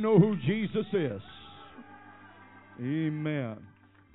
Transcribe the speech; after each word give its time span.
Know 0.00 0.18
who 0.18 0.34
Jesus 0.46 0.86
is. 0.94 1.20
Amen. 2.80 3.58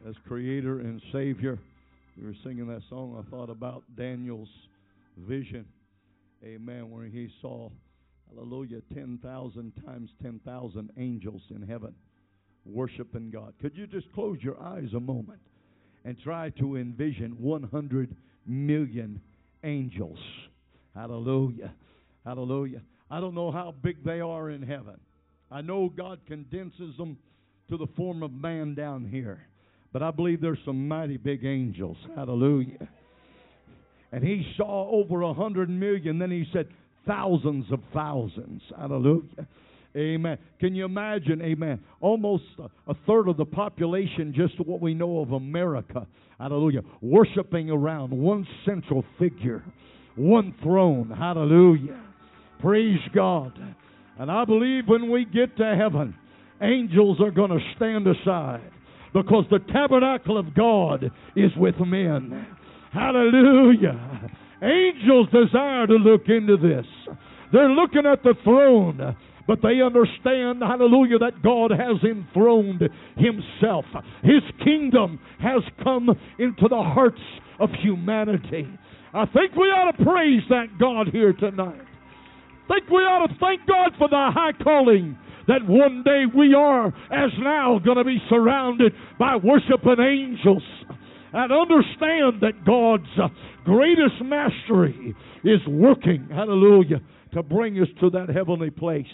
As 0.07 0.15
creator 0.27 0.79
and 0.79 0.99
savior. 1.13 1.59
We 2.17 2.25
were 2.25 2.33
singing 2.43 2.67
that 2.69 2.81
song. 2.89 3.23
I 3.23 3.29
thought 3.29 3.51
about 3.51 3.83
Daniel's 3.95 4.49
vision. 5.15 5.63
Amen. 6.43 6.89
Where 6.89 7.05
he 7.05 7.29
saw, 7.39 7.69
hallelujah, 8.33 8.81
10,000 8.95 9.73
times 9.85 10.09
10,000 10.23 10.89
angels 10.97 11.43
in 11.51 11.61
heaven 11.61 11.93
worshiping 12.65 13.29
God. 13.29 13.53
Could 13.61 13.77
you 13.77 13.85
just 13.85 14.11
close 14.13 14.39
your 14.41 14.59
eyes 14.59 14.89
a 14.95 14.99
moment 14.99 15.39
and 16.03 16.17
try 16.23 16.49
to 16.59 16.77
envision 16.77 17.37
100 17.39 18.15
million 18.47 19.21
angels? 19.63 20.19
Hallelujah. 20.95 21.73
Hallelujah. 22.25 22.81
I 23.11 23.19
don't 23.19 23.35
know 23.35 23.51
how 23.51 23.75
big 23.83 24.03
they 24.03 24.19
are 24.19 24.49
in 24.49 24.63
heaven. 24.63 24.99
I 25.55 25.61
know 25.61 25.87
God 25.87 26.19
condenses 26.27 26.97
them 26.97 27.17
to 27.69 27.77
the 27.77 27.87
form 27.95 28.23
of 28.23 28.33
man 28.33 28.75
down 28.75 29.07
here. 29.09 29.39
But 29.93 30.03
I 30.03 30.11
believe 30.11 30.41
there's 30.41 30.59
some 30.65 30.85
mighty 30.85 31.15
big 31.15 31.45
angels. 31.45 31.95
Hallelujah. 32.13 32.89
And 34.11 34.21
he 34.21 34.45
saw 34.57 34.89
over 34.91 35.21
a 35.21 35.33
hundred 35.33 35.69
million. 35.69 36.19
Then 36.19 36.29
he 36.29 36.43
said 36.51 36.67
thousands 37.07 37.71
of 37.71 37.79
thousands. 37.93 38.63
Hallelujah. 38.77 39.47
Amen. 39.95 40.37
Can 40.59 40.75
you 40.75 40.83
imagine, 40.83 41.41
amen, 41.41 41.79
almost 42.01 42.43
a 42.89 42.93
third 43.07 43.29
of 43.29 43.37
the 43.37 43.45
population, 43.45 44.33
just 44.35 44.59
what 44.67 44.81
we 44.81 44.93
know 44.93 45.21
of 45.21 45.31
America, 45.31 46.05
hallelujah, 46.37 46.81
worshiping 47.01 47.69
around 47.69 48.11
one 48.11 48.45
central 48.65 49.05
figure, 49.17 49.63
one 50.17 50.53
throne, 50.61 51.15
hallelujah. 51.17 51.97
Praise 52.59 52.99
God. 53.13 53.57
And 54.19 54.31
I 54.31 54.45
believe 54.45 54.87
when 54.87 55.11
we 55.11 55.25
get 55.25 55.57
to 55.57 55.75
heaven, 55.75 56.15
angels 56.61 57.19
are 57.21 57.31
going 57.31 57.51
to 57.51 57.59
stand 57.75 58.07
aside 58.07 58.71
because 59.13 59.45
the 59.49 59.59
tabernacle 59.71 60.37
of 60.37 60.53
God 60.53 61.11
is 61.35 61.51
with 61.57 61.75
men. 61.79 62.47
Hallelujah. 62.93 64.31
Angels 64.61 65.27
desire 65.31 65.87
to 65.87 65.93
look 65.93 66.23
into 66.27 66.57
this. 66.57 66.85
They're 67.51 67.69
looking 67.69 68.05
at 68.05 68.23
the 68.23 68.35
throne. 68.43 69.15
But 69.47 69.59
they 69.61 69.79
understand, 69.81 70.61
hallelujah, 70.61 71.19
that 71.19 71.43
God 71.43 71.69
has 71.69 71.97
enthroned 72.03 72.81
Himself. 73.15 73.85
His 74.23 74.41
kingdom 74.63 75.19
has 75.39 75.61
come 75.83 76.09
into 76.39 76.67
the 76.67 76.81
hearts 76.81 77.21
of 77.59 77.69
humanity. 77.83 78.67
I 79.13 79.25
think 79.27 79.55
we 79.55 79.67
ought 79.67 79.91
to 79.91 80.03
praise 80.03 80.41
that 80.49 80.79
God 80.79 81.09
here 81.11 81.33
tonight. 81.33 81.79
Think 82.67 82.89
we 82.89 82.97
ought 82.97 83.27
to 83.27 83.33
thank 83.39 83.67
God 83.67 83.91
for 83.97 84.07
the 84.09 84.31
high 84.33 84.53
calling 84.63 85.17
that 85.47 85.67
one 85.67 86.03
day 86.03 86.23
we 86.35 86.53
are, 86.55 86.87
as 86.87 87.31
now, 87.39 87.79
going 87.83 87.97
to 87.97 88.03
be 88.03 88.17
surrounded 88.29 88.93
by 89.19 89.35
worshiping 89.35 89.99
angels. 89.99 90.63
And 91.33 91.51
understand 91.51 92.41
that 92.41 92.65
God's 92.65 93.03
uh, 93.21 93.27
greatest 93.65 94.23
mastery 94.23 95.13
is 95.43 95.59
working, 95.67 96.27
hallelujah, 96.31 97.01
to 97.33 97.43
bring 97.43 97.79
us 97.79 97.89
to 97.99 98.09
that 98.11 98.29
heavenly 98.29 98.69
place. 98.71 99.05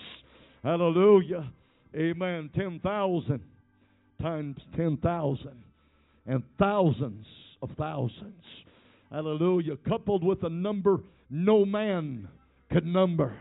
Hallelujah. 0.63 1.51
Amen. 1.95 2.49
10,000 2.55 3.41
times 4.21 4.57
10,000 4.77 5.49
and 6.27 6.43
thousands 6.59 7.25
of 7.61 7.69
thousands. 7.77 8.43
Hallelujah. 9.11 9.75
Coupled 9.89 10.23
with 10.23 10.43
a 10.43 10.49
number 10.49 10.99
no 11.29 11.65
man 11.65 12.27
could 12.71 12.85
number. 12.85 13.37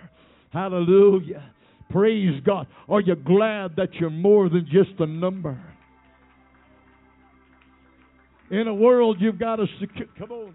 Hallelujah. 0.50 1.53
Praise 1.91 2.41
God. 2.45 2.67
Are 2.89 3.00
you 3.00 3.17
glad 3.17 3.77
that 3.77 3.95
you're 3.95 4.11
more 4.11 4.48
than 4.48 4.67
just 4.67 4.98
a 5.00 5.06
number? 5.06 5.61
In 8.50 8.67
a 8.69 8.75
world 8.75 9.19
you've 9.20 9.39
got 9.39 9.61
a 9.61 9.67
secu- 9.81 10.09
come 10.19 10.31
on. 10.31 10.55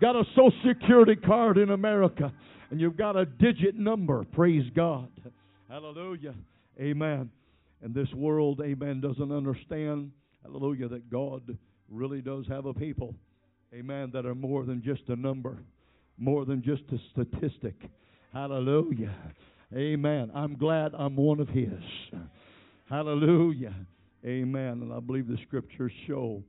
Got 0.00 0.16
a 0.16 0.24
social 0.30 0.52
security 0.66 1.16
card 1.16 1.58
in 1.58 1.70
America 1.70 2.32
and 2.70 2.80
you've 2.80 2.96
got 2.96 3.16
a 3.16 3.24
digit 3.24 3.76
number. 3.76 4.24
Praise 4.32 4.64
God. 4.74 5.08
Hallelujah. 5.68 6.34
Amen. 6.80 7.30
And 7.82 7.94
this 7.94 8.12
world, 8.14 8.60
amen, 8.64 9.00
doesn't 9.00 9.30
understand, 9.30 10.10
hallelujah, 10.42 10.88
that 10.88 11.10
God 11.10 11.56
really 11.88 12.20
does 12.20 12.46
have 12.48 12.66
a 12.66 12.74
people, 12.74 13.14
amen, 13.72 14.10
that 14.12 14.26
are 14.26 14.34
more 14.34 14.64
than 14.64 14.82
just 14.82 15.02
a 15.08 15.16
number, 15.16 15.58
more 16.18 16.44
than 16.44 16.62
just 16.62 16.82
a 16.92 16.98
statistic. 17.12 17.74
Hallelujah. 18.32 19.14
Amen. 19.74 20.30
I'm 20.34 20.56
glad 20.56 20.92
I'm 20.94 21.16
one 21.16 21.40
of 21.40 21.48
His. 21.48 21.72
Hallelujah. 22.88 23.74
Amen. 24.24 24.82
And 24.82 24.92
I 24.92 25.00
believe 25.00 25.28
the 25.28 25.38
scriptures 25.46 25.92
show, 26.06 26.42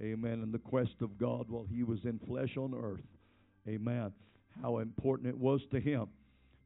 amen, 0.00 0.42
in 0.42 0.50
the 0.52 0.58
quest 0.58 0.94
of 1.00 1.18
God 1.18 1.46
while 1.48 1.66
He 1.70 1.82
was 1.82 1.98
in 2.04 2.18
flesh 2.26 2.56
on 2.56 2.74
earth, 2.74 3.04
amen, 3.68 4.12
how 4.62 4.78
important 4.78 5.28
it 5.28 5.38
was 5.38 5.60
to 5.72 5.80
Him 5.80 6.08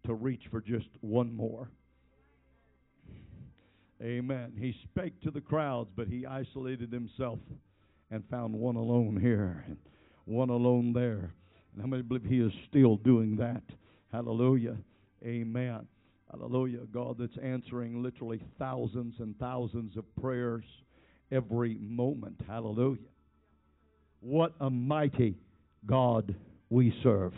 to 0.06 0.14
reach 0.14 0.42
for 0.50 0.60
just 0.60 0.88
one 1.00 1.34
more. 1.34 1.68
Amen. 4.02 4.52
He 4.56 4.74
spake 4.84 5.20
to 5.22 5.30
the 5.30 5.40
crowds, 5.40 5.90
but 5.96 6.06
he 6.06 6.24
isolated 6.24 6.92
himself 6.92 7.40
and 8.10 8.22
found 8.30 8.54
one 8.54 8.76
alone 8.76 9.18
here 9.20 9.64
and 9.66 9.76
one 10.24 10.50
alone 10.50 10.92
there. 10.92 11.32
And 11.78 11.84
how 11.84 11.90
many 11.90 12.02
believe 12.02 12.24
he 12.24 12.40
is 12.40 12.50
still 12.68 12.96
doing 12.96 13.36
that? 13.36 13.62
Hallelujah. 14.10 14.76
Amen. 15.24 15.86
Hallelujah. 16.28 16.80
God 16.92 17.18
that's 17.20 17.38
answering 17.40 18.02
literally 18.02 18.42
thousands 18.58 19.14
and 19.20 19.38
thousands 19.38 19.96
of 19.96 20.04
prayers 20.20 20.64
every 21.30 21.76
moment. 21.80 22.34
Hallelujah. 22.48 22.98
What 24.18 24.54
a 24.60 24.68
mighty 24.68 25.36
God 25.86 26.34
we 26.68 26.92
serve. 27.04 27.32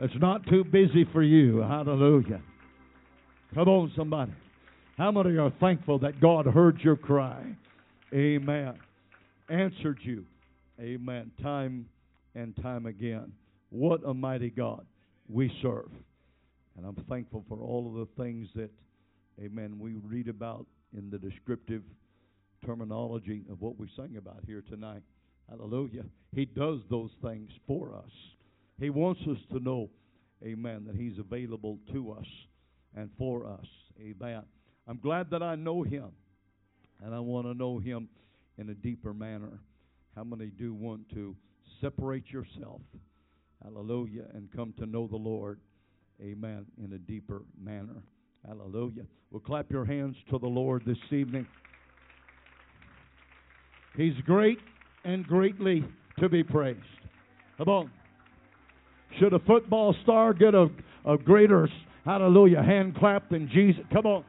It's 0.00 0.14
not 0.18 0.46
too 0.46 0.64
busy 0.64 1.06
for 1.12 1.22
you. 1.22 1.58
Hallelujah. 1.58 2.40
Come 3.54 3.68
on, 3.68 3.92
somebody. 3.94 4.32
How 4.96 5.12
many 5.12 5.36
are 5.36 5.52
thankful 5.60 5.98
that 5.98 6.22
God 6.22 6.46
heard 6.46 6.80
your 6.80 6.96
cry? 6.96 7.54
Amen. 8.14 8.78
Answered 9.50 9.98
you. 10.02 10.24
Amen. 10.80 11.30
Time 11.42 11.86
and 12.36 12.54
time 12.62 12.86
again. 12.86 13.32
What 13.70 14.00
a 14.06 14.14
mighty 14.14 14.50
God 14.50 14.86
we 15.28 15.50
serve. 15.62 15.90
And 16.76 16.86
I'm 16.86 17.04
thankful 17.08 17.44
for 17.48 17.58
all 17.60 17.88
of 17.88 17.94
the 17.94 18.22
things 18.22 18.48
that, 18.54 18.70
amen, 19.42 19.78
we 19.80 19.94
read 19.94 20.28
about 20.28 20.66
in 20.96 21.10
the 21.10 21.18
descriptive 21.18 21.82
terminology 22.64 23.44
of 23.50 23.60
what 23.62 23.78
we 23.78 23.88
sing 23.96 24.16
about 24.18 24.40
here 24.46 24.62
tonight. 24.68 25.02
Hallelujah. 25.48 26.04
He 26.34 26.44
does 26.44 26.80
those 26.90 27.10
things 27.22 27.50
for 27.66 27.94
us. 27.94 28.10
He 28.78 28.90
wants 28.90 29.22
us 29.22 29.38
to 29.52 29.60
know, 29.60 29.88
amen, 30.44 30.84
that 30.86 30.96
He's 30.96 31.18
available 31.18 31.78
to 31.92 32.12
us 32.12 32.26
and 32.94 33.08
for 33.16 33.46
us. 33.46 33.66
Amen. 33.98 34.42
I'm 34.86 34.98
glad 34.98 35.30
that 35.30 35.42
I 35.42 35.54
know 35.54 35.82
Him, 35.82 36.10
and 37.02 37.14
I 37.14 37.20
want 37.20 37.46
to 37.46 37.54
know 37.54 37.78
Him 37.78 38.08
in 38.58 38.68
a 38.68 38.74
deeper 38.74 39.14
manner. 39.14 39.60
How 40.14 40.24
many 40.24 40.46
do 40.46 40.74
want 40.74 41.08
to 41.10 41.34
separate 41.80 42.30
yourself, 42.30 42.80
hallelujah, 43.62 44.24
and 44.34 44.48
come 44.54 44.74
to 44.78 44.86
know 44.86 45.06
the 45.06 45.16
Lord, 45.16 45.60
amen, 46.22 46.66
in 46.82 46.92
a 46.92 46.98
deeper 46.98 47.42
manner? 47.60 48.02
Hallelujah. 48.46 49.04
Well, 49.30 49.40
clap 49.40 49.70
your 49.70 49.84
hands 49.84 50.16
to 50.30 50.38
the 50.38 50.46
Lord 50.46 50.82
this 50.86 50.98
evening. 51.10 51.46
He's 53.96 54.14
great 54.24 54.58
and 55.04 55.26
greatly 55.26 55.84
to 56.20 56.28
be 56.28 56.42
praised. 56.42 56.80
Come 57.58 57.68
on. 57.68 57.90
Should 59.18 59.32
a 59.32 59.38
football 59.40 59.94
star 60.02 60.34
get 60.34 60.54
a, 60.54 60.68
a 61.06 61.16
greater, 61.16 61.68
hallelujah, 62.04 62.62
hand 62.62 62.96
clap 62.96 63.30
than 63.30 63.48
Jesus? 63.52 63.82
Come 63.92 64.06
on. 64.06 64.24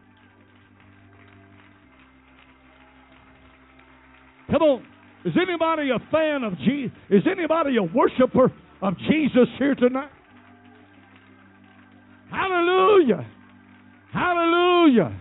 Come 4.50 4.62
on. 4.62 4.86
Is 5.28 5.34
anybody 5.36 5.90
a 5.90 6.00
fan 6.10 6.46
of 6.46 6.58
Jesus? 6.60 6.96
Is 7.10 7.24
anybody 7.30 7.76
a 7.76 7.84
worshiper 7.84 8.50
of 8.82 8.98
Jesus 8.98 9.50
here 9.60 9.76
tonight? 9.76 10.10
Hallelujah. 12.32 13.28
Hallelujah. 14.14 15.20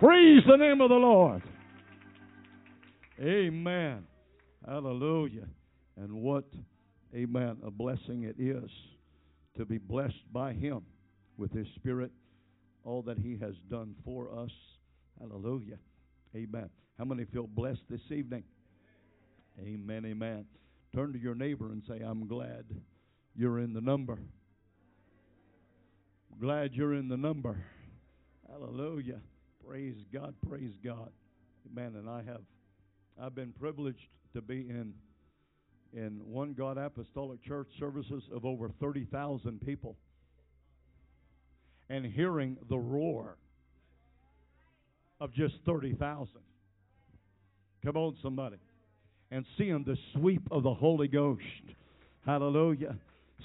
Praise 0.00 0.42
the 0.48 0.56
name 0.56 0.80
of 0.80 0.88
the 0.88 0.96
Lord. 0.96 1.44
Amen. 3.20 4.04
Hallelujah. 4.66 5.46
And 5.96 6.12
what, 6.14 6.46
amen, 7.14 7.58
a 7.64 7.70
blessing 7.70 8.24
it 8.24 8.34
is 8.36 8.68
to 9.56 9.64
be 9.64 9.78
blessed 9.78 10.32
by 10.32 10.54
Him 10.54 10.82
with 11.36 11.52
His 11.52 11.68
Spirit, 11.76 12.10
all 12.82 13.02
that 13.02 13.18
He 13.18 13.38
has 13.40 13.54
done 13.70 13.94
for 14.04 14.36
us. 14.36 14.50
Hallelujah. 15.20 15.78
Amen. 16.34 16.68
How 16.98 17.04
many 17.04 17.26
feel 17.26 17.46
blessed 17.46 17.82
this 17.88 18.00
evening? 18.10 18.42
Amen, 19.60 20.04
amen. 20.06 20.46
Turn 20.94 21.12
to 21.12 21.18
your 21.18 21.34
neighbor 21.34 21.72
and 21.72 21.82
say, 21.86 22.00
I'm 22.00 22.26
glad 22.26 22.64
you're 23.34 23.58
in 23.58 23.72
the 23.72 23.80
number. 23.80 24.18
Glad 26.40 26.74
you're 26.74 26.94
in 26.94 27.08
the 27.08 27.16
number. 27.16 27.64
Hallelujah. 28.48 29.20
Praise 29.66 29.96
God. 30.12 30.34
Praise 30.48 30.72
God. 30.84 31.10
Amen. 31.70 31.96
And 31.96 32.08
I 32.08 32.22
have 32.22 32.42
I've 33.20 33.34
been 33.34 33.52
privileged 33.58 34.08
to 34.34 34.40
be 34.40 34.68
in 34.70 34.94
in 35.92 36.20
one 36.24 36.52
God 36.52 36.78
Apostolic 36.78 37.42
Church 37.42 37.68
services 37.78 38.22
of 38.32 38.44
over 38.44 38.70
30,000 38.78 39.60
people 39.64 39.96
and 41.88 42.04
hearing 42.04 42.56
the 42.68 42.78
roar 42.78 43.38
of 45.20 45.32
just 45.32 45.54
30,000. 45.64 46.28
Come 47.82 47.96
on, 47.96 48.16
somebody. 48.22 48.58
And 49.30 49.44
seeing 49.56 49.84
the 49.84 49.96
sweep 50.14 50.42
of 50.50 50.62
the 50.62 50.72
Holy 50.72 51.08
Ghost. 51.08 51.42
Hallelujah. 52.24 52.96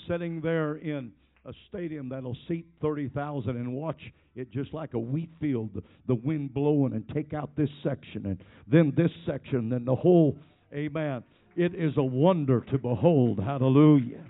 Sitting 0.07 0.41
there 0.41 0.75
in 0.75 1.12
a 1.45 1.53
stadium 1.69 2.09
that'll 2.09 2.38
seat 2.47 2.65
30,000 2.81 3.50
and 3.50 3.74
watch 3.74 4.00
it 4.35 4.51
just 4.51 4.74
like 4.74 4.94
a 4.94 5.00
wheat 5.00 5.30
field, 5.39 5.69
the, 6.07 6.15
wind 6.15 6.53
blowing 6.53 6.94
and 6.94 7.07
take 7.13 7.33
out 7.33 7.56
this 7.56 7.69
section 7.83 8.25
and 8.25 8.39
then 8.68 8.94
this 8.95 9.12
section 9.25 9.69
then 9.69 9.85
the 9.85 9.95
whole, 9.95 10.38
amen. 10.74 11.24
It 11.56 11.75
is 11.75 11.94
a 11.97 12.03
wonder 12.03 12.62
to 12.71 12.77
behold. 12.77 13.39
Hallelujah. 13.39 14.24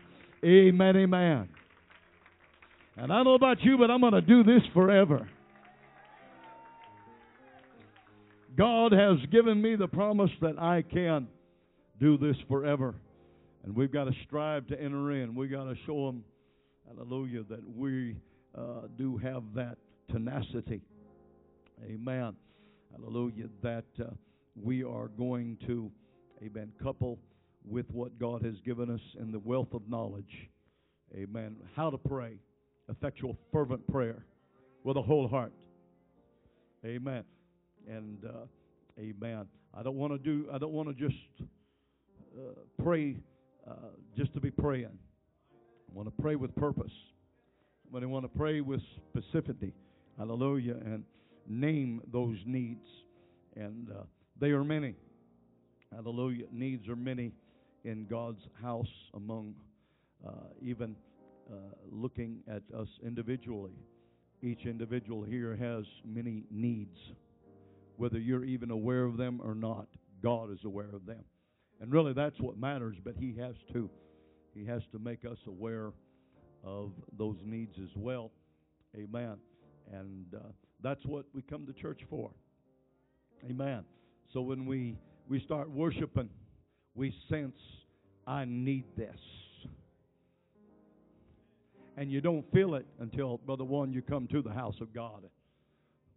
Amen, 0.43 0.97
amen. 0.97 1.49
And 2.97 3.11
I 3.11 3.17
don't 3.17 3.25
know 3.25 3.33
about 3.35 3.63
you, 3.63 3.77
but 3.77 3.89
I'm 3.89 4.01
going 4.01 4.13
to 4.13 4.21
do 4.21 4.43
this 4.43 4.61
forever. 4.73 5.27
God 8.57 8.91
has 8.91 9.17
given 9.31 9.61
me 9.61 9.75
the 9.75 9.87
promise 9.87 10.29
that 10.41 10.59
I 10.59 10.83
can 10.83 11.27
do 11.99 12.17
this 12.17 12.35
forever. 12.47 12.95
And 13.63 13.75
we've 13.75 13.91
got 13.91 14.05
to 14.05 14.13
strive 14.25 14.67
to 14.67 14.81
enter 14.81 15.11
in. 15.11 15.35
We've 15.35 15.51
got 15.51 15.65
to 15.65 15.75
show 15.85 16.07
them, 16.07 16.23
hallelujah, 16.87 17.43
that 17.49 17.61
we 17.75 18.17
uh, 18.57 18.87
do 18.97 19.17
have 19.17 19.43
that 19.55 19.77
tenacity. 20.11 20.81
Amen. 21.85 22.35
Hallelujah. 22.91 23.47
That 23.61 23.85
uh, 23.99 24.11
we 24.61 24.83
are 24.83 25.07
going 25.07 25.57
to, 25.65 25.91
amen, 26.43 26.71
couple 26.81 27.19
with 27.65 27.85
what 27.91 28.19
God 28.19 28.43
has 28.43 28.55
given 28.65 28.89
us 28.89 29.01
in 29.19 29.31
the 29.31 29.39
wealth 29.39 29.73
of 29.73 29.81
knowledge. 29.87 30.49
Amen. 31.15 31.55
How 31.75 31.89
to 31.89 31.97
pray 31.97 32.37
effectual, 32.89 33.37
fervent 33.51 33.87
prayer 33.87 34.25
with 34.83 34.97
a 34.97 35.01
whole 35.01 35.27
heart. 35.27 35.53
Amen. 36.85 37.23
And 37.87 38.25
uh, 38.25 38.99
amen. 38.99 39.47
I 39.73 39.83
don't 39.83 39.95
want 39.95 40.13
to 40.13 40.19
do. 40.19 40.47
I 40.53 40.57
don't 40.57 40.73
want 40.73 40.89
to 40.89 40.93
just 40.93 41.17
uh, 42.37 42.83
pray 42.83 43.17
uh, 43.69 43.73
just 44.17 44.33
to 44.33 44.39
be 44.39 44.51
praying. 44.51 44.85
I 44.85 45.93
want 45.93 46.07
to 46.07 46.21
pray 46.21 46.35
with 46.35 46.55
purpose. 46.55 46.91
But 47.91 48.03
I 48.03 48.07
want 48.07 48.25
to 48.25 48.37
pray 48.37 48.61
with 48.61 48.81
specificity. 49.15 49.73
Hallelujah. 50.17 50.75
And 50.85 51.03
name 51.47 52.01
those 52.11 52.37
needs. 52.45 52.87
And 53.55 53.89
uh, 53.91 54.03
they 54.39 54.49
are 54.49 54.63
many. 54.63 54.95
Hallelujah. 55.93 56.45
Needs 56.51 56.87
are 56.89 56.95
many 56.95 57.31
in 57.83 58.05
God's 58.09 58.41
house 58.61 58.87
among 59.13 59.53
uh, 60.27 60.31
even 60.61 60.95
uh, 61.51 61.55
looking 61.91 62.39
at 62.47 62.63
us 62.75 62.87
individually. 63.05 63.73
Each 64.41 64.65
individual 64.65 65.23
here 65.23 65.55
has 65.55 65.85
many 66.03 66.43
needs. 66.49 66.97
Whether 67.97 68.17
you're 68.17 68.43
even 68.43 68.71
aware 68.71 69.03
of 69.03 69.17
them 69.17 69.39
or 69.43 69.53
not, 69.53 69.87
God 70.23 70.51
is 70.51 70.59
aware 70.65 70.89
of 70.93 71.05
them. 71.05 71.23
And 71.83 71.91
really 71.91 72.13
that's 72.13 72.39
what 72.39 72.57
matters, 72.57 72.95
but 73.03 73.15
he 73.19 73.35
has 73.41 73.55
to 73.73 73.89
he 74.53 74.65
has 74.65 74.81
to 74.93 74.99
make 74.99 75.25
us 75.25 75.37
aware 75.47 75.91
of 76.63 76.93
those 77.17 77.35
needs 77.43 77.75
as 77.77 77.89
well. 77.97 78.31
Amen. 78.95 79.35
And 79.91 80.25
uh, 80.33 80.39
that's 80.81 81.05
what 81.05 81.25
we 81.33 81.41
come 81.41 81.65
to 81.65 81.73
church 81.73 81.99
for. 82.09 82.31
Amen. 83.49 83.83
So 84.31 84.39
when 84.39 84.65
we 84.65 84.95
we 85.27 85.41
start 85.41 85.69
worshiping, 85.69 86.29
we 86.95 87.13
sense 87.29 87.57
I 88.25 88.45
need 88.45 88.85
this 88.95 89.19
and 91.97 92.09
you 92.09 92.21
don't 92.21 92.49
feel 92.53 92.75
it 92.75 92.85
until, 93.01 93.39
Brother 93.39 93.65
One, 93.65 93.91
you 93.91 94.01
come 94.01 94.27
to 94.27 94.41
the 94.41 94.53
house 94.53 94.75
of 94.79 94.93
God. 94.93 95.23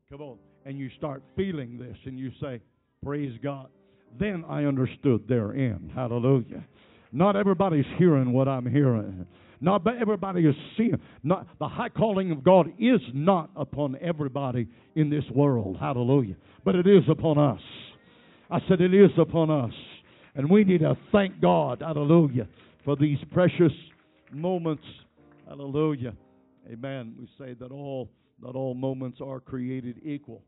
Come 0.09 0.21
on. 0.23 0.39
And 0.65 0.79
you 0.79 0.91
start 0.97 1.25
feeling 1.37 1.77
this 1.77 1.97
and 2.05 2.17
you 2.19 2.31
say, 2.41 2.61
Praise 3.05 3.37
God. 3.43 3.69
Then 4.19 4.45
I 4.49 4.65
understood 4.65 5.25
therein. 5.29 5.91
Hallelujah. 5.95 6.65
Not 7.13 7.37
everybody's 7.37 7.85
hearing 7.99 8.33
what 8.33 8.49
I'm 8.49 8.71
hearing. 8.71 9.27
Not 9.61 9.87
everybody 9.87 10.43
is 10.47 10.55
seeing. 10.77 11.01
Not 11.23 11.47
the 11.59 11.69
high 11.69 11.89
calling 11.89 12.31
of 12.31 12.45
God 12.45 12.69
is 12.79 13.01
not 13.15 13.51
upon 13.57 13.97
everybody 14.03 14.69
in 14.95 15.09
this 15.11 15.25
world. 15.35 15.77
Hallelujah. 15.81 16.37
But 16.65 16.75
it 16.75 16.87
is 16.87 17.05
upon 17.09 17.39
us. 17.39 17.61
I 18.51 18.59
said 18.69 18.81
it 18.81 18.95
is 18.95 19.11
upon 19.19 19.51
us. 19.51 19.73
And 20.35 20.51
we 20.51 20.65
need 20.65 20.81
to 20.81 20.97
thank 21.13 21.41
God, 21.41 21.81
hallelujah, 21.81 22.47
for 22.85 22.97
these 22.97 23.19
precious 23.33 23.73
moments 24.31 24.83
Hallelujah. 25.49 26.13
Amen. 26.73 27.15
We 27.17 27.29
say 27.39 27.55
that 27.61 27.71
all 27.71 28.11
not 28.43 28.57
all 28.57 28.75
moments 28.75 29.21
are 29.25 29.39
created 29.39 30.01
equal. 30.05 30.43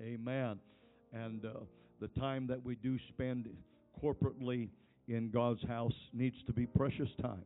Amen. 0.00 0.60
And 1.12 1.44
uh, 1.44 1.48
the 2.00 2.08
time 2.20 2.46
that 2.48 2.64
we 2.64 2.76
do 2.76 2.98
spend 3.08 3.48
corporately 4.02 4.68
in 5.08 5.30
God's 5.30 5.62
house 5.66 5.94
needs 6.12 6.36
to 6.46 6.52
be 6.52 6.66
precious 6.66 7.08
time. 7.20 7.44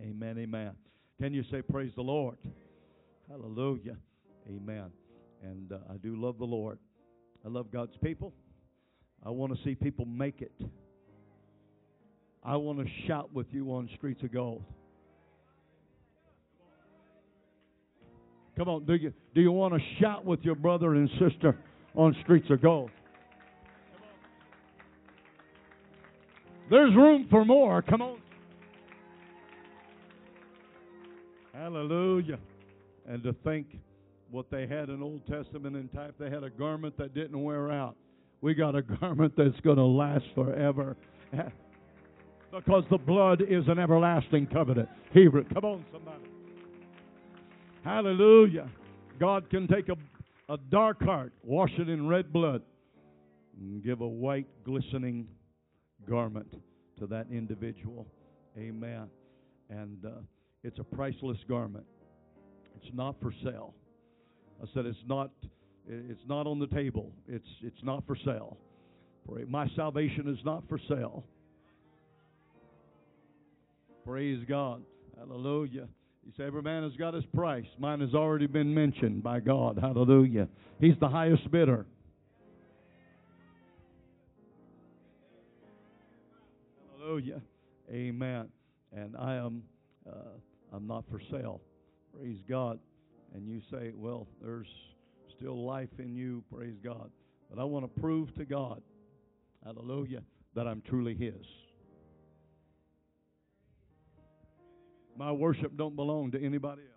Amen. 0.00 0.38
Amen. 0.38 0.72
Can 1.20 1.34
you 1.34 1.42
say 1.50 1.62
praise 1.62 1.92
the 1.96 2.02
Lord? 2.02 2.36
Hallelujah. 3.28 3.96
Amen. 4.48 4.90
And 5.42 5.72
uh, 5.72 5.78
I 5.90 5.96
do 5.96 6.16
love 6.16 6.38
the 6.38 6.44
Lord. 6.44 6.78
I 7.44 7.48
love 7.48 7.72
God's 7.72 7.96
people. 8.02 8.32
I 9.24 9.30
want 9.30 9.56
to 9.56 9.64
see 9.64 9.74
people 9.74 10.04
make 10.04 10.40
it. 10.40 10.52
I 12.44 12.56
want 12.56 12.78
to 12.78 12.86
shout 13.06 13.34
with 13.34 13.46
you 13.50 13.72
on 13.72 13.88
streets 13.96 14.22
of 14.22 14.32
gold. 14.32 14.62
Come 18.56 18.68
on, 18.68 18.84
do 18.86 18.94
you 18.94 19.12
do 19.34 19.40
you 19.40 19.52
want 19.52 19.74
to 19.74 19.80
shout 20.00 20.24
with 20.24 20.40
your 20.42 20.56
brother 20.56 20.94
and 20.94 21.08
sister 21.20 21.56
on 21.94 22.16
streets 22.24 22.46
of 22.50 22.60
gold? 22.60 22.90
There's 26.70 26.94
room 26.94 27.26
for 27.30 27.44
more. 27.44 27.82
Come 27.82 28.02
on. 28.02 28.18
Hallelujah. 31.54 32.38
And 33.08 33.22
to 33.22 33.34
think 33.44 33.66
what 34.30 34.50
they 34.50 34.66
had 34.66 34.90
in 34.90 35.02
Old 35.02 35.26
Testament 35.26 35.76
in 35.76 35.88
type, 35.88 36.14
they 36.18 36.30
had 36.30 36.44
a 36.44 36.50
garment 36.50 36.96
that 36.98 37.14
didn't 37.14 37.42
wear 37.42 37.70
out. 37.70 37.96
We 38.40 38.54
got 38.54 38.74
a 38.76 38.82
garment 39.00 39.34
that's 39.36 39.58
going 39.60 39.78
to 39.78 39.84
last 39.84 40.24
forever. 40.34 40.96
because 42.52 42.84
the 42.90 42.98
blood 42.98 43.42
is 43.42 43.64
an 43.68 43.78
everlasting 43.78 44.46
covenant. 44.46 44.88
Hebrew. 45.12 45.44
Come 45.52 45.64
on, 45.64 45.84
somebody. 45.92 46.24
Hallelujah. 47.84 48.68
God 49.18 49.48
can 49.50 49.66
take 49.66 49.88
a, 49.88 50.52
a 50.52 50.58
dark 50.70 51.02
heart, 51.02 51.32
wash 51.42 51.72
it 51.78 51.88
in 51.88 52.06
red 52.06 52.32
blood, 52.32 52.62
and 53.58 53.82
give 53.82 54.00
a 54.00 54.06
white, 54.06 54.46
glistening 54.64 55.26
garment 56.08 56.52
to 56.98 57.06
that 57.06 57.26
individual. 57.30 58.06
Amen. 58.56 59.08
And 59.70 60.04
uh, 60.04 60.10
it's 60.64 60.78
a 60.78 60.84
priceless 60.84 61.38
garment. 61.48 61.84
It's 62.76 62.94
not 62.94 63.16
for 63.20 63.32
sale. 63.44 63.74
I 64.62 64.66
said 64.74 64.86
it's 64.86 64.98
not. 65.06 65.30
It's 65.90 66.20
not 66.28 66.46
on 66.46 66.58
the 66.58 66.66
table. 66.66 67.12
It's 67.26 67.48
it's 67.62 67.82
not 67.82 68.06
for 68.06 68.16
sale. 68.24 68.58
My 69.48 69.68
salvation 69.76 70.28
is 70.28 70.38
not 70.44 70.64
for 70.68 70.78
sale. 70.88 71.24
Praise 74.04 74.42
God. 74.48 74.82
Hallelujah. 75.18 75.86
You 76.24 76.32
say 76.36 76.44
every 76.44 76.62
man 76.62 76.82
has 76.82 76.92
got 76.96 77.14
his 77.14 77.24
price. 77.34 77.66
Mine 77.78 78.00
has 78.00 78.14
already 78.14 78.46
been 78.46 78.72
mentioned 78.72 79.22
by 79.22 79.40
God. 79.40 79.78
Hallelujah. 79.80 80.48
He's 80.80 80.94
the 81.00 81.08
highest 81.08 81.50
bidder. 81.50 81.86
Hallelujah. 87.18 87.42
Amen. 87.90 88.48
And 88.92 89.16
I 89.16 89.34
am 89.34 89.64
uh, 90.08 90.12
I'm 90.72 90.86
not 90.86 91.04
for 91.10 91.20
sale. 91.32 91.60
Praise 92.16 92.38
God. 92.48 92.78
And 93.34 93.48
you 93.48 93.60
say, 93.72 93.90
well, 93.92 94.28
there's 94.40 94.68
still 95.36 95.66
life 95.66 95.88
in 95.98 96.14
you. 96.14 96.44
Praise 96.54 96.76
God. 96.82 97.10
But 97.50 97.60
I 97.60 97.64
want 97.64 97.92
to 97.92 98.00
prove 98.00 98.32
to 98.36 98.44
God, 98.44 98.82
hallelujah, 99.64 100.22
that 100.54 100.68
I'm 100.68 100.80
truly 100.82 101.14
His. 101.14 101.44
My 105.16 105.32
worship 105.32 105.76
don't 105.76 105.96
belong 105.96 106.30
to 106.32 106.44
anybody 106.44 106.82
else. 106.82 106.92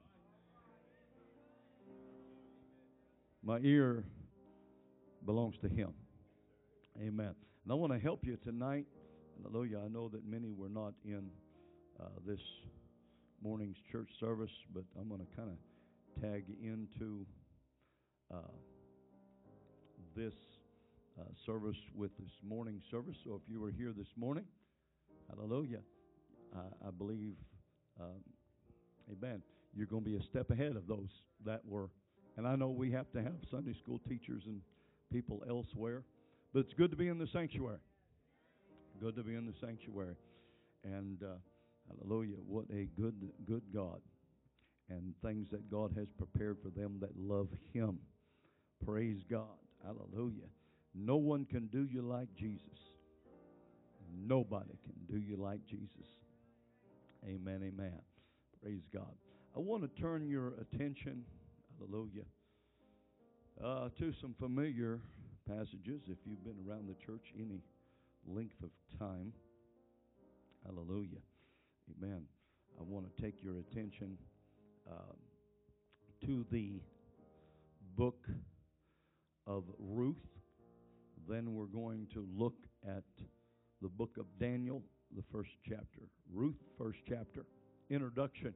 My 3.43 3.57
ear 3.63 4.03
belongs 5.25 5.55
to 5.63 5.67
Him. 5.67 5.93
Amen. 7.01 7.33
And 7.63 7.71
I 7.71 7.73
want 7.73 7.91
to 7.91 7.99
help 7.99 8.23
you 8.23 8.37
tonight. 8.43 8.85
Hallelujah. 9.41 9.79
I 9.83 9.87
know 9.87 10.07
that 10.09 10.25
many 10.25 10.51
were 10.51 10.69
not 10.69 10.93
in 11.03 11.29
uh, 11.99 12.05
this 12.25 12.39
morning's 13.43 13.77
church 13.91 14.09
service, 14.19 14.51
but 14.73 14.83
I'm 14.99 15.07
going 15.09 15.21
to 15.21 15.35
kind 15.35 15.49
of 15.49 16.21
tag 16.21 16.43
into 16.61 17.25
uh, 18.31 18.37
this 20.15 20.33
uh, 21.19 21.23
service 21.45 21.77
with 21.95 22.11
this 22.19 22.31
morning 22.47 22.81
service. 22.91 23.15
So 23.23 23.41
if 23.43 23.51
you 23.51 23.59
were 23.59 23.71
here 23.71 23.93
this 23.97 24.07
morning, 24.15 24.43
hallelujah, 25.29 25.79
I, 26.55 26.87
I 26.87 26.91
believe, 26.91 27.33
um, 27.99 28.21
amen, 29.11 29.41
you're 29.75 29.87
going 29.87 30.03
to 30.03 30.09
be 30.09 30.17
a 30.17 30.23
step 30.29 30.51
ahead 30.51 30.75
of 30.75 30.87
those 30.87 31.09
that 31.45 31.61
were. 31.65 31.89
And 32.37 32.47
I 32.47 32.55
know 32.55 32.69
we 32.69 32.91
have 32.91 33.11
to 33.13 33.23
have 33.23 33.33
Sunday 33.49 33.75
school 33.81 33.99
teachers 34.07 34.43
and 34.45 34.61
people 35.11 35.43
elsewhere, 35.49 36.03
but 36.53 36.59
it's 36.59 36.73
good 36.73 36.91
to 36.91 36.97
be 36.97 37.07
in 37.07 37.17
the 37.17 37.27
sanctuary. 37.33 37.79
Good 39.01 39.15
to 39.15 39.23
be 39.23 39.33
in 39.33 39.47
the 39.47 39.53
sanctuary. 39.59 40.15
And 40.83 41.23
uh, 41.23 41.37
hallelujah, 41.89 42.35
what 42.47 42.65
a 42.71 42.87
good, 42.99 43.15
good 43.47 43.63
God. 43.73 43.99
And 44.89 45.15
things 45.23 45.49
that 45.49 45.71
God 45.71 45.93
has 45.97 46.07
prepared 46.17 46.57
for 46.61 46.69
them 46.69 46.97
that 47.01 47.17
love 47.17 47.47
Him. 47.73 47.97
Praise 48.85 49.23
God. 49.29 49.57
Hallelujah. 49.83 50.49
No 50.93 51.15
one 51.15 51.45
can 51.45 51.65
do 51.67 51.87
you 51.91 52.03
like 52.03 52.27
Jesus. 52.35 52.67
Nobody 54.13 54.77
can 54.83 54.93
do 55.09 55.19
you 55.19 55.35
like 55.35 55.65
Jesus. 55.65 56.07
Amen, 57.25 57.61
amen. 57.63 57.99
Praise 58.61 58.83
God. 58.93 59.15
I 59.55 59.59
want 59.59 59.83
to 59.83 60.01
turn 60.01 60.27
your 60.27 60.53
attention, 60.61 61.23
hallelujah, 61.79 62.25
uh, 63.63 63.89
to 63.97 64.13
some 64.21 64.35
familiar 64.37 64.99
passages 65.47 66.03
if 66.07 66.17
you've 66.25 66.43
been 66.43 66.57
around 66.67 66.87
the 66.87 66.95
church 67.05 67.33
any 67.39 67.61
length 68.27 68.61
of 68.63 68.69
time. 68.99 69.33
Hallelujah. 70.65 71.21
Amen. 71.97 72.23
I 72.79 72.83
want 72.83 73.05
to 73.05 73.21
take 73.21 73.43
your 73.43 73.59
attention 73.59 74.17
uh, 74.89 75.13
to 76.25 76.45
the 76.51 76.81
book 77.95 78.27
of 79.47 79.63
Ruth. 79.79 80.15
Then 81.27 81.53
we're 81.53 81.65
going 81.65 82.07
to 82.13 82.25
look 82.35 82.55
at 82.87 83.03
the 83.81 83.89
book 83.89 84.17
of 84.19 84.25
Daniel, 84.39 84.81
the 85.15 85.23
first 85.31 85.51
chapter. 85.67 86.01
Ruth, 86.31 86.55
first 86.77 86.99
chapter. 87.07 87.45
Introduction 87.89 88.53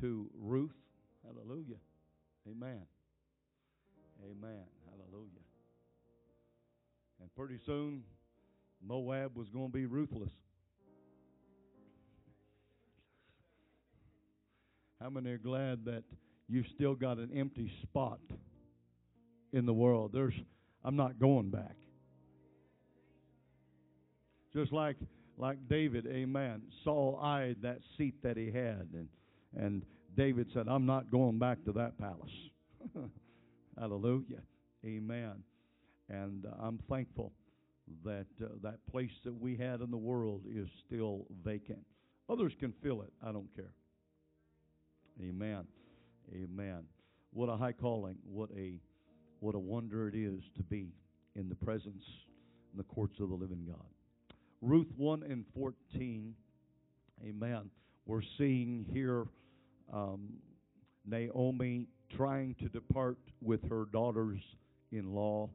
to 0.00 0.30
Ruth. 0.40 0.74
Hallelujah. 1.24 1.76
Amen. 2.48 2.82
Amen. 4.24 4.64
Hallelujah. 4.86 5.44
And 7.20 7.34
pretty 7.34 7.58
soon, 7.64 8.02
Moab 8.86 9.36
was 9.36 9.48
going 9.48 9.68
to 9.68 9.72
be 9.72 9.86
ruthless. 9.86 10.30
How 15.00 15.10
many 15.10 15.30
are 15.30 15.38
glad 15.38 15.84
that 15.84 16.02
you've 16.48 16.66
still 16.74 16.94
got 16.94 17.18
an 17.18 17.30
empty 17.34 17.70
spot 17.82 18.20
in 19.52 19.64
the 19.64 19.72
world? 19.72 20.10
There's 20.12 20.34
I'm 20.84 20.96
not 20.96 21.18
going 21.20 21.50
back. 21.50 21.76
Just 24.52 24.72
like 24.72 24.96
like 25.36 25.58
David, 25.68 26.06
amen. 26.06 26.62
Saul 26.82 27.20
eyed 27.22 27.58
that 27.62 27.78
seat 27.96 28.14
that 28.22 28.36
he 28.36 28.46
had 28.46 28.88
and 28.92 29.08
and 29.56 29.82
David 30.16 30.48
said, 30.52 30.66
I'm 30.68 30.84
not 30.84 31.10
going 31.12 31.38
back 31.38 31.64
to 31.64 31.72
that 31.72 31.96
palace. 31.98 32.30
Hallelujah. 33.78 34.42
Amen. 34.84 35.44
And 36.08 36.44
uh, 36.44 36.50
I'm 36.60 36.80
thankful 36.90 37.32
that 38.04 38.26
uh, 38.42 38.48
that 38.62 38.78
place 38.90 39.10
that 39.24 39.34
we 39.34 39.56
had 39.56 39.80
in 39.80 39.90
the 39.90 39.96
world 39.96 40.42
is 40.48 40.68
still 40.86 41.26
vacant. 41.44 41.84
Others 42.28 42.52
can 42.60 42.72
fill 42.82 43.02
it. 43.02 43.12
I 43.22 43.32
don't 43.32 43.48
care. 43.54 43.72
Amen. 45.20 45.64
Amen. 46.32 46.82
What 47.32 47.48
a 47.48 47.56
high 47.56 47.72
calling. 47.72 48.16
What 48.24 48.50
a 48.56 48.80
what 49.40 49.54
a 49.54 49.58
wonder 49.58 50.08
it 50.08 50.14
is 50.14 50.42
to 50.56 50.62
be 50.62 50.92
in 51.34 51.48
the 51.48 51.54
presence 51.54 52.02
in 52.72 52.78
the 52.78 52.84
courts 52.84 53.18
of 53.20 53.28
the 53.28 53.34
living 53.34 53.64
God. 53.66 53.86
Ruth 54.60 54.88
1 54.96 55.22
and 55.22 55.44
14. 55.54 56.34
Amen. 57.24 57.70
We're 58.06 58.22
seeing 58.36 58.84
here 58.92 59.26
um, 59.92 60.30
Naomi 61.06 61.86
trying 62.16 62.54
to 62.56 62.68
depart 62.68 63.18
with 63.40 63.68
her 63.68 63.84
daughters 63.92 64.40
in 64.90 65.14
law, 65.14 65.48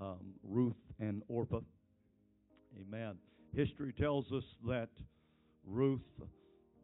um, 0.00 0.34
Ruth 0.42 0.74
and 0.98 1.22
Orpah. 1.28 1.60
Amen. 2.80 3.16
History 3.54 3.92
tells 3.92 4.32
us 4.32 4.44
that 4.66 4.88
Ruth 5.66 6.00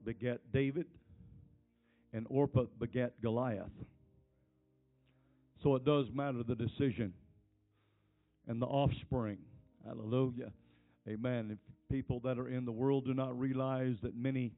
begat 0.05 0.41
David 0.53 0.87
and 2.13 2.27
Orpah 2.29 2.65
begat 2.79 3.21
Goliath. 3.23 3.71
So 5.63 5.75
it 5.75 5.85
does 5.85 6.07
matter 6.15 6.43
the 6.43 6.55
decision 6.55 7.13
and 8.49 8.61
the 8.61 8.67
offspring. 8.67 9.39
Hallelujah. 9.87 10.53
Amen. 11.09 11.51
If 11.53 11.59
people 11.95 12.21
that 12.21 12.39
are 12.39 12.49
in 12.49 12.65
the 12.65 12.73
world 12.73 13.05
do 13.05 13.15
not 13.15 13.39
realize 13.39 13.97
that 14.03 14.17
many 14.17 14.53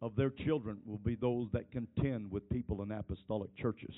of 0.00 0.16
their 0.16 0.30
children 0.30 0.78
will 0.84 0.98
be 0.98 1.14
those 1.14 1.48
that 1.52 1.70
contend 1.70 2.30
with 2.30 2.48
people 2.50 2.82
in 2.82 2.90
apostolic 2.90 3.54
churches. 3.56 3.94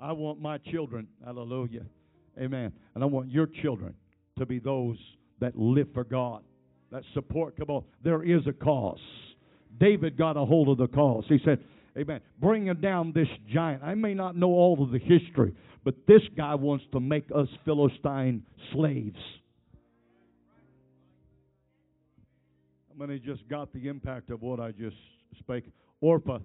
I 0.00 0.12
want 0.12 0.40
my 0.40 0.58
children, 0.58 1.08
hallelujah, 1.24 1.84
amen, 2.40 2.72
and 2.94 3.02
I 3.02 3.06
want 3.06 3.30
your 3.30 3.48
children 3.62 3.94
to 4.38 4.46
be 4.46 4.58
those 4.58 4.96
that 5.40 5.56
live 5.56 5.88
for 5.92 6.04
God, 6.04 6.42
that 6.92 7.02
support. 7.14 7.56
Come 7.56 7.70
on, 7.70 7.84
there 8.04 8.22
is 8.22 8.46
a 8.46 8.52
cause. 8.52 9.00
David 9.78 10.16
got 10.16 10.36
a 10.36 10.44
hold 10.44 10.68
of 10.68 10.78
the 10.78 10.86
cause. 10.88 11.24
He 11.28 11.38
said, 11.44 11.58
Amen. 11.98 12.20
Bringing 12.40 12.74
down 12.74 13.12
this 13.12 13.26
giant. 13.52 13.82
I 13.82 13.94
may 13.94 14.14
not 14.14 14.36
know 14.36 14.50
all 14.50 14.80
of 14.80 14.92
the 14.92 15.00
history, 15.00 15.52
but 15.84 15.94
this 16.06 16.22
guy 16.36 16.54
wants 16.54 16.84
to 16.92 17.00
make 17.00 17.24
us 17.34 17.48
Philistine 17.64 18.44
slaves. 18.72 19.18
How 22.88 23.06
many 23.06 23.18
just 23.18 23.48
got 23.48 23.72
the 23.72 23.88
impact 23.88 24.30
of 24.30 24.42
what 24.42 24.60
I 24.60 24.70
just 24.70 24.96
spake? 25.40 25.64
Orpah, 26.00 26.38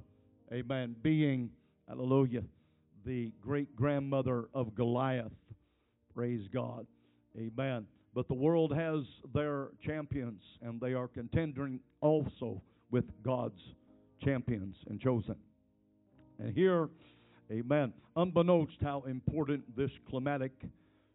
amen, 0.51 0.95
being, 1.03 1.51
hallelujah, 1.87 2.41
the 3.05 3.31
great 3.41 3.75
grandmother 3.75 4.45
of 4.53 4.75
Goliath. 4.75 5.31
Praise 6.13 6.47
God. 6.53 6.85
Amen. 7.37 7.85
But 8.13 8.27
the 8.27 8.33
world 8.33 8.73
has 8.73 9.03
their 9.33 9.69
champions, 9.83 10.41
and 10.61 10.79
they 10.79 10.93
are 10.93 11.07
contending 11.07 11.79
also 12.01 12.61
with 12.91 13.05
God's 13.23 13.59
champions 14.23 14.75
and 14.87 14.99
chosen. 14.99 15.35
And 16.39 16.53
here, 16.53 16.89
amen, 17.51 17.93
unbeknownst 18.15 18.77
how 18.81 19.03
important 19.07 19.75
this 19.75 19.89
climatic 20.09 20.51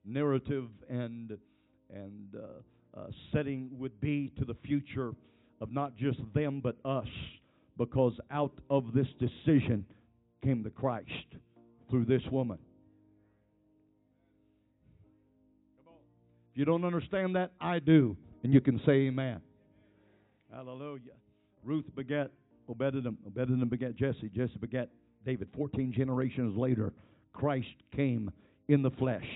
narrative 0.05 0.69
and, 0.89 1.39
and 1.95 2.35
uh, 2.35 2.99
uh, 2.99 3.07
setting 3.33 3.71
would 3.73 4.01
be 4.01 4.33
to 4.39 4.45
the 4.45 4.57
future 4.65 5.13
of 5.61 5.73
not 5.73 5.97
just 5.97 6.19
them 6.35 6.61
but 6.61 6.77
us, 6.85 7.09
because 7.77 8.15
out 8.31 8.55
of 8.71 8.93
this 8.93 9.07
decision 9.21 9.85
came 10.43 10.63
the 10.63 10.71
Christ 10.71 11.07
through 11.91 12.05
this 12.05 12.23
woman. 12.31 12.59
If 16.53 16.59
you 16.59 16.65
don't 16.65 16.85
understand 16.85 17.37
that, 17.37 17.53
I 17.61 17.79
do. 17.79 18.17
And 18.43 18.53
you 18.53 18.61
can 18.61 18.81
say 18.87 18.93
amen. 19.07 19.41
Hallelujah. 20.53 21.13
Ruth 21.65 21.85
begat 21.95 22.31
Obededom. 22.69 23.17
Obededom 23.29 23.69
begat 23.69 23.97
Jesse. 23.97 24.31
Jesse 24.35 24.59
begat 24.61 24.89
David. 25.25 25.49
Fourteen 25.57 25.93
generations 25.93 26.57
later, 26.57 26.93
Christ 27.33 27.67
came 27.95 28.31
in 28.69 28.83
the 28.83 28.91
flesh. 28.91 29.27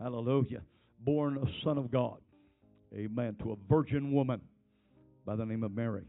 Hallelujah. 0.00 0.62
Born 1.00 1.38
a 1.38 1.64
son 1.64 1.78
of 1.78 1.90
God. 1.90 2.18
Amen. 2.94 3.36
To 3.42 3.52
a 3.52 3.56
virgin 3.68 4.12
woman 4.12 4.40
by 5.24 5.36
the 5.36 5.44
name 5.44 5.62
of 5.62 5.72
Mary. 5.72 6.04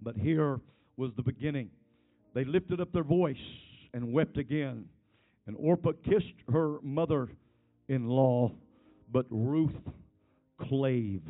But 0.00 0.16
here 0.16 0.60
was 0.96 1.10
the 1.16 1.22
beginning. 1.22 1.70
They 2.34 2.44
lifted 2.44 2.80
up 2.80 2.92
their 2.92 3.04
voice 3.04 3.36
and 3.94 4.12
wept 4.12 4.38
again. 4.38 4.84
And 5.46 5.56
Orpah 5.58 5.92
kissed 6.04 6.34
her 6.52 6.78
mother 6.82 7.28
in 7.88 8.08
law, 8.08 8.52
but 9.10 9.26
Ruth 9.30 9.72
clave. 10.68 11.22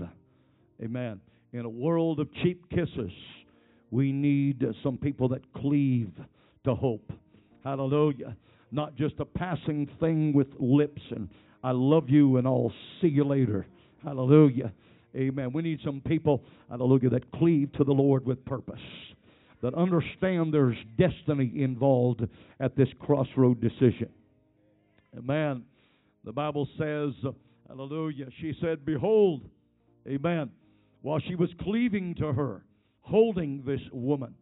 Amen. 0.83 1.21
In 1.53 1.65
a 1.65 1.69
world 1.69 2.21
of 2.21 2.29
cheap 2.43 2.69
kisses, 2.71 3.13
we 3.91 4.13
need 4.13 4.65
some 4.83 4.99
people 4.99 5.29
that 5.29 5.43
cleave 5.55 6.11
to 6.65 6.75
hope. 6.75 7.13
Hallelujah. 7.65 8.37
Not 8.71 8.97
just 8.97 9.15
a 9.19 9.25
passing 9.25 9.89
thing 9.99 10.33
with 10.33 10.49
lips 10.59 11.01
and 11.11 11.29
I 11.63 11.71
love 11.73 12.09
you 12.09 12.37
and 12.37 12.47
I'll 12.47 12.73
see 13.01 13.09
you 13.09 13.25
later. 13.25 13.67
Hallelujah. 14.05 14.73
Amen. 15.17 15.53
We 15.53 15.63
need 15.63 15.81
some 15.85 16.01
people, 16.01 16.45
hallelujah, 16.69 17.11
that 17.11 17.31
cleave 17.33 17.73
to 17.73 17.85
the 17.85 17.93
Lord 17.93 18.27
with 18.27 18.45
purpose, 18.45 18.81
that 19.63 19.75
understand 19.75 20.53
there's 20.53 20.77
destiny 20.97 21.53
involved 21.57 22.23
at 22.61 22.77
this 22.77 22.89
crossroad 23.01 23.61
decision. 23.61 24.09
Amen. 25.17 25.65
The 26.25 26.33
Bible 26.33 26.69
says, 26.79 27.13
hallelujah, 27.67 28.27
she 28.41 28.53
said, 28.61 28.85
Behold, 28.85 29.43
amen, 30.07 30.51
while 31.03 31.21
she 31.21 31.35
was 31.35 31.49
cleaving 31.63 32.15
to 32.17 32.33
her, 32.33 32.63
holding 33.01 33.63
this 33.65 33.81
woman, 33.93 34.35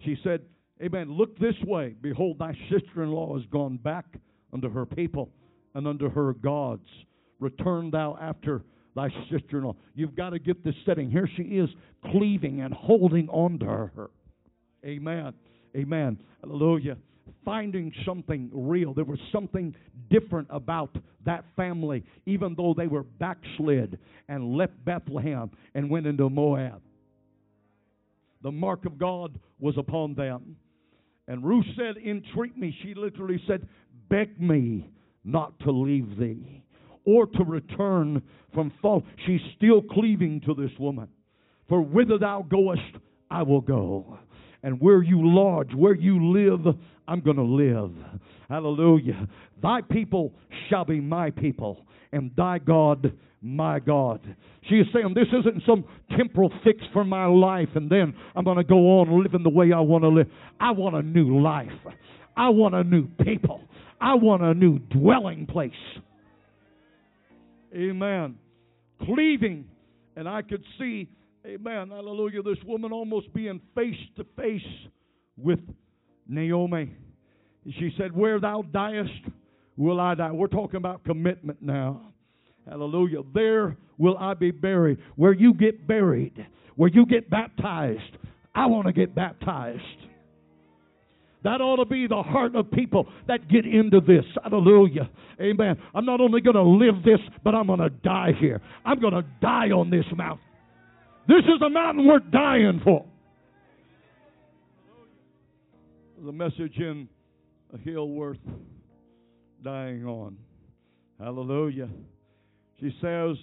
She 0.00 0.16
said, 0.24 0.40
Amen. 0.82 1.12
Look 1.12 1.38
this 1.38 1.54
way. 1.64 1.94
Behold, 2.00 2.38
thy 2.38 2.56
sister 2.70 3.04
in 3.04 3.12
law 3.12 3.36
is 3.38 3.44
gone 3.52 3.76
back 3.76 4.04
unto 4.52 4.68
her 4.68 4.84
people 4.84 5.30
and 5.74 5.86
unto 5.86 6.10
her 6.10 6.32
gods. 6.32 6.88
Return 7.38 7.90
thou 7.90 8.18
after 8.20 8.62
thy 8.96 9.08
sister 9.30 9.58
in 9.58 9.64
law. 9.64 9.76
You've 9.94 10.16
got 10.16 10.30
to 10.30 10.40
get 10.40 10.64
this 10.64 10.74
setting. 10.84 11.08
Here 11.08 11.28
she 11.36 11.42
is 11.42 11.68
cleaving 12.10 12.62
and 12.62 12.74
holding 12.74 13.28
on 13.28 13.60
to 13.60 13.66
her. 13.66 14.10
Amen. 14.84 15.32
Amen. 15.76 16.18
Hallelujah. 16.42 16.96
Finding 17.44 17.92
something 18.04 18.50
real. 18.52 18.94
There 18.94 19.04
was 19.04 19.18
something 19.32 19.74
different 20.10 20.48
about 20.50 20.96
that 21.24 21.44
family, 21.56 22.04
even 22.26 22.54
though 22.56 22.74
they 22.76 22.86
were 22.86 23.02
backslid 23.02 23.98
and 24.28 24.56
left 24.56 24.72
Bethlehem 24.84 25.50
and 25.74 25.88
went 25.88 26.06
into 26.06 26.28
Moab. 26.28 26.82
The 28.42 28.50
mark 28.50 28.84
of 28.86 28.98
God 28.98 29.38
was 29.60 29.74
upon 29.78 30.14
them. 30.14 30.56
And 31.28 31.44
Ruth 31.44 31.66
said, 31.76 31.96
Entreat 32.04 32.56
me. 32.56 32.76
She 32.82 32.94
literally 32.94 33.40
said, 33.46 33.66
Beg 34.08 34.40
me 34.40 34.90
not 35.24 35.58
to 35.60 35.70
leave 35.70 36.18
thee 36.18 36.62
or 37.04 37.26
to 37.26 37.44
return 37.44 38.22
from 38.52 38.72
fault. 38.82 39.04
She's 39.26 39.40
still 39.56 39.80
cleaving 39.80 40.40
to 40.46 40.54
this 40.54 40.70
woman. 40.78 41.08
For 41.68 41.80
whither 41.80 42.18
thou 42.18 42.44
goest, 42.48 42.80
I 43.30 43.42
will 43.42 43.60
go. 43.60 44.18
And 44.62 44.80
where 44.80 45.02
you 45.02 45.18
lodge, 45.22 45.70
where 45.74 45.94
you 45.94 46.32
live, 46.32 46.74
I'm 47.08 47.20
going 47.20 47.36
to 47.36 47.42
live. 47.42 47.92
Hallelujah. 48.48 49.28
Thy 49.60 49.80
people 49.80 50.32
shall 50.68 50.84
be 50.84 51.00
my 51.00 51.30
people, 51.30 51.84
and 52.12 52.30
thy 52.36 52.58
God 52.58 53.12
my 53.42 53.80
God. 53.80 54.20
She 54.68 54.76
is 54.76 54.86
saying, 54.94 55.14
This 55.14 55.26
isn't 55.40 55.64
some 55.66 55.84
temporal 56.16 56.50
fix 56.62 56.78
for 56.92 57.04
my 57.04 57.26
life, 57.26 57.68
and 57.74 57.90
then 57.90 58.14
I'm 58.36 58.44
going 58.44 58.58
to 58.58 58.64
go 58.64 59.00
on 59.00 59.22
living 59.22 59.42
the 59.42 59.50
way 59.50 59.72
I 59.74 59.80
want 59.80 60.04
to 60.04 60.08
live. 60.08 60.28
I 60.60 60.70
want 60.70 60.94
a 60.94 61.02
new 61.02 61.40
life. 61.40 61.68
I 62.36 62.50
want 62.50 62.74
a 62.74 62.84
new 62.84 63.08
people. 63.24 63.60
I 64.00 64.14
want 64.14 64.42
a 64.42 64.54
new 64.54 64.78
dwelling 64.78 65.46
place. 65.46 65.72
Amen. 67.74 68.36
Cleaving. 69.04 69.66
And 70.16 70.28
I 70.28 70.42
could 70.42 70.64
see, 70.78 71.08
amen, 71.46 71.88
hallelujah, 71.90 72.42
this 72.42 72.58
woman 72.64 72.92
almost 72.92 73.32
being 73.34 73.60
face 73.74 73.96
to 74.16 74.24
face 74.36 74.60
with 75.36 75.60
Naomi. 76.28 76.94
She 77.64 77.92
said, 77.98 78.14
Where 78.14 78.40
thou 78.40 78.62
diest, 78.62 79.30
will 79.76 80.00
I 80.00 80.14
die. 80.14 80.32
We're 80.32 80.46
talking 80.48 80.76
about 80.76 81.04
commitment 81.04 81.62
now. 81.62 82.12
Hallelujah. 82.68 83.22
There 83.34 83.76
will 83.98 84.16
I 84.18 84.34
be 84.34 84.50
buried. 84.50 84.98
Where 85.16 85.32
you 85.32 85.54
get 85.54 85.86
buried, 85.86 86.46
where 86.76 86.90
you 86.90 87.06
get 87.06 87.28
baptized, 87.28 88.16
I 88.54 88.66
want 88.66 88.86
to 88.86 88.92
get 88.92 89.14
baptized. 89.14 89.80
That 91.44 91.60
ought 91.60 91.76
to 91.76 91.84
be 91.84 92.06
the 92.06 92.22
heart 92.22 92.54
of 92.54 92.70
people 92.70 93.08
that 93.26 93.48
get 93.48 93.66
into 93.66 94.00
this. 94.00 94.24
Hallelujah. 94.44 95.10
Amen. 95.40 95.76
I'm 95.92 96.04
not 96.04 96.20
only 96.20 96.40
going 96.40 96.54
to 96.54 96.62
live 96.62 97.02
this, 97.04 97.18
but 97.42 97.52
I'm 97.52 97.66
going 97.66 97.80
to 97.80 97.90
die 97.90 98.30
here. 98.38 98.60
I'm 98.84 99.00
going 99.00 99.14
to 99.14 99.24
die 99.40 99.70
on 99.70 99.90
this 99.90 100.04
mountain. 100.16 100.44
This 101.28 101.44
is 101.44 101.62
a 101.64 101.70
mountain 101.70 102.06
worth 102.06 102.30
dying 102.32 102.80
for. 102.82 103.04
The 106.24 106.32
message 106.32 106.76
in 106.76 107.08
a 107.72 107.78
hill 107.78 108.08
worth 108.08 108.38
dying 109.62 110.04
on. 110.04 110.36
Hallelujah. 111.18 111.88
She 112.80 112.94
says, 113.00 113.36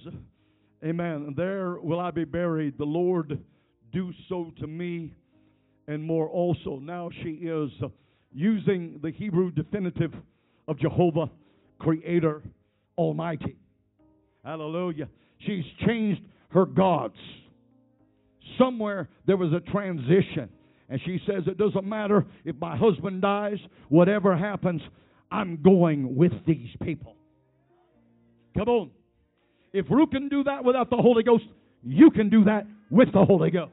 Amen. 0.83 1.33
There 1.35 1.77
will 1.81 1.99
I 1.99 2.11
be 2.11 2.25
buried. 2.25 2.77
The 2.77 2.85
Lord 2.85 3.39
do 3.91 4.11
so 4.27 4.51
to 4.59 4.67
me 4.67 5.13
and 5.87 6.03
more 6.03 6.27
also. 6.27 6.79
Now 6.81 7.09
she 7.23 7.31
is 7.31 7.69
using 8.33 8.99
the 9.01 9.11
Hebrew 9.11 9.51
definitive 9.51 10.13
of 10.67 10.77
Jehovah, 10.79 11.29
Creator, 11.79 12.43
Almighty. 12.97 13.57
Hallelujah. 14.43 15.09
She's 15.39 15.63
changed 15.85 16.21
her 16.49 16.65
gods. 16.65 17.15
Somewhere 18.59 19.09
there 19.25 19.37
was 19.37 19.51
a 19.53 19.71
transition. 19.71 20.49
And 20.89 20.99
she 21.05 21.19
says, 21.25 21.43
It 21.47 21.57
doesn't 21.57 21.85
matter 21.85 22.25
if 22.45 22.55
my 22.59 22.75
husband 22.75 23.21
dies, 23.21 23.57
whatever 23.89 24.35
happens, 24.35 24.81
I'm 25.31 25.61
going 25.63 26.15
with 26.15 26.33
these 26.45 26.69
people. 26.83 27.15
Come 28.57 28.67
on. 28.67 28.91
If 29.71 29.85
Ruth 29.89 30.09
can 30.11 30.29
do 30.29 30.43
that 30.45 30.63
without 30.63 30.89
the 30.89 30.97
Holy 30.97 31.23
Ghost, 31.23 31.43
you 31.83 32.09
can 32.09 32.29
do 32.29 32.43
that 32.45 32.65
with 32.89 33.11
the 33.13 33.23
Holy 33.23 33.51
Ghost. 33.51 33.71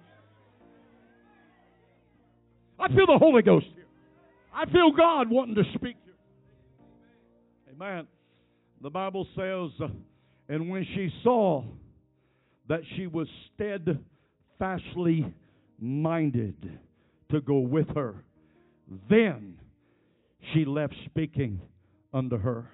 I 2.79 2.89
feel 2.89 3.07
the 3.07 3.19
Holy 3.19 3.43
Ghost 3.43 3.67
here. 3.75 3.87
I 4.55 4.67
feel 4.67 4.93
God 4.97 5.31
wanting 5.31 5.55
to 5.55 5.65
speak. 5.75 5.97
Amen. 7.75 8.07
The 8.83 8.91
Bible 8.91 9.27
says, 9.35 9.71
uh, 9.83 9.89
and 10.49 10.69
when 10.69 10.87
she 10.95 11.11
saw 11.23 11.65
that 12.69 12.81
she 12.97 13.07
was 13.07 13.27
steadfastly 14.57 15.33
minded 15.81 16.79
to 17.31 17.41
go 17.41 17.59
with 17.59 17.89
her, 17.95 18.15
then 19.09 19.55
she 20.53 20.65
left 20.65 20.95
speaking 21.07 21.61
unto 22.13 22.39
her. 22.39 22.71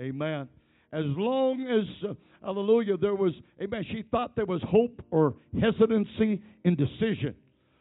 Amen. 0.00 0.48
As 0.92 1.04
long 1.04 1.66
as, 1.66 2.10
uh, 2.10 2.14
hallelujah, 2.42 2.96
there 2.96 3.14
was, 3.14 3.32
amen, 3.60 3.84
she 3.90 4.04
thought 4.10 4.36
there 4.36 4.46
was 4.46 4.62
hope 4.68 5.02
or 5.10 5.34
hesitancy, 5.60 6.40
indecision. 6.64 7.34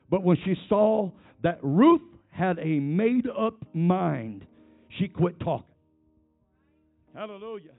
But 0.10 0.24
when 0.24 0.38
she 0.44 0.56
saw 0.68 1.12
that 1.44 1.60
Ruth 1.62 2.02
had 2.32 2.60
a 2.60 2.80
made 2.80 3.28
up 3.28 3.56
mind, 3.74 4.46
she 4.98 5.08
quit 5.08 5.40
talking. 5.40 5.76
Hallelujah. 7.14 7.72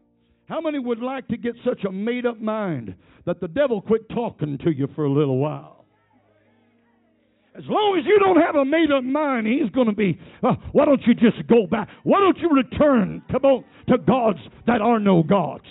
How 0.49 0.63
many 0.63 0.79
would 0.79 1.01
like 1.01 1.29
to 1.29 1.37
get 1.37 1.53
such 1.65 1.85
a 1.85 1.93
made 1.93 2.25
up 2.25 2.41
mind 2.41 2.95
that 3.27 3.39
the 3.41 3.49
devil 3.49 3.83
quit 3.83 4.09
talking 4.09 4.59
to 4.65 4.71
you 4.71 4.89
for 4.95 5.05
a 5.05 5.13
little 5.13 5.37
while? 5.37 5.85
As 7.55 7.65
long 7.67 7.99
as 7.99 8.07
you 8.07 8.19
don't 8.19 8.41
have 8.41 8.55
a 8.55 8.65
made 8.65 8.91
up 8.91 9.05
mind, 9.05 9.47
he's 9.47 9.69
going 9.73 9.89
to 9.89 9.95
be, 9.95 10.19
uh, 10.43 10.55
why 10.73 10.85
don't 10.85 11.03
you 11.07 11.15
just 11.15 11.47
go 11.49 11.67
back? 11.67 11.89
Why 12.05 12.21
don't 12.21 12.39
you 12.39 12.49
return, 12.51 13.21
come 13.31 13.45
on, 13.45 13.65
to 13.89 13.99
gods 13.99 14.39
that 14.67 14.81
are 14.81 14.99
no 15.01 15.23
gods? 15.23 15.65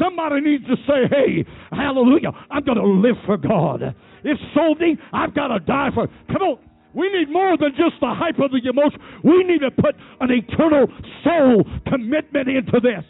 Somebody 0.00 0.40
needs 0.40 0.64
to 0.66 0.76
say, 0.86 1.08
hey, 1.10 1.44
hallelujah, 1.70 2.30
I'm 2.50 2.64
going 2.64 2.78
to 2.78 2.86
live 2.86 3.16
for 3.26 3.36
God. 3.36 3.82
If 4.24 4.38
so 4.54 4.74
be, 4.78 4.96
I've 5.12 5.34
got 5.34 5.48
to 5.48 5.58
die 5.60 5.90
for. 5.94 6.06
Come 6.28 6.42
on. 6.42 6.58
We 6.94 7.12
need 7.12 7.30
more 7.30 7.58
than 7.58 7.72
just 7.72 8.00
the 8.00 8.14
hype 8.14 8.38
of 8.38 8.50
the 8.52 8.60
emotion. 8.64 8.98
We 9.22 9.44
need 9.44 9.60
to 9.60 9.70
put 9.70 9.94
an 10.20 10.30
eternal 10.30 10.86
soul 11.22 11.64
commitment 11.86 12.48
into 12.48 12.80
this. 12.80 13.04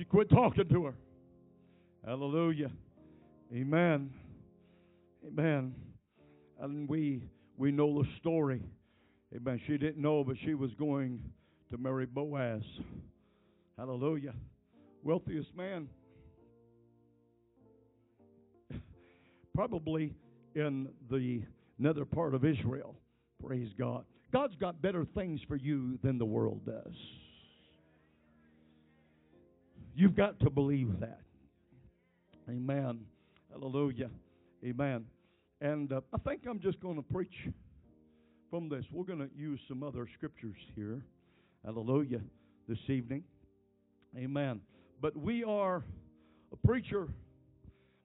She 0.00 0.06
quit 0.06 0.30
talking 0.30 0.66
to 0.66 0.86
her. 0.86 0.94
Hallelujah. 2.06 2.70
Amen. 3.54 4.08
Amen. 5.26 5.74
And 6.58 6.88
we 6.88 7.22
we 7.58 7.70
know 7.70 8.02
the 8.02 8.08
story. 8.18 8.62
Amen. 9.36 9.60
She 9.66 9.76
didn't 9.76 10.00
know, 10.00 10.24
but 10.24 10.36
she 10.42 10.54
was 10.54 10.70
going 10.78 11.20
to 11.70 11.76
marry 11.76 12.06
Boaz. 12.06 12.62
Hallelujah. 13.76 14.32
Wealthiest 15.04 15.54
man 15.54 15.86
probably 19.54 20.14
in 20.54 20.88
the 21.10 21.42
nether 21.78 22.06
part 22.06 22.34
of 22.34 22.46
Israel. 22.46 22.96
Praise 23.46 23.68
God. 23.78 24.06
God's 24.32 24.54
got 24.54 24.80
better 24.80 25.04
things 25.14 25.42
for 25.46 25.56
you 25.56 25.98
than 26.02 26.16
the 26.16 26.24
world 26.24 26.64
does. 26.64 26.94
You've 29.94 30.16
got 30.16 30.38
to 30.40 30.50
believe 30.50 31.00
that. 31.00 31.20
Amen. 32.48 33.00
Hallelujah. 33.50 34.10
Amen. 34.64 35.04
And 35.60 35.92
uh, 35.92 36.00
I 36.12 36.18
think 36.18 36.42
I'm 36.48 36.60
just 36.60 36.80
going 36.80 36.96
to 36.96 37.02
preach 37.02 37.34
from 38.50 38.68
this. 38.68 38.84
We're 38.92 39.04
going 39.04 39.18
to 39.20 39.30
use 39.36 39.60
some 39.68 39.82
other 39.82 40.08
scriptures 40.16 40.56
here. 40.74 41.02
Hallelujah. 41.64 42.20
This 42.68 42.78
evening. 42.88 43.24
Amen. 44.16 44.60
But 45.00 45.16
we 45.16 45.44
are 45.44 45.84
a 46.52 46.66
preacher 46.66 47.08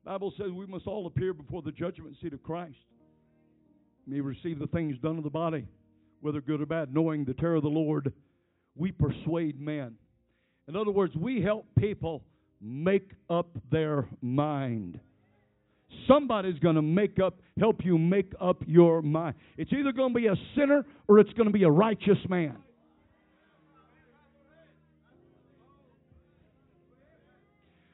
Bible 0.05 0.31
says 0.37 0.51
we 0.51 0.67
must 0.67 0.85
all 0.85 1.07
appear 1.07 1.33
before 1.33 1.63
the 1.63 1.71
judgment 1.71 2.15
seat 2.21 2.31
of 2.31 2.43
Christ. 2.43 2.77
May 4.05 4.19
receive 4.19 4.59
the 4.59 4.67
things 4.67 4.95
done 5.01 5.17
in 5.17 5.23
the 5.23 5.31
body, 5.31 5.65
whether 6.21 6.41
good 6.41 6.61
or 6.61 6.67
bad, 6.67 6.93
knowing 6.93 7.25
the 7.25 7.33
terror 7.33 7.55
of 7.55 7.63
the 7.63 7.69
Lord, 7.69 8.13
we 8.75 8.91
persuade 8.91 9.59
men. 9.59 9.95
In 10.67 10.75
other 10.75 10.91
words, 10.91 11.15
we 11.15 11.41
help 11.41 11.65
people 11.77 12.23
make 12.61 13.11
up 13.29 13.49
their 13.71 14.07
mind. 14.21 14.99
Somebody's 16.07 16.59
going 16.59 16.75
to 16.75 16.81
make 16.81 17.19
up, 17.19 17.39
help 17.59 17.85
you 17.85 17.97
make 17.97 18.33
up 18.41 18.63
your 18.65 19.01
mind. 19.01 19.35
It's 19.57 19.71
either 19.71 19.91
going 19.91 20.13
to 20.13 20.19
be 20.19 20.27
a 20.27 20.35
sinner 20.55 20.83
or 21.07 21.19
it's 21.19 21.31
going 21.33 21.47
to 21.47 21.53
be 21.53 21.63
a 21.63 21.69
righteous 21.69 22.17
man. 22.27 22.57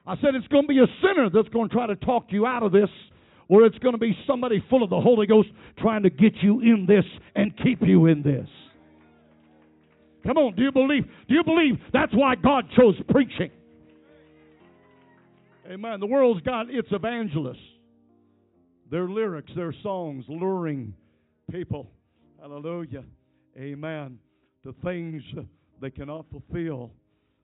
I 0.06 0.16
said 0.16 0.36
it's 0.36 0.48
going 0.48 0.64
to 0.64 0.68
be 0.68 0.80
a 0.80 0.88
sinner 1.02 1.30
that's 1.30 1.50
going 1.50 1.70
to 1.70 1.76
try 1.76 1.88
to 1.88 1.96
talk 1.96 2.26
you 2.30 2.46
out 2.46 2.64
of 2.64 2.72
this, 2.72 2.90
or 3.48 3.66
it's 3.66 3.78
going 3.80 3.94
to 3.94 4.00
be 4.00 4.18
somebody 4.26 4.64
full 4.70 4.84
of 4.84 4.90
the 4.90 5.00
Holy 5.00 5.28
Ghost 5.28 5.50
trying 5.78 6.04
to 6.04 6.10
get 6.10 6.34
you 6.42 6.60
in 6.62 6.86
this 6.88 7.06
and 7.36 7.56
keep 7.64 7.82
you 7.82 8.08
in 8.08 8.24
this. 8.24 8.48
Come 10.26 10.38
on, 10.38 10.56
do 10.56 10.62
you 10.62 10.72
believe? 10.72 11.06
Do 11.28 11.34
you 11.34 11.44
believe 11.44 11.78
that's 11.92 12.14
why 12.14 12.36
God 12.36 12.66
chose 12.78 12.96
preaching? 13.10 13.52
Amen. 15.70 16.00
The 16.00 16.06
world's 16.06 16.42
got 16.42 16.70
its 16.70 16.88
evangelists. 16.92 17.58
Their 18.90 19.08
lyrics, 19.08 19.52
their 19.56 19.74
songs, 19.84 20.26
luring 20.28 20.94
people. 21.50 21.90
Hallelujah. 22.40 23.04
Amen. 23.58 24.20
To 24.64 24.76
things 24.84 25.24
they 25.82 25.90
cannot 25.90 26.26
fulfill. 26.30 26.92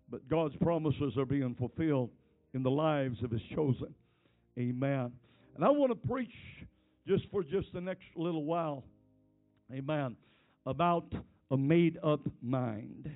But 0.09 0.27
God's 0.29 0.55
promises 0.57 1.13
are 1.17 1.25
being 1.25 1.55
fulfilled 1.55 2.09
in 2.53 2.63
the 2.63 2.71
lives 2.71 3.17
of 3.23 3.31
His 3.31 3.41
chosen. 3.55 3.93
Amen. 4.57 5.11
And 5.55 5.65
I 5.65 5.69
want 5.69 5.91
to 5.91 6.07
preach 6.07 6.33
just 7.07 7.23
for 7.31 7.43
just 7.43 7.67
the 7.73 7.81
next 7.81 8.05
little 8.15 8.43
while. 8.43 8.83
Amen. 9.71 10.15
About 10.65 11.05
a 11.51 11.57
made 11.57 11.97
up 12.03 12.21
mind. 12.41 13.09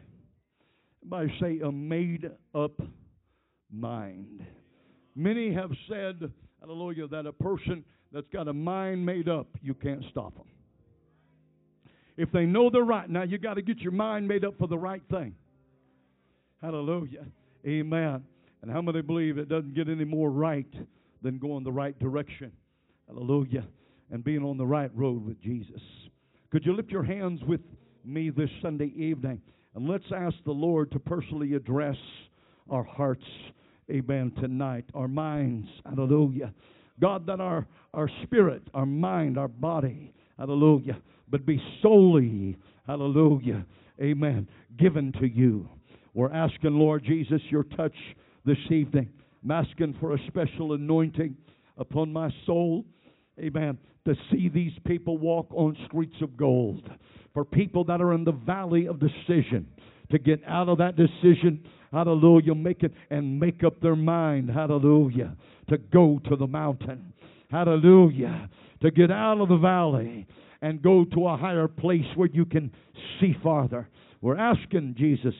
Everybody 1.03 1.37
say 1.39 1.59
a 1.65 1.71
made 1.71 2.29
up 2.53 2.79
mind. 3.71 4.45
Many 5.15 5.53
have 5.53 5.71
said, 5.89 6.31
hallelujah, 6.59 7.07
that 7.07 7.25
a 7.25 7.33
person 7.33 7.83
that's 8.11 8.27
got 8.31 8.47
a 8.47 8.53
mind 8.53 9.05
made 9.05 9.27
up, 9.27 9.47
you 9.61 9.73
can't 9.73 10.03
stop 10.09 10.35
them. 10.35 10.45
If 12.17 12.31
they 12.31 12.45
know 12.45 12.69
they're 12.69 12.83
right, 12.83 13.09
now 13.09 13.23
you 13.23 13.37
got 13.37 13.55
to 13.55 13.61
get 13.61 13.79
your 13.79 13.93
mind 13.93 14.27
made 14.27 14.45
up 14.45 14.57
for 14.57 14.67
the 14.67 14.77
right 14.77 15.01
thing. 15.09 15.33
Hallelujah. 16.61 17.25
Amen. 17.65 18.23
And 18.61 18.71
how 18.71 18.81
many 18.81 19.01
believe 19.01 19.37
it 19.37 19.49
doesn't 19.49 19.73
get 19.73 19.89
any 19.89 20.05
more 20.05 20.29
right 20.29 20.71
than 21.23 21.39
going 21.39 21.63
the 21.63 21.71
right 21.71 21.97
direction? 21.99 22.51
Hallelujah. 23.07 23.65
And 24.11 24.23
being 24.23 24.43
on 24.43 24.57
the 24.57 24.65
right 24.65 24.91
road 24.95 25.25
with 25.25 25.41
Jesus. 25.41 25.81
Could 26.51 26.65
you 26.65 26.75
lift 26.75 26.91
your 26.91 27.03
hands 27.03 27.41
with 27.47 27.61
me 28.05 28.29
this 28.29 28.49
Sunday 28.61 28.91
evening? 28.95 29.41
And 29.75 29.87
let's 29.87 30.05
ask 30.15 30.35
the 30.45 30.51
Lord 30.51 30.91
to 30.91 30.99
personally 30.99 31.53
address 31.53 31.97
our 32.69 32.83
hearts, 32.83 33.25
amen, 33.89 34.31
tonight, 34.39 34.85
our 34.93 35.07
minds, 35.07 35.67
hallelujah. 35.85 36.53
God, 36.99 37.25
that 37.27 37.39
our, 37.39 37.65
our 37.93 38.09
spirit, 38.23 38.63
our 38.73 38.85
mind, 38.85 39.37
our 39.37 39.47
body, 39.47 40.13
hallelujah, 40.37 40.97
but 41.29 41.45
be 41.45 41.61
solely, 41.81 42.57
hallelujah, 42.85 43.65
amen, 44.01 44.47
given 44.77 45.11
to 45.13 45.27
you. 45.27 45.67
We're 46.13 46.31
asking, 46.31 46.73
Lord 46.73 47.03
Jesus, 47.03 47.41
your 47.49 47.63
touch 47.63 47.95
this 48.45 48.57
evening. 48.69 49.09
I'm 49.43 49.51
asking 49.51 49.95
for 49.99 50.13
a 50.13 50.27
special 50.27 50.73
anointing 50.73 51.35
upon 51.77 52.11
my 52.11 52.29
soul, 52.45 52.85
amen, 53.39 53.77
to 54.05 54.15
see 54.31 54.49
these 54.49 54.73
people 54.85 55.17
walk 55.17 55.47
on 55.51 55.77
streets 55.87 56.15
of 56.21 56.35
gold. 56.37 56.89
For 57.33 57.45
people 57.45 57.83
that 57.85 58.01
are 58.01 58.13
in 58.13 58.23
the 58.23 58.31
valley 58.31 58.87
of 58.87 58.99
decision, 58.99 59.67
to 60.11 60.19
get 60.19 60.41
out 60.45 60.67
of 60.67 60.77
that 60.79 60.97
decision, 60.97 61.63
hallelujah, 61.91 62.53
make 62.53 62.83
it 62.83 62.91
and 63.09 63.39
make 63.39 63.63
up 63.63 63.79
their 63.81 63.95
mind, 63.95 64.49
hallelujah, 64.49 65.35
to 65.69 65.77
go 65.77 66.19
to 66.29 66.35
the 66.35 66.47
mountain, 66.47 67.13
hallelujah, 67.49 68.49
to 68.81 68.91
get 68.91 69.11
out 69.11 69.39
of 69.39 69.47
the 69.47 69.57
valley 69.57 70.27
and 70.61 70.81
go 70.81 71.05
to 71.05 71.27
a 71.27 71.37
higher 71.37 71.67
place 71.67 72.05
where 72.15 72.29
you 72.33 72.45
can 72.45 72.71
see 73.19 73.33
farther. 73.41 73.87
We're 74.21 74.37
asking 74.37 74.95
Jesus 74.97 75.33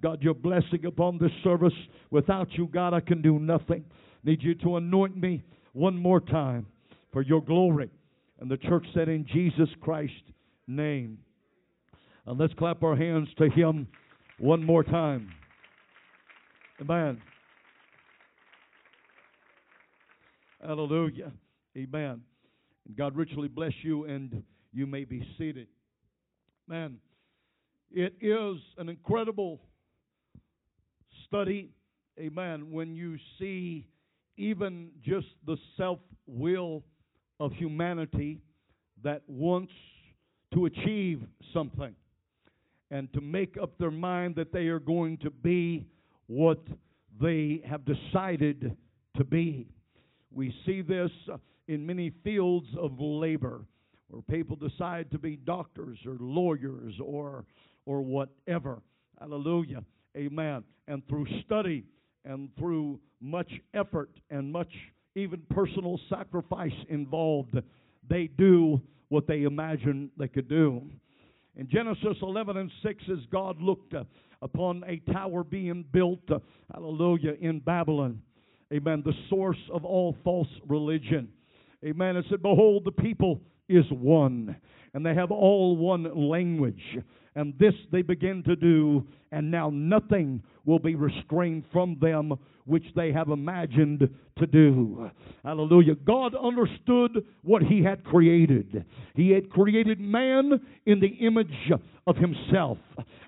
God, 0.00 0.22
your 0.22 0.34
blessing 0.34 0.84
upon 0.86 1.18
this 1.18 1.32
service. 1.42 1.72
Without 2.10 2.48
you, 2.52 2.68
God, 2.72 2.94
I 2.94 3.00
can 3.00 3.20
do 3.20 3.38
nothing. 3.38 3.84
Need 4.24 4.42
you 4.42 4.54
to 4.56 4.76
anoint 4.76 5.16
me 5.16 5.42
one 5.72 5.96
more 5.96 6.20
time 6.20 6.66
for 7.12 7.22
your 7.22 7.42
glory. 7.42 7.90
And 8.40 8.50
the 8.50 8.56
church 8.56 8.86
said, 8.94 9.08
In 9.08 9.26
Jesus 9.32 9.68
Christ's 9.80 10.14
name. 10.66 11.18
And 12.28 12.38
let's 12.38 12.52
clap 12.58 12.82
our 12.82 12.94
hands 12.94 13.26
to 13.38 13.48
him 13.48 13.88
one 14.38 14.62
more 14.62 14.84
time. 14.84 15.30
Amen. 16.78 17.22
Hallelujah. 20.62 21.32
Amen. 21.74 22.20
God 22.98 23.16
richly 23.16 23.48
bless 23.48 23.72
you, 23.82 24.04
and 24.04 24.42
you 24.74 24.86
may 24.86 25.04
be 25.04 25.26
seated. 25.38 25.68
Man, 26.68 26.98
it 27.90 28.14
is 28.20 28.56
an 28.76 28.90
incredible 28.90 29.62
study, 31.26 31.70
amen, 32.20 32.70
when 32.70 32.94
you 32.94 33.16
see 33.38 33.86
even 34.36 34.90
just 35.02 35.28
the 35.46 35.56
self 35.78 35.98
will 36.26 36.82
of 37.40 37.52
humanity 37.52 38.42
that 39.02 39.22
wants 39.26 39.72
to 40.52 40.66
achieve 40.66 41.22
something 41.54 41.94
and 42.90 43.12
to 43.12 43.20
make 43.20 43.56
up 43.60 43.76
their 43.78 43.90
mind 43.90 44.34
that 44.36 44.52
they 44.52 44.66
are 44.68 44.80
going 44.80 45.18
to 45.18 45.30
be 45.30 45.86
what 46.26 46.60
they 47.20 47.62
have 47.68 47.82
decided 47.84 48.76
to 49.16 49.24
be. 49.24 49.68
We 50.32 50.54
see 50.64 50.82
this 50.82 51.10
in 51.66 51.84
many 51.86 52.12
fields 52.24 52.66
of 52.78 52.98
labor 52.98 53.64
where 54.08 54.22
people 54.22 54.56
decide 54.56 55.10
to 55.10 55.18
be 55.18 55.36
doctors 55.36 55.98
or 56.06 56.16
lawyers 56.20 56.94
or 57.02 57.44
or 57.86 58.02
whatever. 58.02 58.82
Hallelujah. 59.18 59.82
Amen. 60.16 60.62
And 60.86 61.06
through 61.08 61.26
study 61.44 61.84
and 62.24 62.50
through 62.58 63.00
much 63.20 63.50
effort 63.74 64.10
and 64.30 64.52
much 64.52 64.70
even 65.14 65.42
personal 65.50 65.98
sacrifice 66.08 66.72
involved, 66.88 67.56
they 68.08 68.28
do 68.38 68.80
what 69.08 69.26
they 69.26 69.42
imagine 69.42 70.10
they 70.18 70.28
could 70.28 70.48
do. 70.48 70.82
In 71.58 71.68
Genesis 71.68 72.16
11 72.22 72.56
and 72.56 72.70
6, 72.84 73.04
as 73.10 73.18
God 73.32 73.60
looked 73.60 73.92
uh, 73.92 74.04
upon 74.42 74.84
a 74.86 74.98
tower 75.12 75.42
being 75.42 75.84
built, 75.92 76.20
uh, 76.30 76.38
hallelujah, 76.72 77.32
in 77.40 77.58
Babylon, 77.58 78.22
amen, 78.72 79.02
the 79.04 79.12
source 79.28 79.58
of 79.72 79.84
all 79.84 80.16
false 80.22 80.46
religion, 80.68 81.28
amen, 81.84 82.16
it 82.16 82.26
said, 82.30 82.42
Behold, 82.42 82.84
the 82.84 82.92
people 82.92 83.40
is 83.68 83.84
one, 83.90 84.54
and 84.94 85.04
they 85.04 85.14
have 85.14 85.32
all 85.32 85.76
one 85.76 86.04
language. 86.30 86.80
And 87.34 87.58
this 87.58 87.74
they 87.90 88.02
begin 88.02 88.44
to 88.44 88.54
do, 88.54 89.04
and 89.32 89.50
now 89.50 89.70
nothing 89.72 90.42
will 90.64 90.78
be 90.78 90.94
restrained 90.94 91.64
from 91.72 91.96
them 92.00 92.34
which 92.68 92.84
they 92.94 93.10
have 93.12 93.30
imagined 93.30 94.08
to 94.38 94.46
do. 94.46 95.10
Hallelujah. 95.42 95.94
God 96.06 96.34
understood 96.34 97.24
what 97.42 97.62
He 97.62 97.82
had 97.82 98.04
created. 98.04 98.84
He 99.14 99.30
had 99.30 99.48
created 99.50 99.98
man 99.98 100.52
in 100.84 101.00
the 101.00 101.26
image 101.26 101.72
of 102.06 102.16
Himself. 102.16 102.78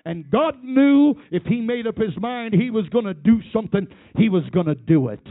And 0.05 0.29
God 0.29 0.63
knew 0.63 1.15
if 1.31 1.43
He 1.43 1.59
made 1.61 1.87
up 1.87 1.97
His 1.97 2.15
mind 2.19 2.53
He 2.53 2.69
was 2.69 2.87
going 2.89 3.05
to 3.05 3.15
do 3.15 3.39
something, 3.51 3.87
He 4.15 4.29
was 4.29 4.43
going 4.53 4.67
to 4.67 4.75
do 4.75 5.07
it. 5.09 5.25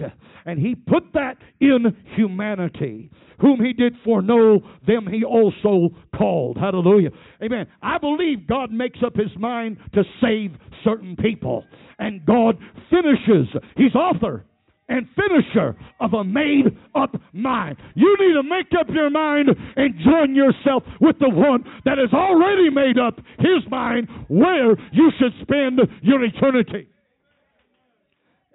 And 0.44 0.58
He 0.58 0.74
put 0.74 1.12
that 1.14 1.36
in 1.60 1.96
humanity. 2.16 3.10
Whom 3.40 3.64
He 3.64 3.72
did 3.72 3.94
foreknow, 4.04 4.60
them 4.86 5.06
He 5.06 5.24
also 5.24 5.90
called. 6.16 6.58
Hallelujah. 6.58 7.10
Amen. 7.42 7.66
I 7.80 7.98
believe 7.98 8.48
God 8.48 8.72
makes 8.72 8.98
up 9.04 9.14
His 9.14 9.36
mind 9.38 9.78
to 9.94 10.02
save 10.20 10.52
certain 10.84 11.16
people. 11.16 11.64
And 11.98 12.24
God 12.24 12.58
finishes, 12.90 13.48
He's 13.76 13.94
author 13.94 14.44
and 14.90 15.06
finisher 15.14 15.76
of 16.00 16.12
a 16.12 16.24
made 16.24 16.76
up 16.94 17.14
mind. 17.32 17.76
You 17.94 18.16
need 18.18 18.34
to 18.34 18.42
make 18.42 18.78
up 18.78 18.88
your 18.92 19.08
mind 19.08 19.48
and 19.76 19.94
join 20.04 20.34
yourself 20.34 20.82
with 21.00 21.16
the 21.20 21.30
one 21.30 21.64
that 21.84 21.96
has 21.96 22.12
already 22.12 22.68
made 22.68 22.98
up 22.98 23.16
his 23.38 23.70
mind 23.70 24.08
where 24.28 24.72
you 24.92 25.12
should 25.18 25.32
spend 25.42 25.80
your 26.02 26.22
eternity. 26.24 26.88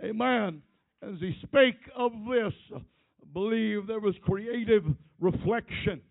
Amen. 0.03 0.61
As 1.01 1.19
he 1.19 1.35
spake 1.41 1.79
of 1.95 2.11
this, 2.29 2.53
I 2.75 2.79
believe 3.33 3.87
there 3.87 4.01
was 4.01 4.15
creative 4.23 4.83
reflection 5.21 6.01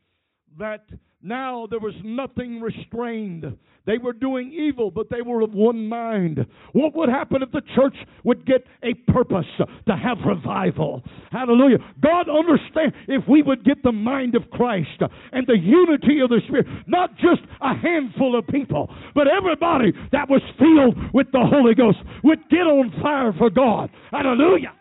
that 0.59 0.87
now 1.25 1.67
there 1.69 1.81
was 1.81 1.95
nothing 2.05 2.61
restrained. 2.61 3.57
They 3.87 3.99
were 3.99 4.13
doing 4.13 4.53
evil, 4.53 4.91
but 4.91 5.09
they 5.11 5.23
were 5.23 5.43
of 5.43 5.53
one 5.53 5.89
mind. 5.89 6.45
What 6.73 6.95
would 6.95 7.09
happen 7.09 7.43
if 7.43 7.51
the 7.51 7.63
church 7.75 7.97
would 8.25 8.47
get 8.47 8.65
a 8.83 8.95
purpose 9.11 9.47
to 9.59 9.97
have 9.97 10.19
revival? 10.27 11.03
Hallelujah. 11.31 11.79
God 12.03 12.29
understand 12.29 12.93
if 13.09 13.25
we 13.29 13.43
would 13.43 13.65
get 13.65 13.83
the 13.83 13.93
mind 13.93 14.35
of 14.35 14.51
Christ 14.51 15.01
and 15.33 15.47
the 15.47 15.59
unity 15.59 16.21
of 16.21 16.31
the 16.31 16.41
Spirit, 16.47 16.67
not 16.87 17.17
just 17.17 17.43
a 17.61 17.75
handful 17.75 18.39
of 18.39 18.47
people, 18.47 18.95
but 19.15 19.27
everybody 19.27 19.93
that 20.13 20.29
was 20.29 20.43
filled 20.59 20.97
with 21.13 21.27
the 21.33 21.45
Holy 21.45 21.75
Ghost 21.75 21.99
would 22.23 22.49
get 22.51 22.67
on 22.67 22.93
fire 23.03 23.33
for 23.37 23.51
God. 23.51 23.91
Hallelujah. 24.11 24.73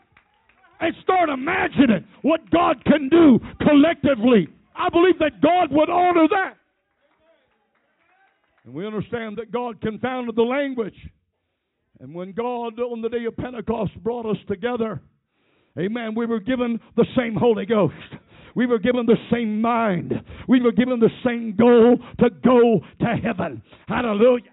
And 0.80 0.94
start 1.02 1.30
imagining 1.30 2.06
what 2.22 2.50
God 2.52 2.84
can 2.86 3.08
do 3.10 3.40
collectively 3.62 4.48
I 4.76 4.90
believe 4.90 5.20
that 5.20 5.42
God 5.42 5.70
would 5.72 5.90
honor 5.90 6.28
that. 6.30 6.58
And 8.66 8.74
we 8.74 8.88
understand 8.88 9.38
that 9.38 9.52
God 9.52 9.82
confounded 9.82 10.36
the 10.36 10.44
language. 10.44 10.96
And 12.00 12.14
when 12.14 12.32
God, 12.32 12.80
on 12.80 13.02
the 13.02 13.10
day 13.10 13.26
of 13.26 13.36
Pentecost, 13.38 13.92
brought 14.04 14.26
us 14.26 14.38
together, 14.48 15.02
amen, 15.78 16.16
we 16.16 16.26
were 16.26 16.40
given 16.40 16.80
the 16.96 17.06
same 17.16 17.36
Holy 17.36 17.66
Ghost. 17.66 17.94
We 18.56 18.66
were 18.66 18.80
given 18.80 19.06
the 19.06 19.18
same 19.32 19.62
mind. 19.62 20.14
We 20.48 20.62
were 20.62 20.72
given 20.72 21.00
the 21.00 21.10
same 21.26 21.56
goal 21.56 21.98
to 22.20 22.30
go 22.44 22.80
to 23.00 23.16
heaven. 23.22 23.62
Hallelujah. 23.88 24.44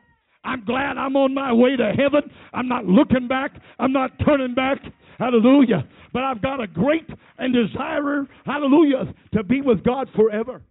I'm 0.42 0.64
glad 0.64 0.96
I'm 0.96 1.16
on 1.16 1.35
my 1.35 1.52
way 1.52 1.76
to 1.76 1.92
heaven. 1.92 2.30
I'm 2.54 2.66
not 2.66 2.87
looking 2.87 3.28
back. 3.28 3.52
I'm 3.78 3.92
not 3.92 4.12
turning 4.24 4.54
back. 4.54 4.78
Hallelujah. 5.20 5.87
But 6.14 6.22
I've 6.22 6.40
got 6.40 6.62
a 6.62 6.66
great 6.66 7.06
and 7.37 7.52
desire, 7.52 8.26
hallelujah, 8.46 9.12
to 9.35 9.44
be 9.44 9.61
with 9.61 9.85
God 9.85 10.09
forever. 10.16 10.62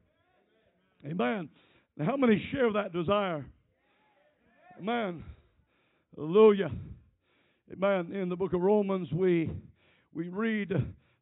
Amen. 1.06 1.50
Now, 1.96 2.06
how 2.06 2.18
many 2.18 2.44
share 2.52 2.74
that 2.74 2.92
desire? 2.92 3.46
Amen. 4.80 5.24
Hallelujah. 6.16 6.72
Amen. 7.72 8.12
In 8.12 8.28
the 8.28 8.36
book 8.36 8.54
of 8.54 8.62
Romans, 8.62 9.08
we 9.14 9.52
we 10.14 10.30
read 10.30 10.70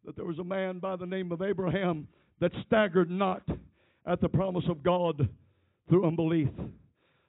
that 0.06 0.16
there 0.16 0.26
was 0.26 0.40
a 0.40 0.44
man 0.46 0.80
by 0.80 0.96
the 0.96 1.06
name 1.06 1.34
of 1.34 1.42
Abraham 1.42 2.08
that 2.40 2.52
staggered 2.66 3.12
not 3.12 3.44
at 4.06 4.22
the 4.22 4.30
promise 4.30 4.64
of 4.70 4.82
God 4.84 5.28
through 5.90 6.08
unbelief, 6.08 6.48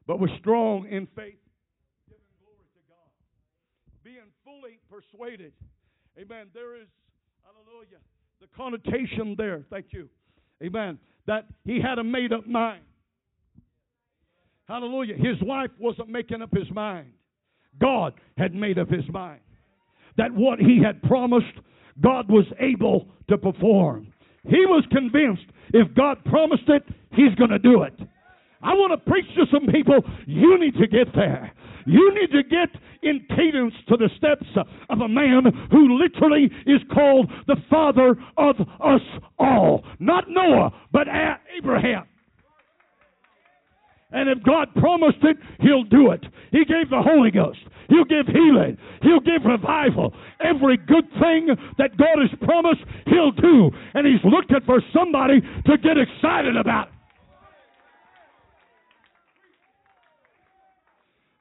but 0.07 0.21
was 0.21 0.31
strong 0.39 0.87
in 0.87 1.09
faith, 1.17 1.43
giving 2.07 2.23
glory 2.39 2.69
to 2.73 2.81
God, 2.89 3.11
being 4.05 4.31
fully 4.45 4.79
persuaded. 4.89 5.53
Amen. 6.21 6.49
There 6.53 6.75
is, 6.75 6.89
hallelujah, 7.45 7.99
the 8.41 8.49
connotation 8.57 9.37
there. 9.39 9.65
Thank 9.71 9.87
you. 9.91 10.09
Amen. 10.63 10.99
That 11.27 11.47
he 11.65 11.81
had 11.81 11.99
a 11.99 12.05
made 12.05 12.33
up 12.33 12.47
mind. 12.47 12.83
Hallelujah. 14.67 15.15
His 15.15 15.41
wife 15.43 15.71
wasn't 15.79 16.09
making 16.09 16.43
up 16.43 16.51
his 16.53 16.69
mind. 16.73 17.13
God 17.81 18.15
had 18.37 18.53
made 18.55 18.79
up 18.79 18.89
his 18.89 19.09
mind 19.11 19.41
that 20.17 20.35
what 20.35 20.59
he 20.59 20.83
had 20.85 21.01
promised, 21.03 21.47
God 22.01 22.29
was 22.29 22.47
able 22.59 23.07
to 23.29 23.39
perform. 23.39 24.13
He 24.43 24.67
was 24.67 24.85
convinced 24.91 25.45
if 25.73 25.95
God 25.95 26.25
promised 26.25 26.69
it, 26.69 26.83
he's 27.13 27.35
going 27.37 27.51
to 27.51 27.59
do 27.59 27.83
it. 27.83 27.95
I 28.61 28.75
want 28.75 28.93
to 28.93 29.11
preach 29.11 29.27
to 29.37 29.45
some 29.53 29.73
people, 29.73 30.01
you 30.27 30.59
need 30.59 30.75
to 30.75 30.89
get 30.89 31.15
there. 31.15 31.53
You 31.89 32.15
need 32.15 32.31
to 32.33 32.43
get 32.43 32.69
in 33.03 33.25
cadence 33.31 33.75
to 33.89 33.97
the 33.97 34.11
steps 34.17 34.47
of 34.91 35.01
a 35.01 35.09
man 35.09 35.45
who 35.71 35.99
literally 35.99 36.51
is 36.67 36.81
called 36.93 37.31
the 37.47 37.57
father 37.71 38.17
of 38.37 38.57
us 38.85 39.01
all. 39.39 39.85
Not 39.99 40.25
Noah, 40.29 40.73
but 40.93 41.07
Abraham. 41.57 42.05
And 44.11 44.29
if 44.29 44.43
God 44.43 44.69
promised 44.77 45.23
it, 45.23 45.37
He'll 45.61 45.85
do 45.85 46.11
it. 46.13 46.25
He 46.51 46.65
gave 46.65 46.91
the 46.91 47.03
Holy 47.03 47.31
Ghost. 47.31 47.59
He'll 47.89 48.05
give 48.05 48.27
healing. 48.27 48.77
He'll 49.03 49.21
give 49.21 49.45
revival. 49.45 50.13
Every 50.41 50.77
good 50.77 51.09
thing 51.21 51.49
that 51.79 51.97
God 51.97 52.21
has 52.21 52.39
promised, 52.41 52.83
He'll 53.07 53.33
do. 53.33 53.71
And 53.95 54.07
He's 54.07 54.25
looking 54.25 54.65
for 54.67 54.83
somebody 54.93 55.41
to 55.41 55.79
get 55.79 55.97
excited 55.97 56.57
about 56.57 56.89
it. 56.89 56.98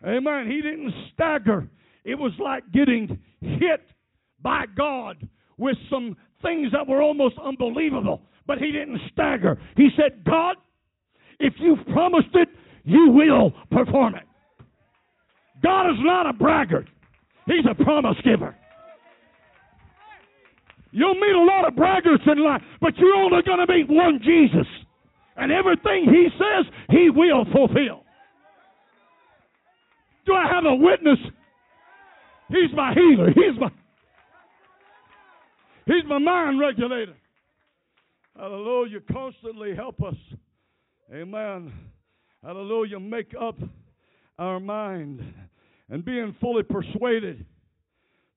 Amen. 0.05 0.49
He 0.49 0.61
didn't 0.61 0.93
stagger. 1.13 1.67
It 2.03 2.15
was 2.15 2.31
like 2.39 2.63
getting 2.71 3.19
hit 3.41 3.81
by 4.41 4.65
God 4.77 5.27
with 5.57 5.75
some 5.89 6.15
things 6.41 6.71
that 6.71 6.87
were 6.87 7.01
almost 7.01 7.35
unbelievable. 7.43 8.21
But 8.45 8.59
he 8.59 8.71
didn't 8.71 8.99
stagger. 9.11 9.59
He 9.75 9.89
said, 9.97 10.23
God, 10.23 10.55
if 11.39 11.53
you've 11.59 11.85
promised 11.87 12.33
it, 12.33 12.47
you 12.83 13.09
will 13.11 13.51
perform 13.71 14.15
it. 14.15 14.23
God 15.61 15.89
is 15.89 15.97
not 15.99 16.29
a 16.29 16.33
braggart. 16.33 16.87
He's 17.45 17.65
a 17.69 17.83
promise 17.83 18.17
giver. 18.23 18.55
You'll 20.91 21.15
meet 21.15 21.35
a 21.35 21.43
lot 21.43 21.67
of 21.67 21.73
braggarts 21.73 22.25
in 22.31 22.43
life, 22.43 22.61
but 22.79 22.95
you're 22.97 23.15
only 23.15 23.41
going 23.43 23.65
to 23.65 23.71
meet 23.71 23.89
one 23.89 24.19
Jesus. 24.23 24.67
And 25.35 25.51
everything 25.51 26.05
he 26.05 26.27
says, 26.37 26.71
he 26.89 27.09
will 27.09 27.45
fulfill. 27.51 28.03
Do 30.27 30.33
I 30.33 30.47
have 30.53 30.65
a 30.65 30.75
witness? 30.75 31.17
He's 32.49 32.75
my 32.75 32.93
healer. 32.93 33.29
He's 33.29 33.59
my 33.59 33.69
He's 35.85 36.03
my 36.05 36.17
mind 36.17 36.59
regulator. 36.59 37.15
Hallelujah. 38.35 38.99
Constantly 39.09 39.73
help 39.73 40.03
us. 40.03 40.15
Amen. 41.13 41.71
Hallelujah. 42.43 42.99
Make 42.99 43.33
up 43.39 43.57
our 44.37 44.59
mind 44.59 45.21
and 45.89 46.03
being 46.03 46.35
fully 46.41 46.63
persuaded 46.63 47.45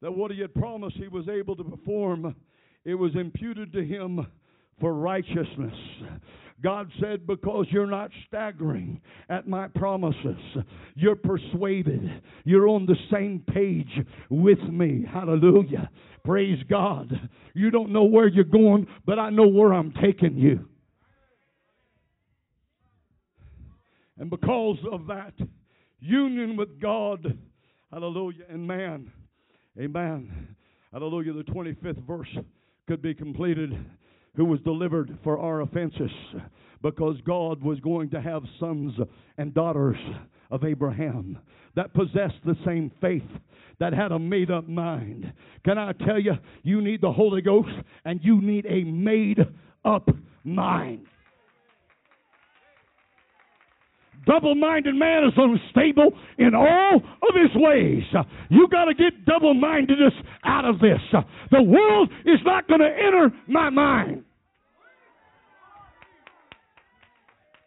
that 0.00 0.12
what 0.12 0.30
he 0.30 0.40
had 0.40 0.54
promised 0.54 0.96
he 0.96 1.08
was 1.08 1.28
able 1.28 1.56
to 1.56 1.64
perform, 1.64 2.36
it 2.84 2.94
was 2.94 3.10
imputed 3.16 3.72
to 3.72 3.84
him 3.84 4.24
for 4.80 4.94
righteousness. 4.94 5.74
God 6.62 6.90
said, 7.00 7.26
Because 7.26 7.66
you're 7.70 7.86
not 7.86 8.10
staggering 8.26 9.00
at 9.28 9.48
my 9.48 9.68
promises, 9.68 10.36
you're 10.94 11.16
persuaded. 11.16 12.22
You're 12.44 12.68
on 12.68 12.86
the 12.86 12.96
same 13.10 13.42
page 13.52 13.90
with 14.28 14.60
me. 14.60 15.04
Hallelujah. 15.10 15.90
Praise 16.24 16.62
God. 16.68 17.12
You 17.54 17.70
don't 17.70 17.92
know 17.92 18.04
where 18.04 18.28
you're 18.28 18.44
going, 18.44 18.86
but 19.06 19.18
I 19.18 19.30
know 19.30 19.48
where 19.48 19.72
I'm 19.72 19.92
taking 20.02 20.36
you. 20.36 20.66
And 24.18 24.28
because 24.28 24.76
of 24.92 25.06
that 25.06 25.32
union 25.98 26.56
with 26.56 26.78
God, 26.78 27.38
hallelujah, 27.90 28.44
and 28.50 28.66
man, 28.66 29.10
amen. 29.80 30.56
Hallelujah, 30.92 31.32
the 31.32 31.44
25th 31.44 32.06
verse 32.06 32.28
could 32.86 33.00
be 33.00 33.14
completed 33.14 33.72
who 34.36 34.44
was 34.44 34.60
delivered 34.60 35.18
for 35.22 35.38
our 35.38 35.60
offenses 35.62 36.10
because 36.82 37.16
God 37.26 37.62
was 37.62 37.78
going 37.80 38.10
to 38.10 38.20
have 38.20 38.42
sons 38.58 38.94
and 39.38 39.52
daughters 39.52 39.96
of 40.50 40.64
Abraham 40.64 41.38
that 41.76 41.94
possessed 41.94 42.42
the 42.44 42.56
same 42.64 42.90
faith, 43.00 43.22
that 43.78 43.92
had 43.92 44.12
a 44.12 44.18
made 44.18 44.50
up 44.50 44.68
mind. 44.68 45.32
Can 45.64 45.78
I 45.78 45.92
tell 45.92 46.18
you, 46.18 46.32
you 46.62 46.80
need 46.80 47.00
the 47.00 47.12
Holy 47.12 47.42
Ghost 47.42 47.68
and 48.04 48.20
you 48.22 48.40
need 48.40 48.66
a 48.66 48.84
made 48.84 49.38
up 49.84 50.08
mind. 50.44 51.06
Double 54.26 54.54
minded 54.54 54.94
man 54.94 55.24
is 55.24 55.32
unstable 55.36 56.12
in 56.38 56.54
all 56.54 56.96
of 56.96 57.34
his 57.34 57.50
ways. 57.54 58.02
You 58.50 58.68
got 58.70 58.84
to 58.86 58.94
get 58.94 59.24
double 59.24 59.54
mindedness 59.54 60.12
out 60.44 60.64
of 60.64 60.78
this. 60.78 61.00
The 61.50 61.62
world 61.62 62.10
is 62.24 62.38
not 62.44 62.68
going 62.68 62.80
to 62.80 62.86
enter 62.86 63.30
my 63.48 63.70
mind. 63.70 64.24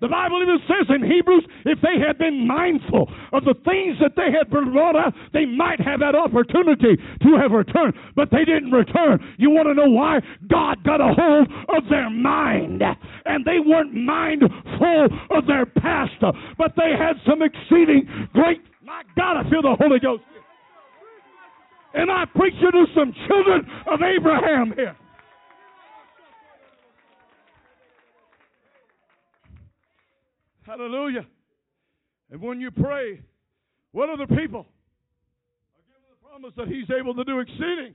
The 0.03 0.11
Bible 0.11 0.43
even 0.43 0.59
says 0.67 0.91
in 0.91 0.99
Hebrews, 0.99 1.47
if 1.63 1.79
they 1.79 1.95
had 1.95 2.17
been 2.17 2.45
mindful 2.45 3.07
of 3.31 3.45
the 3.47 3.55
things 3.63 3.95
that 4.03 4.19
they 4.19 4.35
had 4.35 4.51
brought 4.51 4.99
out, 4.99 5.15
they 5.31 5.45
might 5.45 5.79
have 5.79 6.03
that 6.03 6.11
opportunity 6.11 6.99
to 6.99 7.29
have 7.39 7.55
returned, 7.55 7.93
but 8.13 8.27
they 8.29 8.43
didn't 8.43 8.75
return. 8.75 9.23
You 9.39 9.49
want 9.51 9.71
to 9.71 9.73
know 9.73 9.87
why? 9.87 10.19
God 10.51 10.83
got 10.83 10.99
a 10.99 11.15
hold 11.15 11.47
of 11.71 11.87
their 11.89 12.09
mind, 12.09 12.83
and 12.83 13.45
they 13.45 13.63
weren't 13.63 13.95
mindful 13.95 15.07
of 15.31 15.47
their 15.47 15.65
past, 15.65 16.19
but 16.57 16.75
they 16.75 16.99
had 16.99 17.15
some 17.23 17.39
exceeding 17.39 18.03
great. 18.33 18.59
My 18.83 19.03
God, 19.15 19.39
I 19.39 19.49
feel 19.49 19.61
the 19.61 19.77
Holy 19.79 20.03
Ghost. 20.03 20.23
And 21.93 22.11
I 22.11 22.25
preach 22.35 22.59
to 22.59 22.85
some 22.93 23.15
children 23.31 23.63
of 23.87 24.01
Abraham 24.03 24.73
here. 24.75 24.97
Hallelujah. 30.65 31.25
And 32.31 32.41
when 32.41 32.59
you 32.61 32.71
pray, 32.71 33.21
what 33.91 34.09
other 34.09 34.27
people 34.27 34.65
are 34.65 35.83
given 35.85 36.09
the 36.09 36.27
promise 36.27 36.53
that 36.57 36.67
He's 36.67 36.89
able 36.97 37.13
to 37.15 37.23
do 37.23 37.39
exceeding 37.39 37.93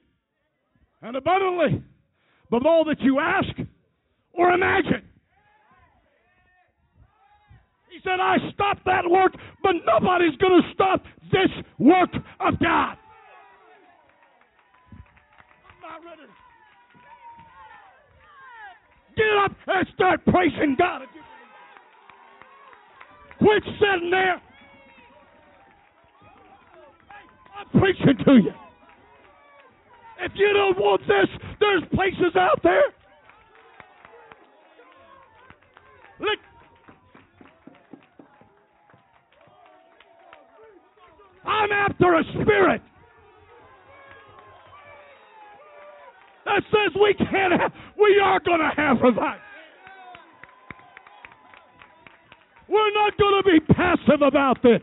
and 1.02 1.16
abundantly 1.16 1.82
above 2.48 2.66
all 2.66 2.84
that 2.84 3.00
you 3.00 3.20
ask 3.20 3.48
or 4.32 4.52
imagine. 4.52 5.02
He 7.90 7.98
said, 8.04 8.20
I 8.20 8.36
stopped 8.52 8.84
that 8.84 9.08
work, 9.08 9.32
but 9.62 9.74
nobody's 9.86 10.36
going 10.36 10.62
to 10.62 10.68
stop 10.72 11.02
this 11.32 11.50
work 11.78 12.10
of 12.14 12.58
God. 12.60 12.96
Get 19.16 19.26
up 19.44 19.52
and 19.66 19.86
start 19.94 20.24
praising 20.26 20.76
God. 20.78 21.02
Quit 23.38 23.62
sitting 23.64 24.10
there. 24.10 24.40
I'm 27.56 27.80
preaching 27.80 28.24
to 28.24 28.32
you. 28.36 28.52
If 30.20 30.32
you 30.34 30.52
don't 30.52 30.78
want 30.78 31.00
this, 31.02 31.28
there's 31.60 31.82
places 31.94 32.36
out 32.36 32.60
there. 32.62 32.82
Look. 36.20 36.38
I'm 41.44 41.72
after 41.72 42.14
a 42.14 42.22
spirit. 42.42 42.82
That 46.44 46.62
says 46.70 47.00
we 47.00 47.14
can't 47.14 47.60
have, 47.60 47.72
we 47.96 48.20
are 48.22 48.40
going 48.40 48.60
to 48.60 48.70
have 48.76 48.96
revival. 49.02 49.47
We're 52.68 52.92
not 52.92 53.16
going 53.18 53.42
to 53.42 53.50
be 53.50 53.74
passive 53.74 54.22
about 54.22 54.62
this. 54.62 54.80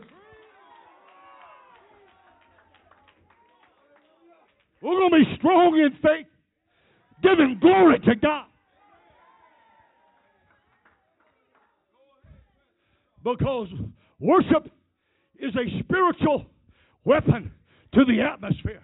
We're 4.82 4.98
going 4.98 5.10
to 5.10 5.30
be 5.30 5.36
strong 5.38 5.78
in 5.78 5.90
faith, 6.02 6.26
giving 7.22 7.58
glory 7.60 7.98
to 8.00 8.14
God. 8.16 8.46
Because 13.24 13.68
worship 14.20 14.70
is 15.38 15.52
a 15.56 15.82
spiritual 15.82 16.46
weapon 17.04 17.50
to 17.94 18.04
the 18.04 18.20
atmosphere. 18.20 18.82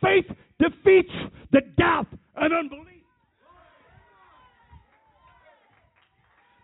Faith 0.00 0.26
defeats 0.60 1.12
the 1.50 1.60
doubt 1.76 2.06
and 2.36 2.54
unbelief. 2.54 2.97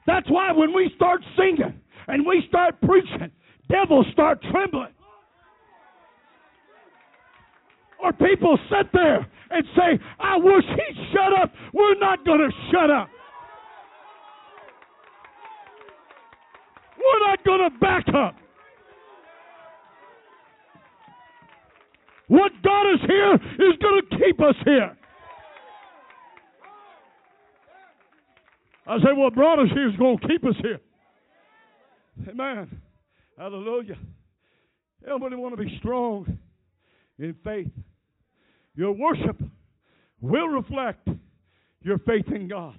That's 0.06 0.28
why 0.30 0.52
when 0.52 0.74
we 0.74 0.90
start 0.96 1.22
singing 1.36 1.80
and 2.08 2.26
we 2.26 2.44
start 2.48 2.80
preaching, 2.82 3.30
devils 3.70 4.06
start 4.12 4.42
trembling. 4.50 4.92
Or 8.02 8.12
people 8.12 8.58
sit 8.68 8.92
there 8.92 9.26
and 9.50 9.64
say, 9.76 9.98
I 10.20 10.36
wish 10.36 10.64
he'd 10.64 10.96
shut 11.12 11.32
up. 11.42 11.52
We're 11.72 11.98
not 11.98 12.24
going 12.24 12.40
to 12.40 12.50
shut 12.70 12.90
up. 12.90 13.08
We're 16.98 17.28
not 17.28 17.44
going 17.44 17.70
to 17.70 17.78
back 17.78 18.04
up. 18.14 18.34
What 22.28 22.52
God 22.62 22.94
is 22.94 23.00
here 23.06 23.34
is 23.34 23.76
going 23.80 24.02
to 24.02 24.18
keep 24.18 24.40
us 24.40 24.54
here. 24.64 24.96
I 28.86 28.98
say, 28.98 29.12
what 29.14 29.34
brought 29.34 29.58
us 29.58 29.68
here 29.72 29.88
is 29.88 29.96
going 29.96 30.18
to 30.18 30.28
keep 30.28 30.44
us 30.44 30.56
here. 30.60 30.80
Amen. 32.28 32.80
Hallelujah. 33.38 33.96
Everybody 35.06 35.36
want 35.36 35.56
to 35.56 35.62
be 35.62 35.76
strong 35.78 36.38
in 37.18 37.34
faith. 37.44 37.70
Your 38.74 38.92
worship 38.92 39.40
will 40.20 40.48
reflect 40.48 41.08
your 41.82 41.98
faith 41.98 42.26
in 42.34 42.48
God. 42.48 42.78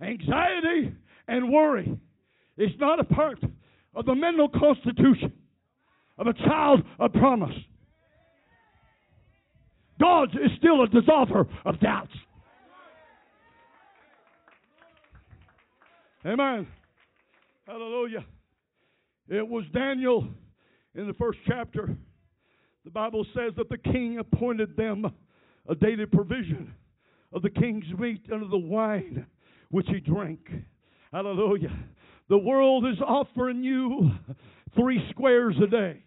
Anxiety 0.00 0.94
and 1.26 1.52
worry 1.52 1.98
is 2.56 2.70
not 2.78 3.00
a 3.00 3.04
part 3.04 3.38
of 3.94 4.04
the 4.06 4.14
mental 4.14 4.48
constitution 4.48 5.32
of 6.18 6.26
a 6.26 6.32
child 6.32 6.80
of 6.98 7.12
promise. 7.12 7.54
God 10.00 10.30
is 10.34 10.50
still 10.58 10.82
a 10.82 10.86
dissolver 10.88 11.46
of 11.64 11.80
doubts. 11.80 12.12
Amen. 16.26 16.66
Hallelujah. 17.64 18.24
It 19.28 19.46
was 19.46 19.64
Daniel 19.72 20.26
in 20.96 21.06
the 21.06 21.14
first 21.14 21.38
chapter. 21.46 21.96
The 22.84 22.90
Bible 22.90 23.24
says 23.34 23.52
that 23.56 23.68
the 23.68 23.78
king 23.78 24.18
appointed 24.18 24.76
them 24.76 25.06
a 25.68 25.74
daily 25.76 26.06
provision 26.06 26.74
of 27.32 27.42
the 27.42 27.50
king's 27.50 27.86
meat 27.96 28.22
and 28.30 28.42
of 28.42 28.50
the 28.50 28.58
wine 28.58 29.26
which 29.70 29.86
he 29.88 30.00
drank. 30.00 30.40
Hallelujah. 31.12 31.72
The 32.28 32.38
world 32.38 32.84
is 32.86 33.00
offering 33.06 33.62
you 33.62 34.10
three 34.74 35.00
squares 35.10 35.54
a 35.62 35.68
day. 35.68 36.02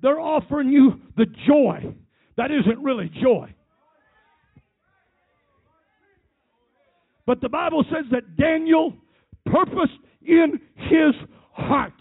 They're 0.00 0.20
offering 0.20 0.70
you 0.70 1.00
the 1.16 1.26
joy 1.46 1.94
that 2.36 2.50
isn't 2.50 2.82
really 2.82 3.10
joy. 3.22 3.54
But 7.26 7.40
the 7.40 7.48
Bible 7.48 7.84
says 7.90 8.04
that 8.10 8.36
Daniel 8.36 8.92
purposed 9.46 9.98
in 10.22 10.60
his 10.76 11.14
heart. 11.52 11.94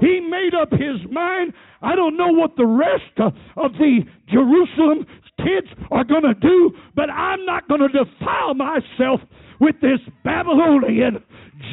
He 0.00 0.20
made 0.20 0.54
up 0.60 0.70
his 0.72 1.10
mind. 1.10 1.52
I 1.80 1.94
don't 1.94 2.16
know 2.16 2.28
what 2.28 2.56
the 2.56 2.66
rest 2.66 3.34
of 3.56 3.72
the 3.78 4.00
Jerusalem 4.28 5.06
kids 5.38 5.68
are 5.90 6.04
going 6.04 6.22
to 6.22 6.34
do, 6.34 6.72
but 6.94 7.10
I'm 7.10 7.44
not 7.44 7.68
going 7.68 7.80
to 7.80 7.88
defile 7.88 8.54
myself 8.54 9.20
with 9.60 9.76
this 9.80 10.00
Babylonian 10.24 11.22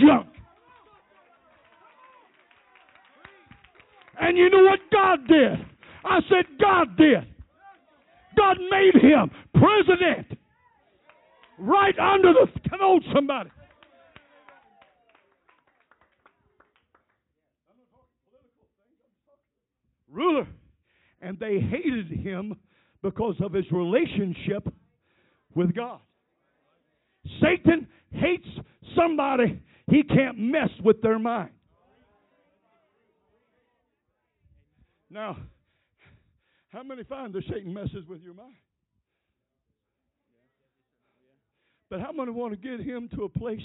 junk. 0.02 0.28
And 4.20 4.38
you 4.38 4.50
know 4.50 4.64
what 4.64 4.80
God 4.92 5.28
did? 5.28 5.66
I 6.06 6.20
said, 6.30 6.46
God 6.60 6.96
did. 6.98 7.26
God 8.38 8.58
made 8.70 9.02
him 9.02 9.32
president 9.54 10.38
right 11.58 11.98
under 11.98 12.34
the. 12.34 12.48
Come 12.70 12.82
on, 12.82 13.02
somebody. 13.14 13.50
Ruler. 20.12 20.48
And 21.22 21.40
they 21.40 21.60
hated 21.60 22.10
him 22.10 22.56
because 23.02 23.36
of 23.42 23.54
his 23.54 23.66
relationship 23.72 24.68
with 25.56 25.74
God. 25.76 26.00
Satan 27.42 27.88
hates 28.12 28.48
somebody 28.96 29.62
he 29.88 30.04
can't 30.04 30.38
mess 30.38 30.70
with 30.84 31.02
their 31.02 31.20
mind. 31.20 31.52
Now, 35.10 35.38
how 36.70 36.84
many 36.84 37.04
find 37.04 37.34
that 37.34 37.44
Satan 37.50 37.74
messes 37.74 38.08
with 38.08 38.22
your 38.22 38.34
mind? 38.34 38.56
But 41.92 42.00
how 42.00 42.14
many 42.14 42.32
want 42.32 42.54
to 42.54 42.58
get 42.58 42.80
him 42.80 43.10
to 43.16 43.26
a 43.26 43.30
place 43.30 43.60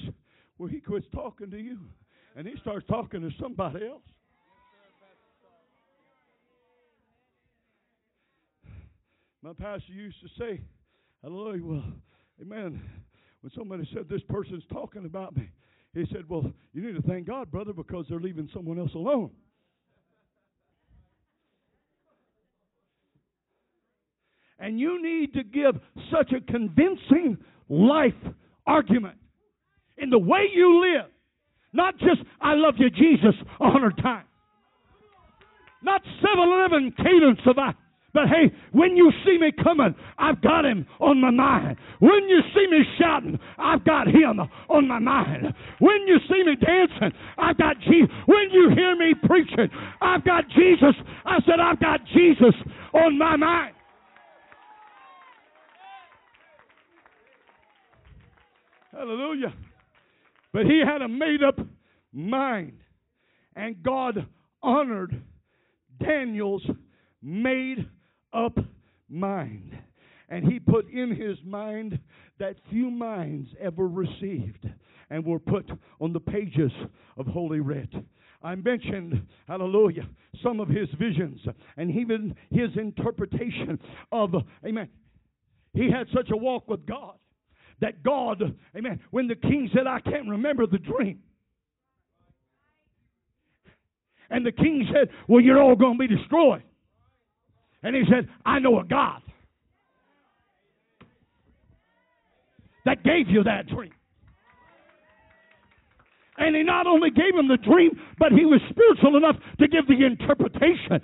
where 0.57 0.69
he 0.69 0.81
quits 0.81 1.07
talking 1.15 1.49
to 1.49 1.59
you 1.59 1.79
and 2.35 2.45
he 2.45 2.55
starts 2.61 2.85
talking 2.89 3.21
to 3.21 3.31
somebody 3.41 3.87
else? 3.87 4.03
My 9.43 9.53
pastor 9.53 9.93
used 9.93 10.17
to 10.23 10.29
say, 10.41 10.61
Hallelujah, 11.23 11.65
well, 11.65 11.85
amen. 12.43 12.83
When 13.43 13.53
somebody 13.57 13.89
said, 13.95 14.09
This 14.11 14.23
person's 14.29 14.65
talking 14.73 15.05
about 15.05 15.37
me, 15.37 15.49
he 15.95 16.05
said, 16.13 16.29
Well, 16.29 16.53
you 16.73 16.83
need 16.83 16.97
to 16.97 17.09
thank 17.09 17.29
God, 17.29 17.49
brother, 17.53 17.73
because 17.73 18.07
they're 18.09 18.19
leaving 18.19 18.49
someone 18.53 18.81
else 18.81 18.95
alone. 18.97 19.31
And 24.59 24.81
you 24.81 25.01
need 25.01 25.33
to 25.35 25.45
give 25.45 25.77
such 26.11 26.33
a 26.33 26.41
convincing 26.51 27.39
life 27.69 28.15
argument 28.67 29.17
in 29.99 30.11
the 30.11 30.19
way 30.19 30.45
you 30.55 30.81
live. 30.81 31.11
Not 31.73 31.99
just, 31.99 32.21
I 32.41 32.55
love 32.55 32.75
you, 32.79 32.91
Jesus, 32.91 33.35
a 33.61 33.71
hundred 33.71 33.97
times. 33.99 34.27
Not 35.83 36.03
7 36.21 36.39
11 36.39 36.95
cadence 36.97 37.41
of 37.47 37.59
I. 37.59 37.75
But 38.17 38.29
hey, 38.29 38.51
when 38.73 38.97
you 38.97 39.13
see 39.27 39.37
me 39.39 39.53
coming, 39.63 39.95
I've 40.19 40.41
got 40.41 40.65
him 40.65 40.87
on 41.01 41.21
my 41.21 41.31
mind. 41.31 41.77
When 41.99 42.27
you 42.29 42.41
see 42.55 42.67
me 42.71 42.79
shouting, 42.99 43.39
I've 43.59 43.85
got 43.85 44.09
him 44.09 44.41
on 44.71 44.89
my 44.89 44.99
mind. 44.99 45.53
When 45.81 46.07
you 46.07 46.17
see 46.27 46.43
me 46.43 46.57
dancing, 46.57 47.13
I've 47.37 47.59
got 47.59 47.77
Jesus. 47.81 48.09
When 48.25 48.49
you 48.53 48.71
hear 48.75 48.97
me 48.97 49.13
preaching, 49.23 49.69
I've 50.01 50.25
got 50.25 50.45
Jesus. 50.49 50.97
I 51.27 51.41
said, 51.45 51.61
I've 51.61 51.79
got 51.79 52.01
Jesus 52.07 52.55
on 52.95 53.19
my 53.19 53.37
mind. 53.37 53.76
Hallelujah. 58.97 59.53
But 60.53 60.65
he 60.67 60.81
had 60.85 61.03
a 61.03 61.09
made 61.09 61.43
up 61.43 61.59
mind. 62.13 62.79
And 63.55 63.83
God 63.83 64.27
honored 64.63 65.23
Daniel's 66.03 66.67
made 67.23 67.89
up 68.33 68.59
mind. 69.09 69.77
And 70.29 70.51
he 70.51 70.59
put 70.59 70.91
in 70.91 71.15
his 71.15 71.37
mind 71.45 71.99
that 72.39 72.57
few 72.71 72.91
minds 72.91 73.49
ever 73.61 73.87
received 73.87 74.67
and 75.11 75.25
were 75.25 75.39
put 75.39 75.71
on 76.01 76.13
the 76.13 76.21
pages 76.21 76.73
of 77.17 77.27
Holy 77.27 77.61
Writ. 77.61 77.93
I 78.43 78.55
mentioned, 78.55 79.27
hallelujah, 79.47 80.09
some 80.43 80.61
of 80.61 80.69
his 80.69 80.89
visions 80.99 81.41
and 81.77 81.91
even 81.91 82.35
his 82.51 82.71
interpretation 82.77 83.79
of, 84.11 84.35
amen. 84.65 84.89
He 85.75 85.91
had 85.91 86.07
such 86.15 86.31
a 86.31 86.37
walk 86.37 86.69
with 86.69 86.87
God 86.87 87.17
that 87.81 88.03
God, 88.03 88.43
amen, 88.77 89.01
when 89.11 89.29
the 89.29 89.35
king 89.35 89.71
said, 89.75 89.87
I 89.87 90.01
can't 90.01 90.29
remember 90.29 90.67
the 90.67 90.79
dream. 90.79 91.21
And 94.31 94.45
the 94.45 94.53
king 94.53 94.87
said, 94.93 95.09
Well, 95.29 95.41
you're 95.41 95.61
all 95.61 95.77
going 95.77 95.99
to 95.99 96.09
be 96.09 96.15
destroyed. 96.15 96.63
And 97.83 97.95
he 97.95 98.03
said, 98.11 98.29
I 98.45 98.59
know 98.59 98.81
a 98.81 98.85
God 98.85 99.23
that 102.85 103.05
gave 103.05 103.29
you 103.29 103.45
that 103.45 103.69
dream. 103.69 103.93
And 106.39 106.55
he 106.55 106.63
not 106.63 106.87
only 106.87 107.11
gave 107.11 107.35
him 107.35 107.49
the 107.49 107.57
dream, 107.57 107.99
but 108.19 108.33
he 108.33 108.45
was 108.45 108.61
spiritual 108.71 109.17
enough 109.17 109.37
to 109.59 109.69
give 109.69 109.87
the 109.87 110.05
interpretation. 110.05 111.01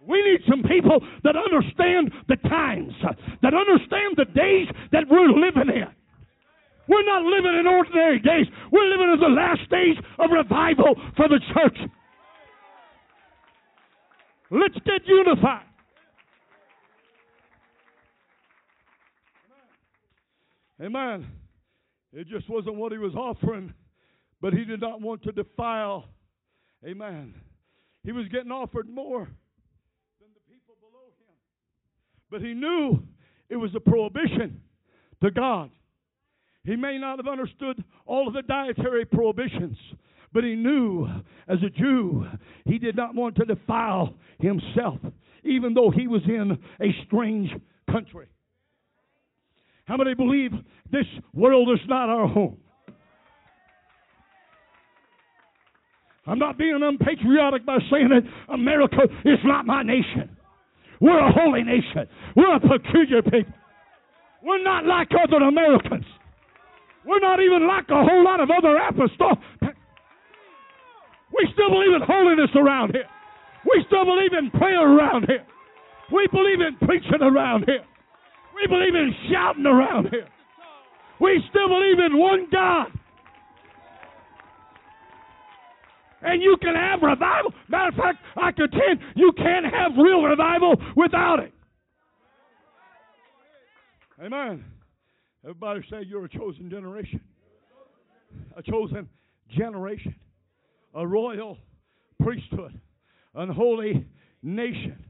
We 0.00 0.22
need 0.22 0.40
some 0.48 0.62
people 0.62 1.00
that 1.24 1.34
understand 1.36 2.12
the 2.28 2.36
times, 2.48 2.92
that 3.42 3.54
understand 3.54 4.16
the 4.16 4.26
days 4.26 4.68
that 4.92 5.04
we're 5.10 5.28
living 5.28 5.74
in. 5.74 5.88
We're 6.88 7.04
not 7.04 7.22
living 7.22 7.58
in 7.60 7.66
ordinary 7.66 8.18
days. 8.18 8.46
We're 8.72 8.88
living 8.88 9.12
in 9.12 9.20
the 9.20 9.28
last 9.28 9.68
days 9.70 9.96
of 10.18 10.30
revival 10.30 10.94
for 11.16 11.28
the 11.28 11.40
church. 11.52 11.78
Let's 14.50 14.78
get 14.86 15.06
unified. 15.06 15.66
Amen. 20.80 21.26
It 22.12 22.28
just 22.28 22.48
wasn't 22.48 22.76
what 22.76 22.92
he 22.92 22.98
was 22.98 23.14
offering, 23.14 23.74
but 24.40 24.54
he 24.54 24.64
did 24.64 24.80
not 24.80 25.00
want 25.00 25.22
to 25.24 25.32
defile. 25.32 26.06
Amen. 26.86 27.34
He 28.04 28.12
was 28.12 28.26
getting 28.28 28.52
offered 28.52 28.88
more 28.88 29.28
than 30.20 30.28
the 30.32 30.40
people 30.52 30.76
below 30.80 31.12
him. 31.18 31.34
But 32.30 32.42
he 32.42 32.54
knew 32.54 33.02
it 33.48 33.56
was 33.56 33.70
a 33.74 33.80
prohibition 33.80 34.60
to 35.22 35.30
God. 35.30 35.70
He 36.64 36.76
may 36.76 36.98
not 36.98 37.18
have 37.18 37.28
understood 37.28 37.82
all 38.04 38.28
of 38.28 38.34
the 38.34 38.42
dietary 38.42 39.04
prohibitions, 39.06 39.76
but 40.32 40.44
he 40.44 40.54
knew 40.54 41.06
as 41.48 41.58
a 41.64 41.70
Jew 41.70 42.26
he 42.66 42.78
did 42.78 42.96
not 42.96 43.14
want 43.14 43.36
to 43.36 43.44
defile 43.44 44.14
himself, 44.38 44.98
even 45.44 45.72
though 45.72 45.90
he 45.90 46.06
was 46.06 46.22
in 46.26 46.58
a 46.80 46.94
strange 47.06 47.50
country. 47.90 48.26
How 49.86 49.96
many 49.96 50.14
believe 50.14 50.52
this 50.92 51.06
world 51.32 51.70
is 51.70 51.80
not 51.88 52.10
our 52.10 52.28
home? 52.28 52.58
I'm 56.26 56.38
not 56.38 56.58
being 56.58 56.78
unpatriotic 56.82 57.64
by 57.64 57.78
saying 57.90 58.10
that 58.10 58.52
America 58.52 59.04
is 59.24 59.38
not 59.44 59.64
my 59.64 59.82
nation. 59.82 60.36
We're 61.00 61.18
a 61.18 61.32
holy 61.32 61.62
nation. 61.62 62.06
We're 62.36 62.56
a 62.56 62.60
peculiar 62.60 63.22
people. 63.22 63.54
We're 64.42 64.62
not 64.62 64.84
like 64.84 65.08
other 65.14 65.44
Americans. 65.44 66.04
We're 67.04 67.20
not 67.20 67.40
even 67.40 67.66
like 67.66 67.88
a 67.88 68.02
whole 68.04 68.24
lot 68.24 68.40
of 68.40 68.50
other 68.50 68.76
apostles. 68.76 69.38
We 71.32 71.48
still 71.52 71.70
believe 71.70 71.94
in 71.94 72.02
holiness 72.02 72.50
around 72.56 72.92
here. 72.92 73.06
We 73.64 73.84
still 73.86 74.04
believe 74.04 74.32
in 74.32 74.50
prayer 74.50 74.82
around 74.82 75.26
here. 75.26 75.44
We 76.12 76.26
believe 76.32 76.60
in 76.60 76.76
preaching 76.86 77.22
around 77.22 77.64
here. 77.66 77.84
We 78.54 78.66
believe 78.66 78.94
in 78.94 79.14
shouting 79.30 79.66
around 79.66 80.08
here. 80.10 80.26
We 81.20 81.42
still 81.50 81.68
believe 81.68 81.98
in 81.98 82.18
one 82.18 82.46
God. 82.50 82.86
And 86.22 86.42
you 86.42 86.56
can 86.60 86.74
have 86.74 87.00
revival. 87.02 87.52
Matter 87.68 87.90
of 87.90 87.94
fact, 87.94 88.18
I 88.36 88.50
contend 88.50 89.00
you 89.14 89.32
can't 89.36 89.64
have 89.64 89.92
real 89.96 90.22
revival 90.22 90.74
without 90.96 91.38
it. 91.40 91.52
Amen. 94.20 94.64
Everybody 95.44 95.80
say 95.90 96.02
you're 96.06 96.24
a 96.24 96.28
chosen 96.28 96.68
generation. 96.68 97.20
A 98.56 98.62
chosen 98.62 99.08
generation. 99.56 100.14
A 100.94 101.06
royal 101.06 101.58
priesthood. 102.20 102.80
An 103.34 103.48
holy 103.48 104.04
nation. 104.42 105.04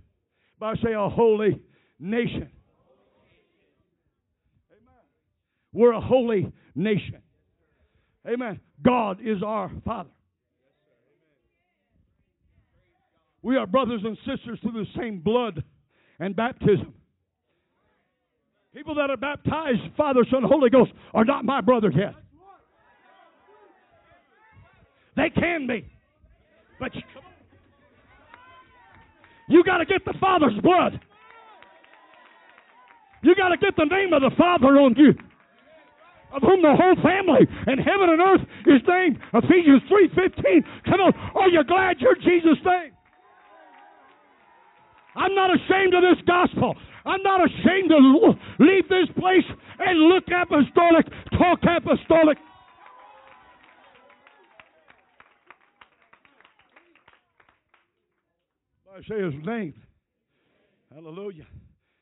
Everybody 0.60 0.80
say 0.84 0.92
a 0.92 1.08
holy 1.08 1.60
nation. 1.98 2.50
Amen. 4.70 5.04
We're 5.72 5.92
a 5.92 6.00
holy 6.00 6.52
nation. 6.74 7.22
Amen. 8.26 8.60
God 8.82 9.20
is 9.24 9.42
our 9.42 9.70
Father. 9.86 10.10
We 13.42 13.56
are 13.56 13.66
brothers 13.66 14.02
and 14.04 14.16
sisters 14.18 14.58
through 14.60 14.72
the 14.72 14.86
same 14.96 15.20
blood 15.20 15.62
and 16.18 16.34
baptism. 16.34 16.94
People 18.74 18.94
that 18.96 19.10
are 19.10 19.16
baptized, 19.16 19.80
Father, 19.96 20.20
Son, 20.30 20.42
Holy 20.42 20.70
Ghost, 20.70 20.92
are 21.14 21.24
not 21.24 21.44
my 21.44 21.60
brothers 21.60 21.94
yet. 21.96 22.14
They 25.16 25.30
can 25.30 25.66
be. 25.66 25.84
But 26.78 26.94
you, 26.94 27.02
you 29.48 29.64
got 29.64 29.78
to 29.78 29.84
get 29.84 30.04
the 30.04 30.14
Father's 30.20 30.58
blood. 30.62 31.00
You 33.22 33.34
got 33.34 33.48
to 33.48 33.56
get 33.56 33.74
the 33.76 33.84
name 33.84 34.12
of 34.12 34.22
the 34.22 34.30
Father 34.36 34.78
on 34.78 34.94
you 34.96 35.14
of 36.32 36.42
whom 36.42 36.60
the 36.60 36.76
whole 36.76 36.96
family 36.96 37.48
in 37.66 37.78
heaven 37.78 38.10
and 38.10 38.20
earth 38.20 38.44
is 38.66 38.82
named. 38.86 39.18
Ephesians 39.32 39.82
3.15. 39.90 40.64
Come 40.84 41.00
on, 41.00 41.14
are 41.34 41.48
you 41.48 41.64
glad 41.64 41.96
you're 42.00 42.16
Jesus' 42.16 42.62
name? 42.64 42.92
I'm 45.18 45.34
not 45.34 45.50
ashamed 45.54 45.94
of 45.94 46.02
this 46.02 46.24
gospel. 46.26 46.74
I'm 47.04 47.22
not 47.22 47.40
ashamed 47.44 47.90
to 47.90 48.34
leave 48.58 48.88
this 48.88 49.08
place 49.18 49.44
and 49.78 49.98
look 50.08 50.24
apostolic, 50.28 51.06
talk 51.38 51.60
apostolic. 51.62 52.38
I 58.94 59.00
say 59.08 59.22
his 59.22 59.34
name. 59.44 59.74
Hallelujah. 60.94 61.46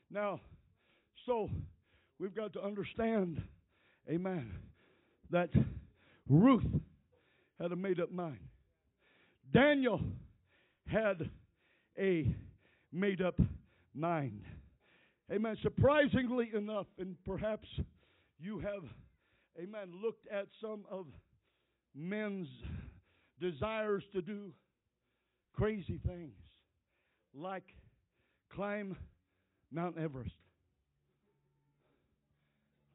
Now, 0.09 0.39
so 1.25 1.49
we've 2.19 2.35
got 2.35 2.53
to 2.53 2.63
understand 2.63 3.41
Amen. 4.09 4.53
That 5.31 5.49
Ruth 6.29 6.63
had 7.59 7.71
a 7.71 7.75
made 7.75 7.99
up 7.99 8.11
mind. 8.11 8.39
Daniel 9.53 9.99
had 10.87 11.29
a 11.99 12.33
made 12.91 13.21
up 13.21 13.39
mind. 13.93 14.43
Amen. 15.31 15.57
Surprisingly 15.61 16.51
enough, 16.55 16.87
and 16.99 17.15
perhaps 17.25 17.67
you 18.39 18.59
have, 18.59 18.83
amen, 19.61 19.91
looked 20.01 20.27
at 20.31 20.47
some 20.61 20.85
of 20.89 21.05
men's 21.95 22.47
desires 23.39 24.03
to 24.13 24.21
do 24.21 24.51
crazy 25.53 25.99
things 26.05 26.35
like 27.33 27.65
climb 28.53 28.95
Mount 29.71 29.97
Everest. 29.97 30.31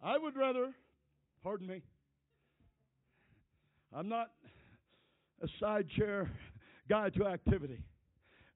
I 0.03 0.17
would 0.19 0.37
rather 0.37 0.73
Pardon 1.43 1.67
me. 1.67 1.83
I'm 3.93 4.09
not 4.09 4.31
a 5.43 5.49
side 5.59 5.89
chair 5.99 6.31
guy 6.89 7.09
to 7.11 7.27
activity. 7.27 7.81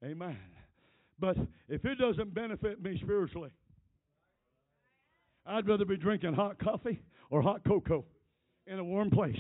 Amen. 0.05 0.39
But 1.19 1.37
if 1.69 1.85
it 1.85 1.99
doesn't 1.99 2.35
benefit 2.35 2.83
me 2.83 2.99
spiritually, 3.03 3.51
I'd 5.47 5.69
rather 5.69 5.85
be 5.85 5.97
drinking 5.97 6.35
hot 6.35 6.59
coffee 6.59 7.01
or 7.31 7.41
hot 7.41 7.63
cocoa 7.67 8.05
in 8.67 8.79
a 8.79 8.85
warm 8.85 9.11
place 9.11 9.39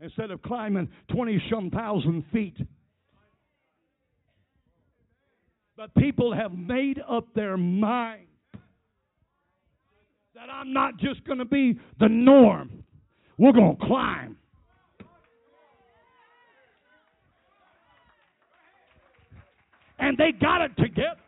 instead 0.00 0.30
of 0.30 0.42
climbing 0.42 0.88
20 1.12 1.42
some 1.50 1.70
thousand 1.70 2.24
feet. 2.32 2.56
But 5.76 5.94
people 5.94 6.34
have 6.34 6.52
made 6.52 7.00
up 7.08 7.32
their 7.34 7.56
mind 7.56 8.26
that 10.34 10.50
I'm 10.50 10.72
not 10.72 10.98
just 10.98 11.24
going 11.24 11.38
to 11.38 11.44
be 11.44 11.78
the 11.98 12.08
norm. 12.08 12.84
We're 13.38 13.52
going 13.52 13.76
to 13.76 13.86
climb. 13.86 14.36
And 20.00 20.16
they 20.16 20.32
got 20.32 20.62
it 20.62 20.72
together. 20.76 21.20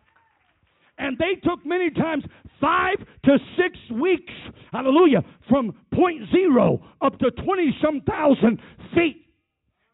And 0.99 1.19
they 1.19 1.35
took 1.43 1.65
many 1.65 1.91
times 1.91 2.25
five 2.61 2.97
to 3.25 3.39
six 3.57 3.77
weeks, 4.01 4.33
hallelujah, 4.73 5.23
from 5.49 5.75
point 5.93 6.23
zero 6.31 6.83
up 7.01 7.19
to 7.19 7.31
20 7.31 7.77
some 7.83 8.01
thousand 8.03 8.59
feet. 8.95 9.27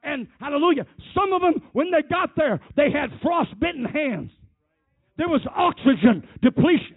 And 0.03 0.29
hallelujah, 0.41 0.87
some 1.15 1.33
of 1.33 1.41
them, 1.41 1.63
when 1.73 1.91
they 1.91 2.03
got 2.09 2.31
there, 2.37 2.61
they 2.77 2.91
had 2.91 3.11
frostbitten 3.23 3.85
hands. 3.85 4.31
There 5.17 5.29
was 5.29 5.41
oxygen 5.55 6.27
depletion. 6.43 6.97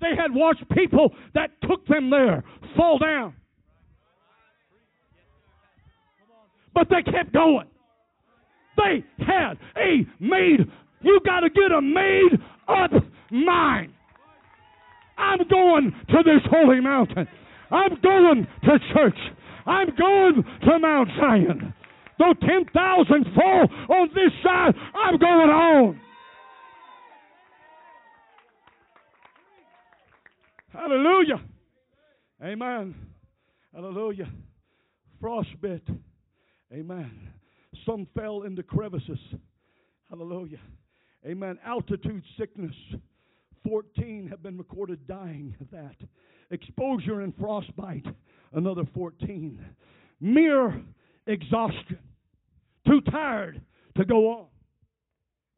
They 0.00 0.14
had 0.16 0.34
watched 0.34 0.68
people 0.70 1.14
that 1.34 1.50
took 1.62 1.86
them 1.86 2.10
there 2.10 2.44
fall 2.76 2.98
down. 2.98 3.34
But 6.74 6.88
they 6.90 7.02
kept 7.10 7.32
going. 7.32 7.68
They 8.76 9.04
had 9.18 9.54
a 9.76 10.06
made, 10.20 10.60
you 11.02 11.20
got 11.24 11.40
to 11.40 11.50
get 11.50 11.72
a 11.72 11.80
made 11.82 12.40
up 12.68 12.90
mind. 13.30 13.92
I'm 15.18 15.38
going 15.48 15.92
to 16.08 16.16
this 16.24 16.42
holy 16.50 16.80
mountain. 16.80 17.28
I'm 17.70 18.00
going 18.02 18.46
to 18.64 18.78
church. 18.94 19.18
I'm 19.66 19.88
going 19.96 20.44
to 20.64 20.78
Mount 20.78 21.08
Zion. 21.18 21.74
Though 22.18 22.34
10,000 22.40 23.26
fall 23.34 23.68
on 23.88 24.08
this 24.14 24.32
side, 24.42 24.74
I'm 24.94 25.18
going 25.18 25.50
on. 25.50 26.00
Hallelujah. 30.72 31.40
Amen. 32.42 32.94
Hallelujah. 33.74 34.30
Frostbite. 35.20 35.88
Amen. 36.72 37.31
Some 37.86 38.06
fell 38.14 38.42
into 38.42 38.62
crevices. 38.62 39.18
Hallelujah. 40.08 40.60
Amen. 41.26 41.58
Altitude 41.64 42.22
sickness. 42.38 42.74
14 43.66 44.28
have 44.28 44.42
been 44.42 44.58
recorded 44.58 45.06
dying 45.06 45.54
of 45.60 45.70
that. 45.70 45.96
Exposure 46.50 47.20
and 47.20 47.32
frostbite. 47.38 48.06
Another 48.52 48.82
14. 48.94 49.64
Mere 50.20 50.82
exhaustion. 51.26 51.98
Too 52.86 53.00
tired 53.02 53.60
to 53.96 54.04
go 54.04 54.30
on. 54.30 54.46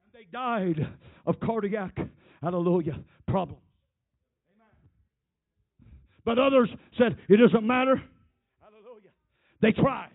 And 0.04 0.12
they 0.12 0.26
died 0.30 0.86
of 1.26 1.40
cardiac, 1.40 1.96
hallelujah, 2.42 2.98
problems. 3.26 3.60
But 6.24 6.38
others 6.38 6.70
said, 6.96 7.16
it 7.28 7.36
doesn't 7.36 7.66
matter. 7.66 8.02
Hallelujah. 8.60 9.10
They 9.60 9.72
tried. 9.72 10.13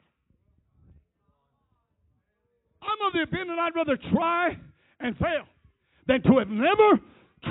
I'm 2.90 3.08
of 3.08 3.14
the 3.14 3.22
opinion 3.22 3.58
I'd 3.60 3.76
rather 3.76 3.98
try 4.14 4.58
and 5.00 5.16
fail 5.18 5.46
than 6.08 6.22
to 6.24 6.40
have 6.40 6.50
never 6.50 7.00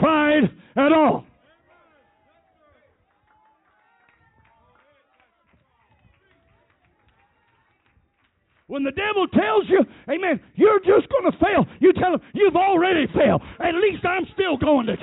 tried 0.00 0.44
at 0.76 0.92
all. 0.92 1.24
When 8.66 8.84
the 8.84 8.90
devil 8.90 9.26
tells 9.28 9.64
you, 9.68 9.80
amen, 10.10 10.40
you're 10.54 10.80
just 10.80 11.08
going 11.08 11.32
to 11.32 11.38
fail, 11.38 11.64
you 11.80 11.92
tell 11.94 12.12
him, 12.12 12.20
you've 12.34 12.56
already 12.56 13.06
failed. 13.14 13.40
At 13.60 13.74
least 13.74 14.04
I'm 14.04 14.26
still 14.34 14.58
going 14.58 14.86
to. 14.86 14.96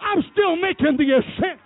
I'm 0.00 0.24
still 0.32 0.56
making 0.56 0.96
the 0.96 1.14
ascent. 1.14 1.60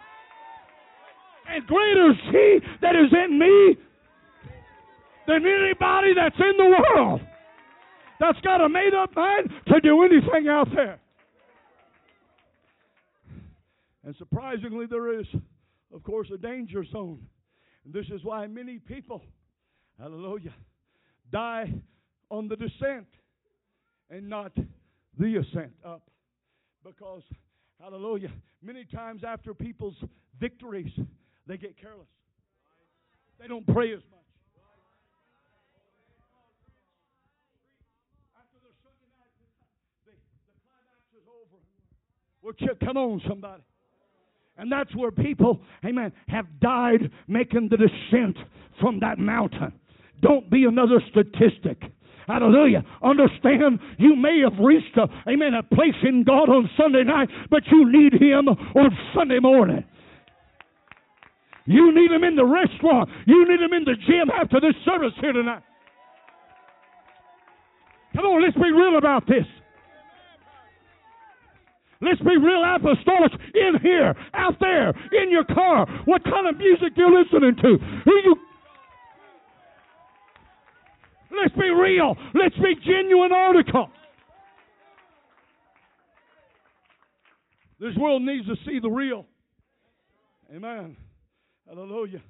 And 1.49 1.67
greater 1.67 2.11
is 2.11 2.17
he 2.31 2.59
that 2.83 2.95
is 2.95 3.11
in 3.13 3.39
me 3.39 3.77
than 5.27 5.47
anybody 5.47 6.13
that's 6.15 6.37
in 6.39 6.57
the 6.59 6.77
world 6.77 7.21
that's 8.21 8.41
got 8.43 8.61
a 8.61 8.69
made 8.69 8.95
up 8.95 9.17
mind 9.17 9.51
to 9.69 9.81
do 9.81 10.03
anything 10.05 10.49
out 10.49 10.69
there. 10.75 11.01
And 14.05 14.15
surprisingly, 14.17 14.87
there 14.87 15.19
is, 15.19 15.27
of 15.93 16.03
course, 16.03 16.29
a 16.33 16.39
danger 16.39 16.85
zone. 16.85 17.21
And 17.85 17.93
this 17.93 18.07
is 18.13 18.23
why 18.23 18.47
many 18.47 18.79
people, 18.79 19.23
hallelujah, 19.99 20.55
die 21.33 21.73
on 22.31 22.49
the 22.49 22.57
descent 22.57 23.07
and 24.11 24.29
not 24.29 24.53
the 25.19 25.37
ascent 25.37 25.73
up. 25.85 26.03
Because, 26.85 27.23
hallelujah, 27.81 28.33
many 28.63 28.85
times 28.85 29.23
after 29.27 29.55
people's 29.55 29.97
victories, 30.39 30.93
they 31.47 31.57
get 31.57 31.81
careless. 31.81 32.09
They 33.39 33.49
don't 33.49 33.67
pray 33.67 33.93
as 33.93 34.01
much. 34.11 34.20
Well, 42.43 42.55
come 42.83 42.97
on, 42.97 43.21
somebody. 43.29 43.63
And 44.57 44.71
that's 44.71 44.95
where 44.95 45.11
people, 45.11 45.61
amen, 45.85 46.13
have 46.29 46.47
died 46.61 47.11
making 47.29 47.69
the 47.71 47.77
descent 47.77 48.37
from 48.81 49.01
that 49.01 49.19
mountain. 49.19 49.73
Don't 50.21 50.51
be 50.51 50.65
another 50.65 51.03
statistic. 51.11 51.83
Hallelujah. 52.27 52.85
Understand 53.03 53.81
you 53.99 54.15
may 54.15 54.41
have 54.45 54.59
reached 54.63 54.97
a, 54.97 55.09
amen, 55.29 55.55
a 55.55 55.63
place 55.63 55.97
in 56.03 56.25
God 56.25 56.49
on 56.49 56.69
Sunday 56.77 57.05
night, 57.05 57.29
but 57.51 57.63
you 57.71 57.91
need 57.91 58.13
Him 58.21 58.49
on 58.49 58.97
Sunday 59.15 59.41
morning. 59.41 59.85
You 61.67 61.95
need 61.95 62.11
Him 62.11 62.25
in 62.25 62.37
the 62.37 62.45
restaurant. 62.45 63.09
You 63.27 63.49
need 63.49 63.61
Him 63.61 63.73
in 63.73 63.85
the 63.85 63.97
gym 64.07 64.31
after 64.31 64.61
this 64.61 64.75
service 64.85 65.13
here 65.21 65.33
tonight. 65.33 65.63
Come 68.15 68.27
on, 68.27 68.43
let's 68.43 68.57
be 68.57 68.71
real 68.73 68.99
about 68.99 69.27
this. 69.27 69.47
Let's 72.03 72.21
be 72.21 72.37
real 72.37 72.65
apostolic 72.65 73.33
in 73.55 73.79
here, 73.83 74.15
out 74.33 74.55
there, 74.59 74.89
in 75.13 75.31
your 75.31 75.45
car. 75.45 75.87
What 76.07 76.25
kind 76.25 76.49
of 76.49 76.57
music 76.57 76.93
you're 76.97 77.13
listening 77.13 77.57
to? 77.57 77.77
Who 78.05 78.15
you 78.25 78.37
Let's 81.31 81.55
be 81.55 81.71
real. 81.71 82.17
Let's 82.35 82.57
be 82.57 82.75
genuine 82.85 83.33
article. 83.33 83.89
This 87.79 87.95
world 87.97 88.23
needs 88.23 88.47
to 88.47 88.57
see 88.67 88.79
the 88.79 88.91
real. 88.91 89.27
Amen. 90.55 90.97
Hallelujah. 91.67 92.21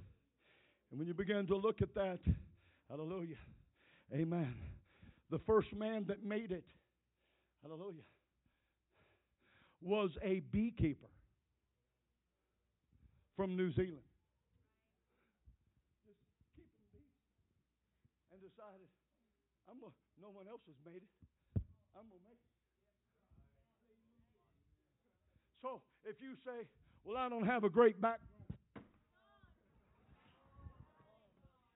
And 0.91 0.99
when 0.99 1.09
you 1.09 1.15
begin 1.15 1.47
to 1.47 1.57
look 1.57 1.83
at 1.83 1.95
that, 1.95 2.19
hallelujah. 2.89 3.37
Amen. 4.15 4.55
The 5.31 5.41
first 5.47 5.73
man 5.73 6.05
that 6.09 6.25
made 6.25 6.53
it, 6.53 6.65
hallelujah, 7.63 8.03
was 9.83 10.11
a 10.23 10.41
beekeeper 10.53 11.09
from 13.37 13.57
New 13.57 13.73
Zealand. 13.73 14.05
And 18.33 18.41
decided, 18.41 18.89
I'm 19.69 19.79
a, 19.79 19.91
no 20.21 20.29
one 20.31 20.47
else 20.49 20.61
has 20.67 20.77
made 20.85 21.03
it. 21.03 21.63
I'm 21.97 22.09
going 22.09 22.21
to 22.21 22.29
make 22.29 22.37
it. 22.37 22.51
So 25.63 25.81
if 26.05 26.17
you 26.21 26.35
say, 26.45 26.67
well, 27.05 27.17
I 27.17 27.29
don't 27.29 27.47
have 27.47 27.65
a 27.65 27.71
great 27.71 28.01
background. 28.01 28.27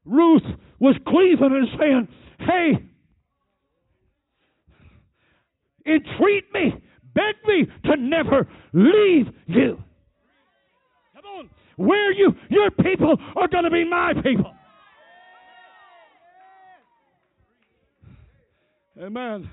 Ruth 0.04 0.42
was 0.78 0.96
cleaving 1.08 1.52
and 1.52 1.68
saying, 1.78 2.08
hey, 2.40 2.72
entreat 5.86 6.44
me 6.52 6.74
beg 7.14 7.34
me 7.46 7.66
to 7.84 7.96
never 7.96 8.48
leave 8.72 9.26
you. 9.46 9.82
Come 11.14 11.24
on. 11.38 11.50
Where 11.76 12.12
you, 12.12 12.34
your 12.50 12.70
people 12.70 13.16
are 13.36 13.48
going 13.48 13.64
to 13.64 13.70
be 13.70 13.84
my 13.84 14.12
people. 14.22 14.54
Amen. 19.00 19.50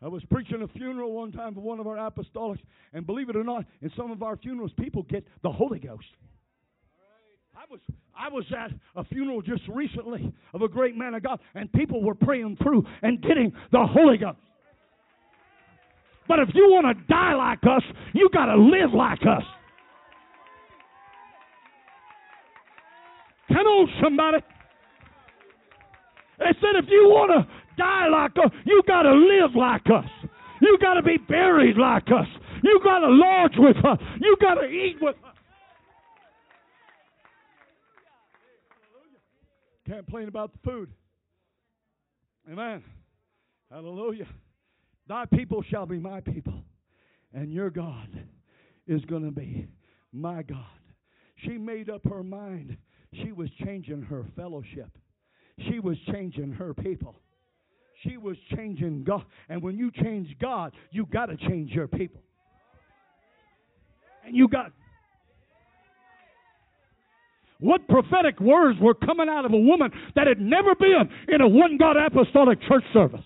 I 0.00 0.06
was 0.06 0.22
preaching 0.30 0.62
a 0.62 0.68
funeral 0.68 1.12
one 1.12 1.32
time 1.32 1.54
for 1.54 1.60
one 1.60 1.80
of 1.80 1.86
our 1.86 1.96
apostolics, 1.96 2.60
and 2.92 3.04
believe 3.04 3.28
it 3.30 3.36
or 3.36 3.42
not, 3.42 3.64
in 3.82 3.90
some 3.96 4.12
of 4.12 4.22
our 4.22 4.36
funerals, 4.36 4.70
people 4.78 5.02
get 5.04 5.26
the 5.42 5.50
Holy 5.50 5.80
Ghost. 5.80 6.06
I 7.56 7.64
was 7.68 7.80
I 8.16 8.28
was 8.28 8.44
at 8.56 8.70
a 8.94 9.04
funeral 9.04 9.42
just 9.42 9.62
recently 9.68 10.32
of 10.54 10.62
a 10.62 10.68
great 10.68 10.96
man 10.96 11.14
of 11.14 11.22
God, 11.24 11.40
and 11.54 11.72
people 11.72 12.02
were 12.02 12.14
praying 12.14 12.56
through 12.62 12.84
and 13.02 13.20
getting 13.20 13.52
the 13.72 13.84
Holy 13.84 14.18
Ghost. 14.18 14.38
But 16.28 16.40
if 16.40 16.50
you 16.54 16.68
want 16.70 16.86
to 16.86 17.04
die 17.06 17.34
like 17.34 17.60
us, 17.64 17.82
you 18.12 18.28
got 18.32 18.46
to 18.46 18.56
live 18.56 18.92
like 18.94 19.22
us. 19.22 19.42
Come 23.48 23.66
on, 23.66 23.88
somebody. 24.02 24.38
They 26.38 26.52
said 26.60 26.76
if 26.76 26.84
you 26.88 27.08
want 27.08 27.32
to 27.32 27.48
die 27.76 28.08
like 28.08 28.32
us, 28.32 28.52
you 28.66 28.82
got 28.86 29.02
to 29.02 29.12
live 29.12 29.56
like 29.56 29.86
us. 29.86 30.08
You 30.60 30.76
got 30.80 30.94
to 30.94 31.02
be 31.02 31.16
buried 31.16 31.76
like 31.78 32.06
us. 32.08 32.28
You 32.62 32.78
got 32.84 32.98
to 33.00 33.08
lodge 33.08 33.54
with 33.56 33.76
us. 33.84 33.98
You 34.20 34.36
got 34.40 34.54
to 34.54 34.66
eat 34.66 34.96
with 35.00 35.16
us. 35.16 35.34
Can't 39.86 40.04
complain 40.04 40.28
about 40.28 40.52
the 40.52 40.58
food. 40.70 40.90
Amen. 42.50 42.84
Hallelujah. 43.70 44.26
Thy 45.08 45.24
people 45.24 45.62
shall 45.70 45.86
be 45.86 45.98
my 45.98 46.20
people, 46.20 46.62
and 47.32 47.50
your 47.52 47.70
God 47.70 48.08
is 48.86 49.02
going 49.06 49.24
to 49.24 49.30
be 49.30 49.66
my 50.12 50.42
God. 50.42 50.66
She 51.44 51.56
made 51.56 51.88
up 51.88 52.02
her 52.08 52.22
mind. 52.22 52.76
She 53.22 53.32
was 53.32 53.48
changing 53.64 54.02
her 54.02 54.26
fellowship. 54.36 54.90
She 55.68 55.80
was 55.80 55.96
changing 56.12 56.52
her 56.52 56.74
people. 56.74 57.14
She 58.04 58.16
was 58.16 58.36
changing 58.54 59.04
God. 59.04 59.24
And 59.48 59.62
when 59.62 59.76
you 59.76 59.90
change 59.90 60.28
God, 60.40 60.72
you 60.90 61.06
got 61.06 61.26
to 61.26 61.36
change 61.36 61.70
your 61.70 61.88
people. 61.88 62.20
And 64.26 64.36
you 64.36 64.46
got. 64.46 64.72
What 67.60 67.88
prophetic 67.88 68.38
words 68.40 68.78
were 68.80 68.94
coming 68.94 69.28
out 69.28 69.44
of 69.44 69.52
a 69.52 69.58
woman 69.58 69.90
that 70.14 70.26
had 70.28 70.40
never 70.40 70.74
been 70.76 71.08
in 71.28 71.40
a 71.40 71.48
one 71.48 71.76
God 71.76 71.96
apostolic 71.96 72.60
church 72.68 72.84
service? 72.92 73.24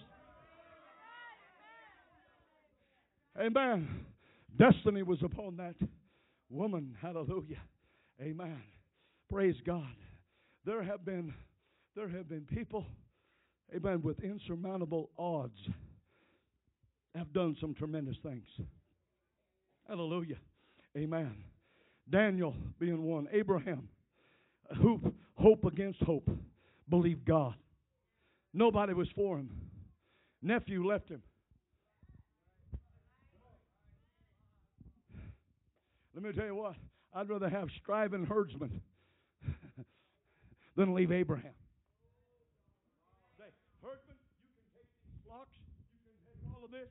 Amen. 3.40 4.04
Destiny 4.58 5.02
was 5.02 5.18
upon 5.22 5.56
that 5.56 5.74
woman. 6.50 6.96
Hallelujah. 7.00 7.60
Amen. 8.20 8.62
Praise 9.30 9.56
God. 9.64 9.94
There 10.64 10.82
have 10.82 11.04
been 11.04 11.32
there 11.94 12.08
have 12.08 12.28
been 12.28 12.46
people, 12.46 12.86
amen, 13.74 14.00
with 14.02 14.18
insurmountable 14.24 15.10
odds 15.18 15.58
have 17.14 17.30
done 17.34 17.54
some 17.60 17.74
tremendous 17.74 18.16
things. 18.22 18.46
Hallelujah. 19.86 20.38
Amen. 20.96 21.34
Daniel 22.08 22.54
being 22.78 23.02
one. 23.02 23.28
Abraham, 23.30 23.88
hope, 24.80 25.14
hope 25.34 25.64
against 25.66 26.00
hope, 26.02 26.30
believed 26.88 27.26
God. 27.26 27.54
Nobody 28.54 28.94
was 28.94 29.08
for 29.14 29.38
him. 29.38 29.50
Nephew 30.42 30.86
left 30.86 31.10
him. 31.10 31.22
Let 36.14 36.24
me 36.24 36.32
tell 36.32 36.44
you 36.44 36.54
what, 36.54 36.74
I'd 37.14 37.28
rather 37.28 37.48
have 37.48 37.68
striving 37.82 38.26
herdsmen 38.26 38.82
than 40.76 40.94
leave 40.94 41.10
Abraham. 41.10 41.54
Say, 43.38 43.44
herdsman, 43.82 44.16
you 44.44 44.48
can 44.52 44.66
take 44.76 44.88
these 45.08 45.16
flocks, 45.26 45.56
you 45.92 46.00
can 46.04 46.12
take 46.28 46.54
all 46.54 46.64
of 46.64 46.70
this. 46.70 46.88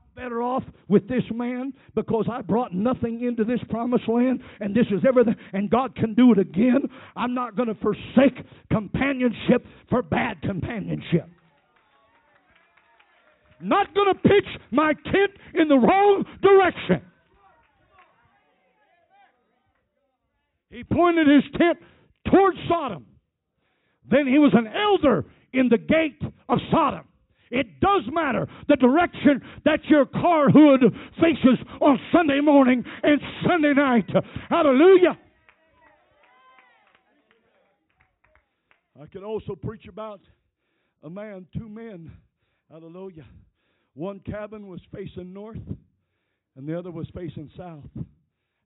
I'm 0.00 0.08
better 0.14 0.42
off 0.42 0.62
with 0.88 1.08
this 1.08 1.24
man 1.30 1.74
because 1.94 2.26
I 2.32 2.40
brought 2.40 2.72
nothing 2.72 3.22
into 3.22 3.44
this 3.44 3.60
promised 3.68 4.08
land 4.08 4.40
and 4.60 4.74
this 4.74 4.86
is 4.90 5.04
everything 5.06 5.36
and 5.52 5.68
God 5.68 5.94
can 5.94 6.14
do 6.14 6.32
it 6.32 6.38
again. 6.38 6.88
I'm 7.14 7.34
not 7.34 7.54
going 7.54 7.68
to 7.68 7.74
forsake 7.74 8.46
companionship 8.70 9.66
for 9.90 10.00
bad 10.00 10.40
companionship. 10.40 11.28
Not 13.60 13.94
going 13.94 14.14
to 14.14 14.20
pitch 14.20 14.60
my 14.70 14.94
tent 15.04 15.32
in 15.54 15.68
the 15.68 15.76
wrong 15.76 16.24
direction. 16.40 17.11
He 20.72 20.82
pointed 20.84 21.28
his 21.28 21.44
tent 21.58 21.78
toward 22.30 22.54
Sodom. 22.66 23.06
Then 24.10 24.26
he 24.26 24.38
was 24.38 24.52
an 24.54 24.66
elder 24.66 25.26
in 25.52 25.68
the 25.68 25.76
gate 25.76 26.20
of 26.48 26.58
Sodom. 26.70 27.04
It 27.50 27.78
does 27.80 28.02
matter 28.10 28.48
the 28.68 28.76
direction 28.76 29.42
that 29.66 29.84
your 29.84 30.06
car 30.06 30.48
hood 30.48 30.80
faces 31.20 31.58
on 31.82 32.00
Sunday 32.10 32.40
morning 32.40 32.82
and 33.02 33.20
Sunday 33.46 33.74
night. 33.74 34.08
Hallelujah. 34.48 35.18
I 39.00 39.06
could 39.06 39.22
also 39.22 39.54
preach 39.54 39.86
about 39.88 40.20
a 41.02 41.10
man, 41.10 41.46
two 41.54 41.68
men. 41.68 42.10
Hallelujah. 42.70 43.26
One 43.92 44.20
cabin 44.20 44.68
was 44.68 44.80
facing 44.94 45.34
north, 45.34 45.60
and 46.56 46.66
the 46.66 46.78
other 46.78 46.90
was 46.90 47.08
facing 47.14 47.50
south. 47.58 47.84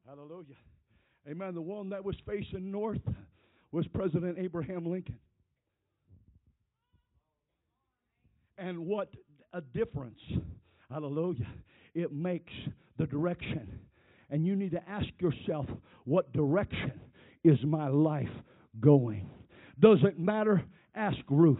Hallelujah. 0.07 0.55
Amen. 1.29 1.55
The 1.55 1.61
one 1.61 1.91
that 1.91 2.05
was 2.05 2.15
facing 2.27 2.71
north 2.71 3.01
was 3.73 3.87
President 3.89 4.39
Abraham 4.39 4.87
Lincoln. 4.87 5.19
And 8.59 8.87
what 8.87 9.13
a 9.53 9.61
difference, 9.61 10.21
hallelujah, 10.91 11.47
it 11.95 12.13
makes 12.13 12.53
the 12.97 13.07
direction. 13.07 13.81
And 14.31 14.47
you 14.47 14.57
need 14.57 14.71
to 14.73 14.89
ask 14.89 15.07
yourself, 15.21 15.67
what 16.05 16.33
direction 16.33 16.93
is 17.45 17.59
my 17.65 17.89
life 17.89 18.31
going? 18.81 19.29
Does 19.81 19.99
it 20.05 20.19
matter? 20.19 20.63
Ask 20.95 21.19
Ruth. 21.29 21.59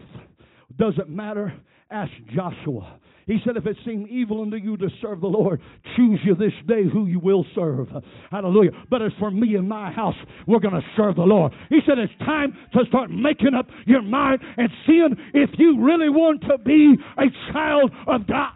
Does 0.75 0.93
it 0.97 1.09
matter? 1.09 1.53
Ask 1.91 2.11
Joshua. 2.33 2.99
He 3.27 3.39
said, 3.45 3.57
If 3.57 3.65
it 3.65 3.77
seem 3.85 4.07
evil 4.09 4.41
unto 4.41 4.55
you 4.55 4.77
to 4.77 4.89
serve 5.01 5.19
the 5.19 5.27
Lord, 5.27 5.61
choose 5.97 6.19
you 6.23 6.33
this 6.33 6.53
day 6.65 6.83
who 6.91 7.07
you 7.07 7.19
will 7.19 7.45
serve. 7.53 7.89
Hallelujah. 8.31 8.71
But 8.89 9.01
as 9.01 9.11
for 9.19 9.29
me 9.29 9.55
and 9.55 9.67
my 9.67 9.91
house, 9.91 10.15
we're 10.47 10.61
going 10.61 10.73
to 10.73 10.87
serve 10.95 11.17
the 11.17 11.23
Lord. 11.23 11.51
He 11.69 11.79
said, 11.85 11.99
It's 11.99 12.17
time 12.19 12.53
to 12.73 12.85
start 12.87 13.11
making 13.11 13.53
up 13.53 13.67
your 13.85 14.01
mind 14.01 14.39
and 14.55 14.69
seeing 14.87 15.15
if 15.33 15.49
you 15.59 15.83
really 15.83 16.09
want 16.09 16.41
to 16.43 16.57
be 16.57 16.95
a 17.17 17.51
child 17.51 17.91
of 18.07 18.25
God. 18.25 18.53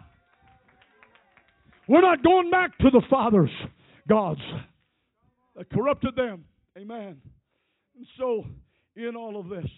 We're 1.86 2.00
not 2.00 2.24
going 2.24 2.50
back 2.50 2.78
to 2.78 2.90
the 2.90 3.02
fathers, 3.10 3.50
gods 4.08 4.40
that 5.54 5.68
corrupted 5.70 6.16
them. 6.16 6.44
Amen. 6.78 7.20
And 7.94 8.06
so, 8.18 8.46
in 8.96 9.16
all 9.16 9.38
of 9.38 9.50
this, 9.50 9.68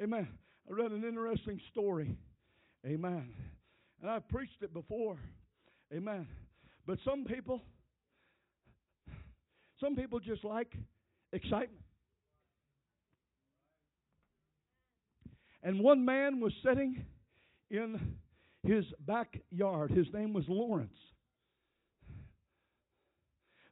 amen, 0.00 0.28
I 0.70 0.72
read 0.72 0.92
an 0.92 1.02
interesting 1.02 1.60
story. 1.72 2.14
Amen. 2.86 3.32
And 4.00 4.10
I've 4.10 4.26
preached 4.28 4.62
it 4.62 4.72
before. 4.72 5.16
Amen. 5.94 6.26
But 6.86 6.98
some 7.04 7.24
people, 7.24 7.60
some 9.80 9.94
people 9.94 10.20
just 10.20 10.44
like 10.44 10.72
excitement. 11.32 11.82
And 15.62 15.80
one 15.80 16.04
man 16.04 16.40
was 16.40 16.52
sitting 16.64 17.04
in 17.70 18.16
his 18.62 18.84
backyard. 19.06 19.90
His 19.90 20.06
name 20.14 20.32
was 20.32 20.44
Lawrence. 20.48 20.96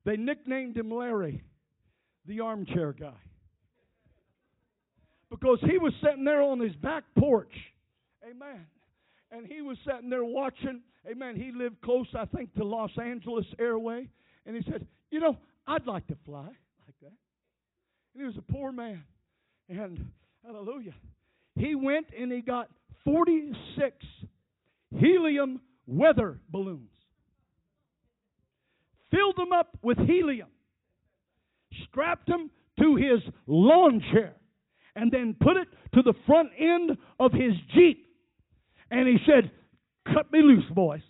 They 0.05 0.17
nicknamed 0.17 0.77
him 0.77 0.93
Larry, 0.93 1.43
the 2.27 2.41
armchair 2.41 2.93
guy. 2.93 3.13
Because 5.31 5.59
he 5.63 5.79
was 5.79 5.93
sitting 6.03 6.25
there 6.25 6.43
on 6.43 6.61
his 6.61 6.75
back 6.77 7.05
porch. 7.17 7.53
Amen 8.25 8.67
and 9.31 9.47
he 9.47 9.63
was 9.63 9.77
sitting 9.87 10.11
there 10.11 10.25
watching. 10.25 10.83
Amen. 11.11 11.37
He 11.37 11.53
lived 11.53 11.81
close, 11.83 12.07
I 12.19 12.25
think, 12.25 12.55
to 12.55 12.65
Los 12.65 12.91
Angeles 13.01 13.47
Airway. 13.59 14.09
And 14.47 14.57
he 14.57 14.63
said, 14.71 14.87
You 15.11 15.21
know, 15.21 15.37
I'd 15.67 15.87
like 15.87 16.07
to 16.09 16.17
fly 16.25 16.47
like 16.47 16.99
that. 17.03 17.13
And 18.15 18.21
he 18.21 18.25
was 18.25 18.37
a 18.37 18.53
poor 18.53 18.73
man. 18.73 19.05
And 19.69 20.11
hallelujah. 20.45 20.95
He 21.57 21.75
went 21.75 22.07
and 22.19 22.33
he 22.33 22.41
got 22.41 22.69
46 23.05 23.97
helium 24.99 25.61
weather 25.87 26.39
balloons, 26.51 26.91
filled 29.11 29.37
them 29.37 29.53
up 29.53 29.77
with 29.83 29.99
helium, 29.99 30.49
strapped 31.91 32.27
them 32.27 32.51
to 32.81 32.97
his 32.97 33.21
lawn 33.47 34.03
chair, 34.13 34.35
and 34.95 35.11
then 35.11 35.35
put 35.39 35.57
it 35.57 35.69
to 35.95 36.03
the 36.03 36.15
front 36.27 36.51
end 36.59 36.97
of 37.19 37.33
his 37.33 37.53
Jeep 37.75 38.08
and 38.91 39.09
he 39.09 39.19
said, 39.27 39.51
Cut 40.13 40.33
me 40.33 40.41
loose, 40.43 40.65
boys. 40.71 41.03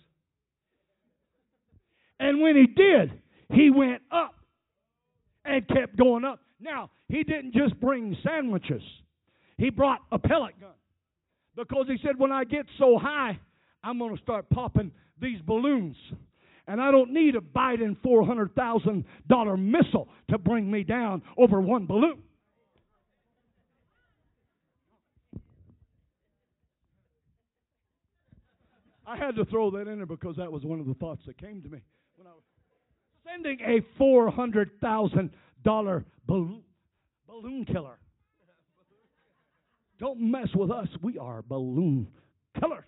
And 2.19 2.41
when 2.41 2.55
he 2.55 2.67
did, 2.67 3.11
he 3.53 3.69
went 3.69 4.01
up 4.11 4.35
and 5.45 5.65
kept 5.67 5.95
going 5.97 6.25
up. 6.25 6.41
Now, 6.59 6.91
he 7.07 7.23
didn't 7.23 7.53
just 7.53 7.79
bring 7.79 8.15
sandwiches, 8.23 8.83
he 9.57 9.69
brought 9.69 9.99
a 10.11 10.19
pellet 10.19 10.59
gun. 10.59 10.71
Because 11.55 11.87
he 11.87 11.97
said, 12.05 12.17
When 12.17 12.31
I 12.31 12.43
get 12.43 12.65
so 12.77 12.97
high, 12.97 13.39
I'm 13.83 13.97
going 13.97 14.15
to 14.15 14.21
start 14.21 14.49
popping 14.49 14.91
these 15.21 15.39
balloons. 15.45 15.95
And 16.67 16.79
I 16.79 16.91
don't 16.91 17.11
need 17.11 17.35
a 17.35 17.39
Biden 17.39 17.97
$400,000 18.05 19.59
missile 19.59 20.07
to 20.29 20.37
bring 20.37 20.69
me 20.69 20.83
down 20.83 21.23
over 21.35 21.59
one 21.59 21.87
balloon. 21.87 22.21
I 29.09 29.17
had 29.17 29.35
to 29.37 29.45
throw 29.45 29.71
that 29.71 29.87
in 29.87 29.97
there 29.97 30.05
because 30.05 30.35
that 30.35 30.51
was 30.51 30.63
one 30.63 30.79
of 30.79 30.85
the 30.85 30.93
thoughts 30.93 31.23
that 31.25 31.35
came 31.39 31.63
to 31.63 31.67
me 31.67 31.79
when 32.15 32.27
I 32.27 32.29
was 32.29 32.43
sending 33.25 33.59
a 33.61 33.79
four 33.97 34.29
hundred 34.29 34.69
thousand 34.79 35.31
dollar 35.63 36.05
balloon 36.27 36.61
balloon 37.27 37.65
killer. 37.65 37.97
Don't 39.99 40.19
mess 40.21 40.47
with 40.53 40.69
us. 40.69 40.87
We 41.01 41.17
are 41.17 41.41
balloon 41.41 42.07
killers. 42.59 42.85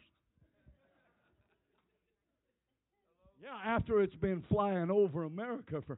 Yeah, 3.42 3.50
after 3.66 4.02
it's 4.02 4.16
been 4.16 4.44
flying 4.48 4.92
over 4.92 5.24
America 5.24 5.82
for 5.88 5.98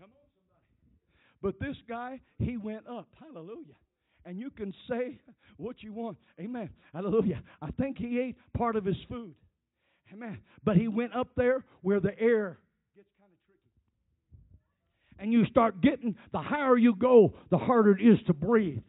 Come 0.00 0.10
on 0.10 0.28
somebody. 0.36 0.60
But 1.40 1.60
this 1.60 1.76
guy, 1.88 2.20
he 2.40 2.56
went 2.56 2.88
up. 2.88 3.06
Hallelujah 3.20 3.76
and 4.24 4.38
you 4.38 4.50
can 4.50 4.72
say 4.88 5.18
what 5.56 5.82
you 5.82 5.92
want. 5.92 6.16
Amen. 6.40 6.70
Hallelujah. 6.92 7.42
I 7.60 7.70
think 7.72 7.98
he 7.98 8.20
ate 8.20 8.36
part 8.56 8.76
of 8.76 8.84
his 8.84 8.96
food. 9.08 9.34
Amen. 10.12 10.38
But 10.64 10.76
he 10.76 10.88
went 10.88 11.14
up 11.14 11.28
there 11.36 11.64
where 11.80 12.00
the 12.00 12.18
air 12.18 12.58
gets 12.94 13.08
kind 13.18 13.30
of 13.32 13.38
tricky. 13.46 13.60
And 15.18 15.32
you 15.32 15.46
start 15.46 15.80
getting, 15.80 16.16
the 16.32 16.40
higher 16.40 16.76
you 16.76 16.94
go, 16.94 17.34
the 17.50 17.58
harder 17.58 17.96
it 17.96 18.02
is 18.02 18.18
to 18.26 18.34
breathe. 18.34 18.82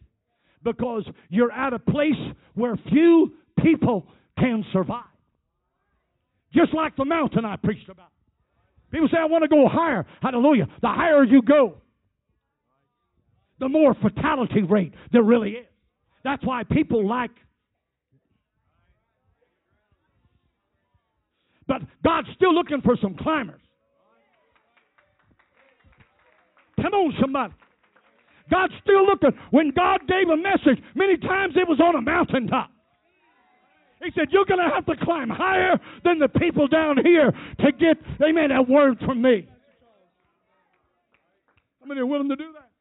Because 0.64 1.08
you're 1.30 1.52
at 1.52 1.74
a 1.74 1.80
place 1.80 2.12
where 2.54 2.76
few 2.90 3.34
people 3.62 4.08
can 4.38 4.66
survive. 4.72 5.04
Just 6.54 6.74
like 6.74 6.96
the 6.96 7.06
mountain 7.06 7.46
I 7.46 7.56
preached 7.56 7.90
about. 7.90 8.12
People 8.92 9.08
say, 9.12 9.18
I 9.18 9.26
want 9.26 9.44
to 9.44 9.48
go 9.48 9.68
higher. 9.68 10.06
Hallelujah. 10.22 10.68
The 10.82 10.88
higher 10.88 11.24
you 11.24 11.42
go, 11.42 11.78
the 13.64 13.70
more 13.70 13.94
fatality 13.94 14.62
rate 14.62 14.94
there 15.14 15.24
really 15.24 15.52
is. 15.52 15.66
That's 16.26 16.44
why 16.46 16.64
people 16.64 17.08
like. 17.08 17.32
But 21.66 21.82
God's 22.04 22.28
still 22.36 22.54
looking 22.54 22.82
for 22.82 22.98
some 23.02 23.16
climbers. 23.16 23.62
Come 26.82 26.94
on, 26.94 27.14
somebody. 27.22 27.54
God's 28.52 28.74
still 28.84 29.06
looking. 29.06 29.32
When 29.52 29.72
God 29.72 30.02
gave 30.10 30.28
a 30.28 30.36
message, 30.36 30.84
many 30.94 31.16
times 31.16 31.54
it 31.56 31.66
was 31.66 31.80
on 31.80 31.96
a 31.96 32.02
mountaintop. 32.02 32.70
He 34.04 34.12
said, 34.14 34.28
You're 34.32 34.44
going 34.44 34.60
to 34.60 34.76
have 34.76 34.86
to 34.88 35.06
climb 35.06 35.30
higher 35.30 35.80
than 36.04 36.20
the 36.20 36.28
people 36.28 36.68
down 36.68 36.98
here 37.02 37.32
to 37.32 37.72
get, 37.72 37.96
amen, 38.22 38.50
that 38.50 38.68
word 38.68 38.98
from 39.06 39.22
me. 39.22 39.48
How 41.80 41.86
many 41.88 42.02
are 42.02 42.06
willing 42.06 42.28
to 42.28 42.36
do 42.36 42.52
that? 42.52 42.73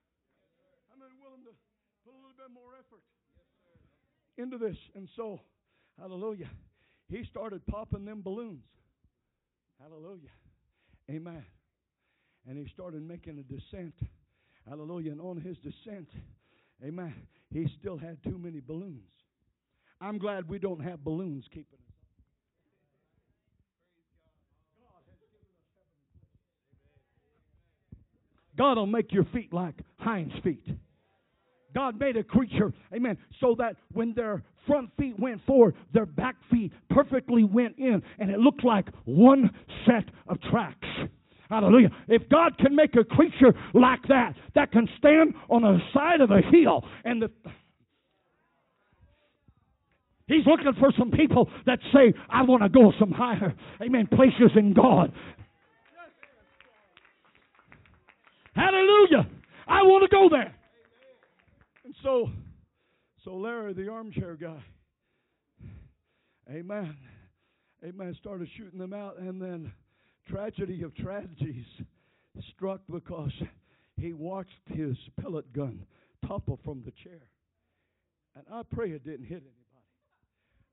Into 4.43 4.59
this. 4.59 4.77
And 4.95 5.09
so, 5.17 5.41
hallelujah, 5.99 6.51
he 7.09 7.25
started 7.31 7.65
popping 7.67 8.05
them 8.05 8.23
balloons. 8.23 8.65
Hallelujah. 9.81 10.31
Amen. 11.11 11.45
And 12.49 12.59
he 12.59 12.71
started 12.73 13.03
making 13.07 13.39
a 13.39 13.43
descent. 13.43 13.95
Hallelujah. 14.69 15.13
And 15.13 15.21
on 15.21 15.41
his 15.41 15.57
descent, 15.59 16.09
amen, 16.85 17.15
he 17.51 17.67
still 17.79 17.99
had 17.99 18.23
too 18.23 18.39
many 18.39 18.61
balloons. 18.61 19.03
I'm 20.01 20.19
glad 20.19 20.49
we 20.49 20.59
don't 20.59 20.81
have 20.81 21.05
balloons 21.05 21.45
keeping 21.51 21.79
us. 21.79 21.93
God 28.57 28.77
will 28.77 28.87
make 28.87 29.13
your 29.13 29.25
feet 29.33 29.53
like 29.53 29.75
hinds 29.99 30.35
feet. 30.45 30.67
God 31.75 31.99
made 31.99 32.17
a 32.17 32.23
creature, 32.23 32.73
amen, 32.95 33.17
so 33.41 33.55
that 33.59 33.77
when 33.93 34.15
their 34.15 34.43
front 34.67 34.91
feet 34.99 35.19
went 35.19 35.45
forward, 35.47 35.75
their 35.93 36.07
back 36.07 36.37
feet 36.51 36.73
perfectly 36.91 37.45
went 37.45 37.79
in, 37.79 38.03
and 38.19 38.31
it 38.31 38.39
looked 38.39 38.65
like 38.65 38.89
one 39.05 39.51
set 39.87 40.05
of 40.29 40.39
tracks. 40.51 40.87
Hallelujah. 41.49 41.91
If 42.09 42.29
God 42.29 42.57
can 42.59 42.75
make 42.75 42.97
a 42.97 43.05
creature 43.05 43.55
like 43.75 44.03
that, 44.09 44.35
that 44.55 44.73
can 44.73 44.89
stand 44.99 45.35
on 45.51 45.63
the 45.63 45.79
side 45.93 46.21
of 46.21 46.31
a 46.31 46.41
hill, 46.51 46.85
and 47.05 47.23
the 47.23 47.31
He's 50.29 50.47
looking 50.47 50.73
for 50.81 50.91
some 50.99 51.11
people 51.11 51.51
that 51.67 51.79
say, 51.93 52.15
I 52.31 52.43
want 52.43 52.63
to 52.63 52.69
go 52.71 52.93
some 52.99 53.11
higher, 53.11 53.55
amen, 53.83 54.07
places 54.07 54.51
in 54.57 54.73
God. 54.73 55.13
Hallelujah. 58.55 59.29
I 59.67 59.83
want 59.83 60.09
to 60.09 60.15
go 60.15 60.29
there. 60.31 60.55
So, 62.03 62.31
so 63.25 63.37
Larry, 63.37 63.75
the 63.75 63.89
armchair 63.89 64.35
guy, 64.35 64.61
amen, 66.51 66.97
amen, 67.85 68.17
started 68.21 68.49
shooting 68.57 68.81
them 68.81 68.93
out, 68.93 69.19
and 69.19 69.41
then 69.41 69.73
tragedy 70.29 70.83
of 70.83 70.97
tragedies 70.97 71.65
struck 72.55 72.81
because 72.91 73.31
he 73.97 74.13
watched 74.15 74.51
his 74.67 74.97
pellet 75.21 75.53
gun 75.53 75.87
topple 76.27 76.59
from 76.65 76.83
the 76.85 76.91
chair. 77.05 77.23
And 78.35 78.45
I 78.53 78.63
pray 78.69 78.91
it 78.91 79.05
didn't 79.05 79.27
hit 79.27 79.43
anybody. 79.43 79.61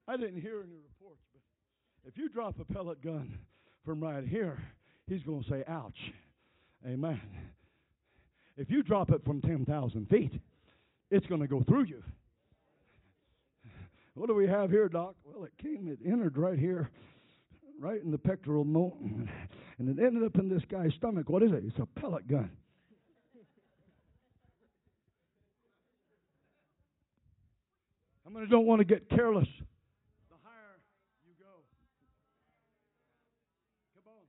I 0.08 0.18
didn't 0.18 0.42
hear 0.42 0.64
any 0.64 0.78
reports, 0.78 1.22
but 1.32 1.42
if 2.06 2.18
you 2.18 2.30
drop 2.30 2.60
a 2.60 2.74
pellet 2.74 3.04
gun 3.04 3.38
from 3.86 4.02
right 4.02 4.26
here, 4.26 4.64
he's 5.08 5.22
going 5.22 5.44
to 5.44 5.50
say, 5.50 5.64
ouch. 5.68 6.12
Amen. 6.88 7.22
If 8.58 8.72
you 8.72 8.82
drop 8.82 9.12
it 9.12 9.24
from 9.24 9.42
10,000 9.42 10.10
feet, 10.10 10.32
it's 11.12 11.26
going 11.28 11.42
to 11.42 11.48
go 11.48 11.64
through 11.64 11.86
you. 11.86 12.04
What 14.14 14.28
do 14.28 14.36
we 14.36 14.48
have 14.48 14.70
here, 14.70 14.90
Doc? 14.90 15.16
Well, 15.24 15.46
it 15.46 15.54
came, 15.62 15.88
it 15.88 16.00
entered 16.06 16.38
right 16.38 16.60
here, 16.60 16.90
right 17.80 18.04
in 18.04 18.12
the 18.12 18.18
pectoral 18.18 18.66
bone, 18.66 19.30
and 19.78 19.88
it 19.88 20.04
ended 20.04 20.24
up 20.24 20.38
in 20.38 20.50
this 20.50 20.64
guy's 20.70 20.94
stomach. 20.96 21.30
What 21.30 21.42
is 21.42 21.52
it? 21.52 21.64
It's 21.66 21.80
a 21.80 21.86
pellet 22.00 22.28
gun. 22.28 22.52
How 28.26 28.32
many 28.32 28.48
don't 28.48 28.66
want 28.66 28.80
to 28.80 28.86
get 28.86 29.10
careless? 29.10 29.48
The 30.30 30.36
higher 30.44 30.78
you 31.26 31.34
go. 31.40 31.64
Come 33.96 34.14
on. 34.14 34.24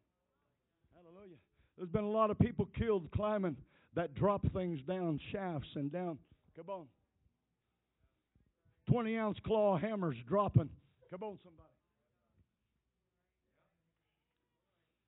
Hallelujah. 0.94 1.36
There's 1.76 1.90
been 1.90 2.04
a 2.04 2.10
lot 2.10 2.30
of 2.30 2.38
people 2.38 2.66
killed 2.78 3.10
climbing 3.10 3.56
that 3.94 4.14
drop 4.14 4.46
things 4.54 4.80
down 4.88 5.20
shafts 5.32 5.68
and 5.74 5.92
down. 5.92 6.18
Come 6.56 6.68
on. 6.68 6.86
20 8.90 9.16
ounce 9.16 9.38
claw 9.44 9.78
hammers 9.78 10.16
dropping. 10.28 10.68
Come 11.10 11.22
on, 11.22 11.38
somebody. 11.44 11.68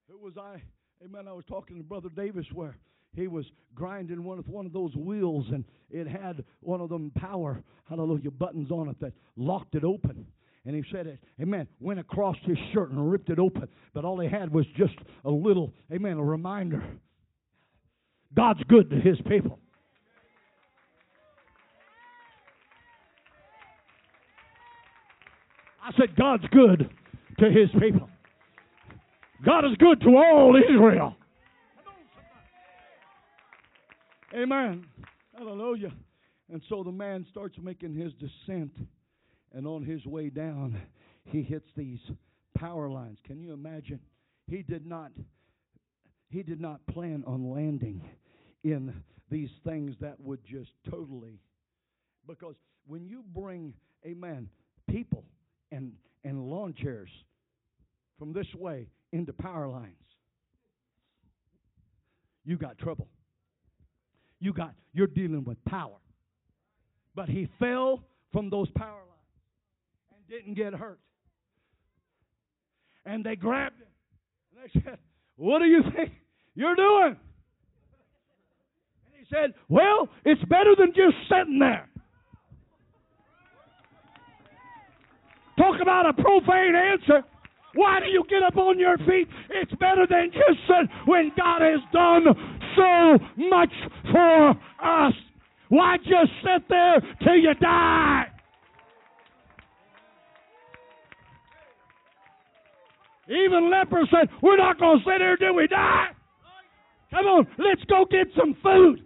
Who 0.09 0.18
was 0.18 0.34
I? 0.36 0.62
Amen. 1.05 1.26
I 1.26 1.32
was 1.32 1.45
talking 1.49 1.78
to 1.78 1.82
Brother 1.82 2.09
Davis 2.14 2.47
where 2.53 2.76
he 3.14 3.28
was 3.28 3.45
grinding 3.74 4.24
one 4.24 4.38
of 4.38 4.49
one 4.49 4.66
of 4.66 4.72
those 4.72 4.95
wheels 4.97 5.47
and 5.53 5.64
it 5.90 6.07
had 6.07 6.45
one 6.61 6.80
of 6.80 6.88
them 6.88 7.11
power 7.16 7.62
hallelujah 7.88 8.30
buttons 8.30 8.70
on 8.70 8.88
it 8.88 8.99
that 9.01 9.12
locked 9.36 9.74
it 9.74 9.84
open 9.84 10.26
and 10.64 10.74
he 10.74 10.82
said 10.93 11.07
it 11.07 11.18
amen 11.40 11.66
went 11.80 12.01
across 12.01 12.36
his 12.45 12.57
shirt 12.72 12.90
and 12.90 13.11
ripped 13.11 13.28
it 13.28 13.38
open 13.38 13.68
but 13.93 14.05
all 14.05 14.18
he 14.18 14.28
had 14.28 14.53
was 14.53 14.66
just 14.76 14.95
a 15.24 15.30
little 15.30 15.72
amen 15.93 16.16
a 16.16 16.24
reminder 16.24 16.82
god's 18.34 18.62
good 18.68 18.88
to 18.90 18.97
his 18.97 19.18
people 19.28 19.59
i 25.83 25.91
said 25.99 26.14
god's 26.16 26.45
good 26.53 26.91
to 27.39 27.51
his 27.51 27.68
people 27.80 28.09
god 29.45 29.64
is 29.64 29.76
good 29.78 30.01
to 30.01 30.09
all 30.09 30.57
israel 30.57 31.16
Amen. 34.35 34.87
Hallelujah. 35.37 35.93
And 36.51 36.62
so 36.68 36.83
the 36.83 36.93
man 36.93 37.26
starts 37.30 37.57
making 37.61 37.95
his 37.95 38.12
descent, 38.14 38.72
and 39.53 39.66
on 39.66 39.85
his 39.85 40.05
way 40.07 40.30
down, 40.30 40.80
he 41.24 41.43
hits 41.43 41.68
these 41.76 41.99
power 42.57 42.89
lines. 42.89 43.18
Can 43.26 43.41
you 43.41 43.53
imagine? 43.53 44.01
He 44.47 44.62
did 44.62 44.87
not 44.87 45.12
he 46.30 46.43
did 46.43 46.62
not 46.62 46.85
plan 46.87 47.22
on 47.26 47.51
landing 47.51 48.03
in 48.64 48.95
these 49.30 49.51
things 49.66 49.95
that 50.01 50.18
would 50.18 50.43
just 50.47 50.70
totally 50.91 51.39
because 52.26 52.55
when 52.87 53.07
you 53.07 53.22
bring 53.35 53.74
amen 54.07 54.49
people 54.89 55.24
and 55.72 55.92
and 56.24 56.40
lawn 56.48 56.72
chairs 56.80 57.10
from 58.18 58.32
this 58.32 58.46
way 58.54 58.86
into 59.12 59.32
power 59.32 59.66
lines 59.66 59.96
you 62.44 62.56
got 62.56 62.78
trouble 62.78 63.08
you 64.42 64.52
got 64.52 64.74
you're 64.92 65.06
dealing 65.06 65.44
with 65.44 65.64
power. 65.64 65.96
But 67.14 67.28
he 67.28 67.48
fell 67.60 68.02
from 68.32 68.50
those 68.50 68.68
power 68.72 68.88
lines 68.90 70.16
and 70.16 70.28
didn't 70.28 70.54
get 70.54 70.74
hurt. 70.74 70.98
And 73.06 73.24
they 73.24 73.36
grabbed 73.36 73.80
him 73.80 73.86
and 74.50 74.64
they 74.64 74.80
said, 74.84 74.98
What 75.36 75.60
do 75.60 75.66
you 75.66 75.82
think 75.96 76.10
you're 76.56 76.74
doing? 76.74 77.16
And 79.06 79.14
he 79.16 79.24
said, 79.30 79.54
Well, 79.68 80.08
it's 80.24 80.42
better 80.44 80.74
than 80.76 80.88
just 80.88 81.14
sitting 81.28 81.60
there. 81.60 81.88
Talk 85.59 85.80
about 85.80 86.07
a 86.07 86.12
profane 86.14 86.74
answer. 86.74 87.22
Why 87.74 88.00
do 88.00 88.07
you 88.07 88.24
get 88.28 88.42
up 88.42 88.57
on 88.57 88.78
your 88.78 88.98
feet? 88.98 89.28
It's 89.50 89.72
better 89.72 90.07
than 90.09 90.30
just 90.32 90.61
sit 90.66 90.90
when 91.07 91.32
God 91.36 91.62
has 91.62 91.80
done 91.92 92.24
so 92.76 93.18
much 93.36 93.72
for 94.11 94.50
us. 94.50 95.14
Why 95.68 95.96
just 95.98 96.32
sit 96.42 96.68
there 96.68 97.00
till 97.22 97.36
you 97.36 97.55
die? 97.61 98.24
Even 103.28 103.70
lepers 103.70 104.09
said, 104.11 104.28
We're 104.42 104.59
not 104.59 104.78
going 104.78 104.98
to 104.98 105.05
sit 105.05 105.20
here 105.20 105.36
till 105.36 105.55
we 105.55 105.66
die. 105.66 106.09
Come 107.11 107.26
on, 107.26 107.46
let's 107.59 107.82
go 107.88 108.05
get 108.11 108.26
some 108.36 108.57
food. 108.62 109.03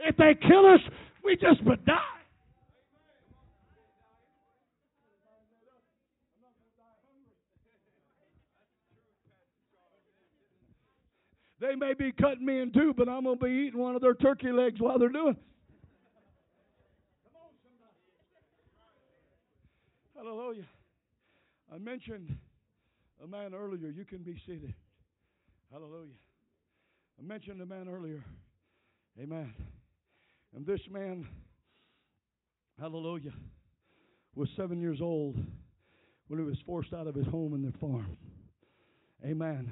If 0.00 0.16
they 0.16 0.34
kill 0.46 0.66
us, 0.66 0.80
we 1.24 1.36
just 1.36 1.64
would 1.64 1.84
die. 1.84 2.11
They 11.62 11.76
may 11.76 11.94
be 11.94 12.10
cutting 12.10 12.44
me 12.44 12.60
in 12.60 12.72
two, 12.72 12.92
but 12.92 13.08
I'm 13.08 13.22
going 13.22 13.38
to 13.38 13.44
be 13.44 13.50
eating 13.52 13.78
one 13.78 13.94
of 13.94 14.02
their 14.02 14.14
turkey 14.14 14.50
legs 14.50 14.80
while 14.80 14.98
they're 14.98 15.08
doing. 15.08 15.36
It. 15.36 15.42
Hallelujah. 20.16 20.66
I 21.72 21.78
mentioned 21.78 22.36
a 23.22 23.28
man 23.28 23.54
earlier. 23.54 23.90
You 23.90 24.04
can 24.04 24.18
be 24.18 24.34
seated. 24.44 24.74
Hallelujah. 25.70 26.18
I 27.20 27.22
mentioned 27.24 27.60
a 27.60 27.66
man 27.66 27.88
earlier. 27.88 28.24
Amen. 29.20 29.54
And 30.56 30.66
this 30.66 30.80
man, 30.90 31.28
hallelujah, 32.80 33.34
was 34.34 34.48
seven 34.56 34.80
years 34.80 34.98
old 35.00 35.36
when 36.26 36.40
he 36.40 36.44
was 36.44 36.58
forced 36.66 36.92
out 36.92 37.06
of 37.06 37.14
his 37.14 37.26
home 37.28 37.54
and 37.54 37.62
their 37.62 37.78
farm. 37.80 38.16
Amen 39.24 39.70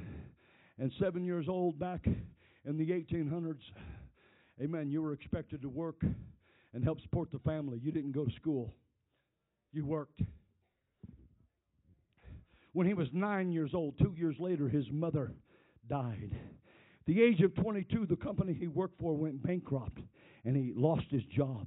and 0.81 0.91
seven 0.99 1.25
years 1.25 1.47
old 1.47 1.79
back 1.79 2.07
in 2.07 2.79
the 2.79 2.91
1800s, 2.91 3.61
amen, 4.61 4.91
you 4.91 5.03
were 5.03 5.13
expected 5.13 5.61
to 5.63 5.69
work 5.69 6.03
and 6.73 6.83
help 6.83 7.01
support 7.03 7.31
the 7.31 7.39
family. 7.41 7.79
You 7.83 7.93
didn't 7.93 8.13
go 8.13 8.25
to 8.25 8.33
school, 8.33 8.73
you 9.73 9.85
worked. 9.85 10.23
When 12.73 12.87
he 12.87 12.95
was 12.95 13.09
nine 13.13 13.53
years 13.53 13.73
old, 13.75 13.99
two 13.99 14.15
years 14.17 14.37
later, 14.39 14.69
his 14.69 14.87
mother 14.91 15.33
died. 15.89 16.31
At 16.33 17.07
the 17.07 17.23
age 17.23 17.41
of 17.41 17.55
22, 17.57 18.07
the 18.07 18.17
company 18.17 18.55
he 18.55 18.69
worked 18.69 18.99
for 19.01 19.15
went 19.15 19.43
bankrupt 19.43 19.99
and 20.45 20.57
he 20.57 20.73
lost 20.75 21.05
his 21.11 21.25
job. 21.37 21.67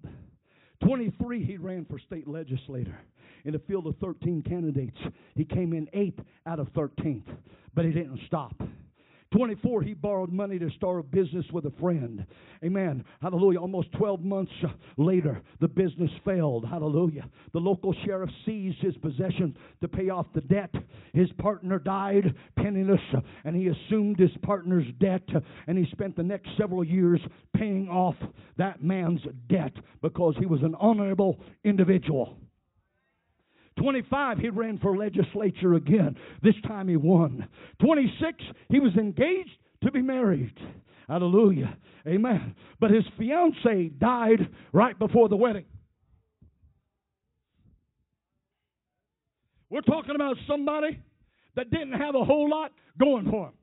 23, 0.84 1.46
he 1.46 1.58
ran 1.58 1.86
for 1.86 2.00
state 2.00 2.28
legislator. 2.28 2.98
In 3.46 3.54
a 3.56 3.60
field 3.60 3.86
of 3.86 3.98
13 3.98 4.42
candidates, 4.42 4.98
he 5.36 5.46
came 5.46 5.74
in 5.74 5.88
eighth 5.94 6.20
out 6.48 6.60
of 6.60 6.72
13th, 6.74 7.28
but 7.74 7.86
he 7.86 7.92
didn't 7.92 8.20
stop. 8.26 8.56
24, 9.34 9.82
he 9.82 9.94
borrowed 9.94 10.32
money 10.32 10.60
to 10.60 10.70
start 10.72 11.00
a 11.00 11.04
business 11.04 11.46
with 11.52 11.66
a 11.66 11.72
friend. 11.80 12.26
Amen. 12.64 13.04
Hallelujah. 13.22 13.60
Almost 13.60 13.92
12 13.94 14.22
months 14.22 14.52
later, 14.98 15.42
the 15.60 15.68
business 15.68 16.12
failed. 16.24 16.66
Hallelujah. 16.68 17.28
The 17.52 17.60
local 17.60 17.94
sheriff 18.06 18.30
seized 18.46 18.78
his 18.80 18.96
possessions 18.98 19.56
to 19.82 19.88
pay 19.88 20.10
off 20.10 20.28
the 20.34 20.42
debt. 20.42 20.74
His 21.14 21.30
partner 21.40 21.80
died 21.80 22.36
penniless, 22.56 23.02
and 23.44 23.56
he 23.56 23.68
assumed 23.68 24.20
his 24.20 24.32
partner's 24.44 24.86
debt, 25.00 25.28
and 25.68 25.78
he 25.78 25.90
spent 25.92 26.16
the 26.16 26.24
next 26.24 26.50
several 26.58 26.84
years 26.84 27.20
paying 27.56 27.90
off 27.90 28.16
that 28.58 28.84
man's 28.84 29.22
debt 29.50 29.74
because 30.02 30.36
he 30.40 30.46
was 30.46 30.62
an 30.62 30.76
honorable 30.80 31.40
individual. 31.64 32.38
25, 33.84 34.38
he 34.38 34.50
ran 34.50 34.78
for 34.78 34.96
legislature 34.96 35.74
again. 35.74 36.16
This 36.42 36.56
time 36.66 36.88
he 36.88 36.96
won. 36.96 37.50
26, 37.82 38.38
he 38.70 38.80
was 38.80 38.96
engaged 38.96 39.50
to 39.84 39.92
be 39.92 40.02
married. 40.02 40.58
Hallelujah. 41.10 41.78
Amen. 42.08 42.56
But 42.80 42.92
his 42.92 43.04
fiancee 43.18 43.90
died 43.90 44.48
right 44.72 44.98
before 44.98 45.28
the 45.28 45.36
wedding. 45.36 45.66
We're 49.70 49.82
talking 49.82 50.16
about 50.16 50.38
somebody 50.48 51.02
that 51.58 51.70
didn't 51.70 52.00
have 52.00 52.16
a 52.16 52.24
whole 52.24 52.50
lot 52.50 52.72
going 52.98 53.30
for 53.30 53.48
him. 53.48 53.54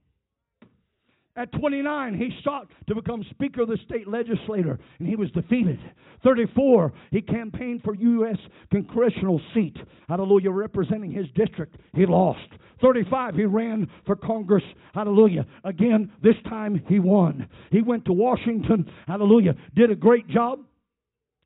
At 1.36 1.52
29, 1.52 2.14
he 2.14 2.30
sought 2.42 2.66
to 2.88 2.94
become 2.94 3.24
Speaker 3.30 3.62
of 3.62 3.68
the 3.68 3.78
state 3.86 4.08
legislature, 4.08 4.78
and 4.98 5.08
he 5.08 5.14
was 5.14 5.30
defeated. 5.30 5.78
34, 6.24 6.92
he 7.12 7.22
campaigned 7.22 7.82
for 7.82 7.94
U.S. 7.94 8.36
congressional 8.70 9.40
seat. 9.54 9.76
Hallelujah, 10.08 10.50
representing 10.50 11.12
his 11.12 11.26
district. 11.36 11.76
He 11.94 12.04
lost. 12.04 12.48
35, 12.82 13.36
he 13.36 13.44
ran 13.44 13.88
for 14.06 14.16
Congress. 14.16 14.64
Hallelujah. 14.92 15.46
Again, 15.64 16.10
this 16.22 16.34
time 16.48 16.82
he 16.88 16.98
won. 16.98 17.48
He 17.70 17.80
went 17.80 18.04
to 18.06 18.12
Washington. 18.12 18.90
Hallelujah. 19.06 19.54
Did 19.76 19.90
a 19.90 19.96
great 19.96 20.28
job. 20.28 20.60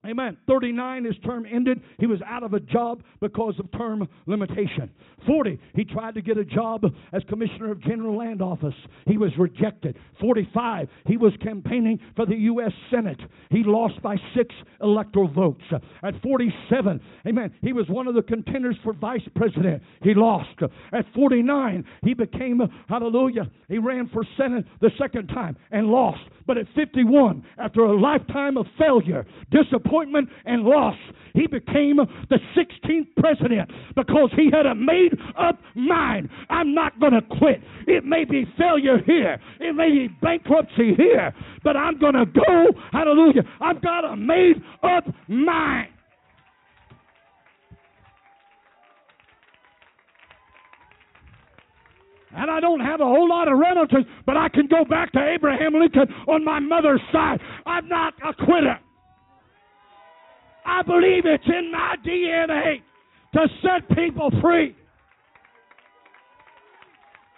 Amen. 0.07 0.37
39, 0.47 1.05
his 1.05 1.15
term 1.25 1.47
ended. 1.51 1.81
He 1.99 2.07
was 2.07 2.21
out 2.27 2.43
of 2.43 2.53
a 2.53 2.61
job 2.61 3.03
because 3.21 3.55
of 3.59 3.71
term 3.73 4.07
limitation. 4.27 4.91
40, 5.27 5.59
he 5.75 5.85
tried 5.85 6.15
to 6.15 6.21
get 6.21 6.37
a 6.37 6.45
job 6.45 6.85
as 7.15 7.23
Commissioner 7.29 7.73
of 7.73 7.81
General 7.83 8.19
Land 8.19 8.43
Office. 8.43 8.75
He 9.07 9.17
was 9.17 9.31
rejected. 9.39 9.97
45, 10.21 10.89
he 11.07 11.17
was 11.17 11.33
campaigning 11.43 11.99
for 12.17 12.27
the 12.27 12.37
U.S. 12.37 12.73
Senate. 12.91 13.21
He 13.51 13.63
lost 13.65 14.03
by 14.03 14.17
six 14.37 14.55
electoral 14.83 15.29
votes. 15.29 15.63
At 16.03 16.21
47, 16.23 17.01
amen, 17.27 17.55
he 17.63 17.73
was 17.73 17.89
one 17.89 18.07
of 18.07 18.15
the 18.15 18.23
contenders 18.23 18.77
for 18.85 18.93
vice 18.93 19.27
president. 19.35 19.83
He 20.03 20.13
lost. 20.13 20.51
At 20.93 21.07
49, 21.15 21.85
he 22.03 22.13
became, 22.13 22.61
hallelujah, 22.89 23.51
he 23.69 23.79
ran 23.79 24.11
for 24.13 24.23
Senate 24.37 24.67
the 24.83 24.91
second 24.99 25.29
time 25.29 25.57
and 25.71 25.87
lost. 25.87 26.21
But 26.47 26.59
at 26.59 26.67
51, 26.75 27.43
after 27.57 27.81
a 27.85 27.99
lifetime 27.99 28.59
of 28.59 28.67
failure, 28.79 29.25
disappointment, 29.51 29.94
and 30.03 30.63
loss, 30.63 30.97
he 31.35 31.47
became 31.47 31.97
the 31.97 32.39
16th 32.57 33.09
president 33.19 33.71
because 33.97 34.31
he 34.37 34.51
had 34.53 34.67
a 34.67 34.75
made 34.75 35.13
up 35.39 35.59
mind. 35.75 36.29
I'm 36.49 36.75
not 36.75 36.99
going 37.01 37.13
to 37.13 37.23
quit. 37.23 37.61
It 37.87 38.05
may 38.05 38.25
be 38.25 38.47
failure 38.57 38.99
here, 39.05 39.39
it 39.61 39.75
may 39.75 39.91
be 39.91 40.09
bankruptcy 40.23 40.95
here, 40.97 41.35
but 41.63 41.77
I'm 41.77 41.99
going 41.99 42.15
to 42.15 42.27
go. 42.27 42.67
Hallelujah. 42.93 43.43
I've 43.61 43.83
got 43.83 44.05
a 44.05 44.17
made 44.17 44.63
up 44.83 45.05
mind. 45.29 45.89
And 52.37 52.51
I 52.51 52.59
don't 52.61 52.81
have 52.81 53.01
a 53.01 53.05
whole 53.05 53.29
lot 53.29 53.47
of 53.47 53.59
relatives, 53.59 54.07
but 54.27 54.37
I 54.37 54.49
can 54.49 54.67
go 54.67 54.85
back 54.85 55.13
to 55.13 55.21
Abraham 55.35 55.75
Lincoln 55.75 56.13
on 56.27 56.45
my 56.45 56.59
mother's 56.59 57.01
side. 57.13 57.41
I'm 57.65 57.89
not 57.89 58.15
a 58.27 58.35
quitter. 58.35 58.79
I 60.65 60.83
believe 60.83 61.25
it's 61.27 61.47
in 61.47 61.71
my 61.71 61.97
DNA 62.07 62.83
to 63.35 63.49
set 63.63 63.97
people 63.97 64.31
free. 64.41 64.75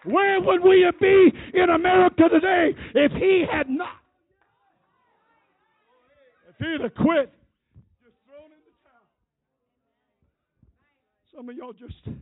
Where 0.05 0.41
would 0.41 0.63
we 0.63 0.89
be 1.01 1.33
in 1.55 1.71
America 1.71 2.29
today 2.33 2.75
if 2.95 3.13
he 3.13 3.45
had 3.51 3.69
not? 3.69 3.89
If 6.49 6.57
he'd 6.59 6.81
have 6.81 6.95
quit, 6.95 7.33
just 8.05 8.17
thrown 8.25 8.47
in 8.47 8.63
the 8.65 8.73
towel. 8.85 9.09
Some 11.35 11.49
of 11.49 11.57
y'all 11.57 11.73
just 11.73 12.17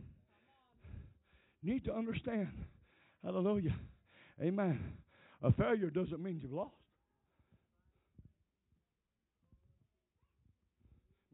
need 1.63 1.85
to 1.85 1.93
understand. 1.95 2.49
Hallelujah. 3.23 3.75
Amen. 4.41 4.79
A 5.43 5.51
failure 5.51 5.91
doesn't 5.91 6.21
mean 6.21 6.39
you've 6.41 6.53
lost. 6.53 6.73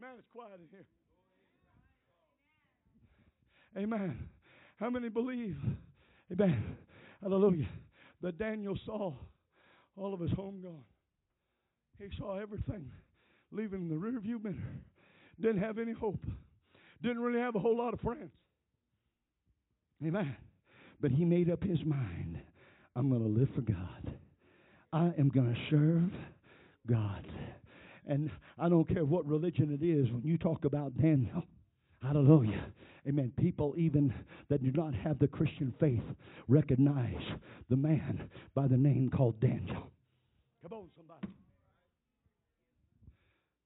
Man, 0.02 0.12
it's 0.18 0.28
quiet 0.34 0.60
in 0.60 0.68
here. 0.72 0.86
Amen. 3.78 4.30
How 4.80 4.90
many 4.90 5.10
believe? 5.10 5.58
Amen. 6.32 6.76
Hallelujah. 7.22 7.68
That 8.24 8.40
Daniel 8.40 8.76
saw 8.84 9.14
all 9.96 10.14
of 10.14 10.20
his 10.20 10.32
home 10.32 10.60
gone. 10.64 10.84
He 12.00 12.08
saw 12.18 12.40
everything 12.40 12.92
leaving 13.52 13.88
the 13.90 13.96
rearview 13.96 14.44
mirror. 14.44 14.56
Didn't 15.40 15.62
have 15.62 15.78
any 15.78 15.92
hope. 15.94 16.26
Didn't 17.04 17.20
really 17.22 17.40
have 17.40 17.56
a 17.56 17.60
whole 17.60 17.78
lot 17.78 17.94
of 17.94 18.00
friends. 18.00 18.32
Amen. 20.04 20.36
But 21.00 21.12
he 21.12 21.26
made 21.26 21.52
up 21.52 21.64
his 21.64 21.80
mind 21.86 22.40
I'm 22.96 23.10
going 23.10 23.22
to 23.22 23.40
live 23.40 23.50
for 23.56 23.62
God. 23.62 24.14
I 24.92 25.12
am 25.18 25.30
going 25.30 25.54
to 25.54 25.60
serve 25.70 26.12
God. 26.88 27.26
And 28.08 28.32
I 28.58 28.68
don't 28.70 28.88
care 28.88 29.06
what 29.06 29.26
religion 29.26 29.72
it 29.72 29.86
is, 29.86 30.12
when 30.12 30.24
you 30.24 30.38
talk 30.38 30.66
about 30.66 30.98
Daniel, 30.98 31.44
hallelujah. 32.02 32.66
Amen. 33.08 33.32
People, 33.40 33.74
even 33.78 34.14
that 34.50 34.64
do 34.64 34.72
not 34.72 34.94
have 34.94 35.20
the 35.20 35.28
Christian 35.28 35.74
faith, 35.80 36.04
recognize 36.48 37.22
the 37.70 37.76
man 37.76 38.30
by 38.54 38.68
the 38.68 38.78
name 38.78 39.10
called 39.10 39.40
Daniel. 39.40 39.92
Come 40.62 40.74
on, 40.74 40.88
somebody. 40.96 41.28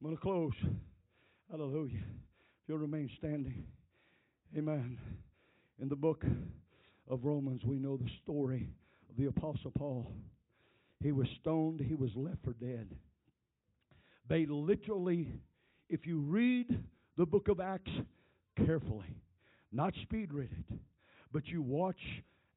I'm 0.02 0.08
going 0.08 0.16
to 0.16 0.22
close. 0.22 0.54
Hallelujah. 1.50 2.04
If 2.04 2.70
you'll 2.70 2.78
remain 2.78 3.10
standing. 3.18 3.66
Amen. 4.58 4.98
In 5.82 5.90
the 5.90 5.96
book 5.96 6.24
of 7.10 7.26
Romans, 7.26 7.62
we 7.66 7.78
know 7.78 7.98
the 7.98 8.10
story 8.24 8.70
of 9.10 9.18
the 9.18 9.26
Apostle 9.28 9.72
Paul. 9.78 10.12
He 11.04 11.12
was 11.12 11.28
stoned, 11.42 11.82
he 11.82 11.96
was 11.96 12.12
left 12.16 12.38
for 12.44 12.54
dead. 12.54 12.88
They 14.28 14.46
literally, 14.46 15.32
if 15.90 16.06
you 16.06 16.20
read 16.20 16.68
the 17.18 17.26
book 17.26 17.48
of 17.48 17.60
Acts 17.60 17.92
carefully, 18.66 19.16
not 19.72 19.94
speed 20.04 20.34
read 20.34 20.50
it, 20.52 20.78
but 21.32 21.48
you 21.48 21.62
watch 21.62 22.00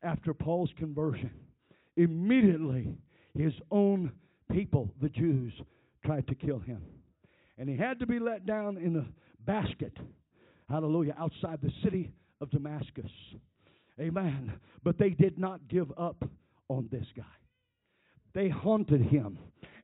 after 0.02 0.32
Paul's 0.32 0.70
conversion, 0.78 1.30
immediately 1.96 2.96
his 3.36 3.52
own 3.70 4.12
people, 4.52 4.90
the 5.02 5.08
Jews, 5.08 5.52
tried 6.04 6.26
to 6.28 6.34
kill 6.34 6.60
him. 6.60 6.82
And 7.58 7.68
he 7.68 7.76
had 7.76 7.98
to 7.98 8.06
be 8.06 8.18
let 8.18 8.46
down 8.46 8.78
in 8.78 8.96
a 8.96 9.06
basket, 9.44 9.92
hallelujah, 10.70 11.14
outside 11.18 11.58
the 11.60 11.72
city 11.82 12.12
of 12.40 12.50
Damascus. 12.50 13.10
Amen. 14.00 14.52
But 14.84 14.96
they 14.96 15.10
did 15.10 15.38
not 15.38 15.66
give 15.68 15.90
up 15.98 16.22
on 16.68 16.88
this 16.92 17.06
guy. 17.16 17.24
They 18.32 18.48
haunted 18.48 19.02
him 19.02 19.38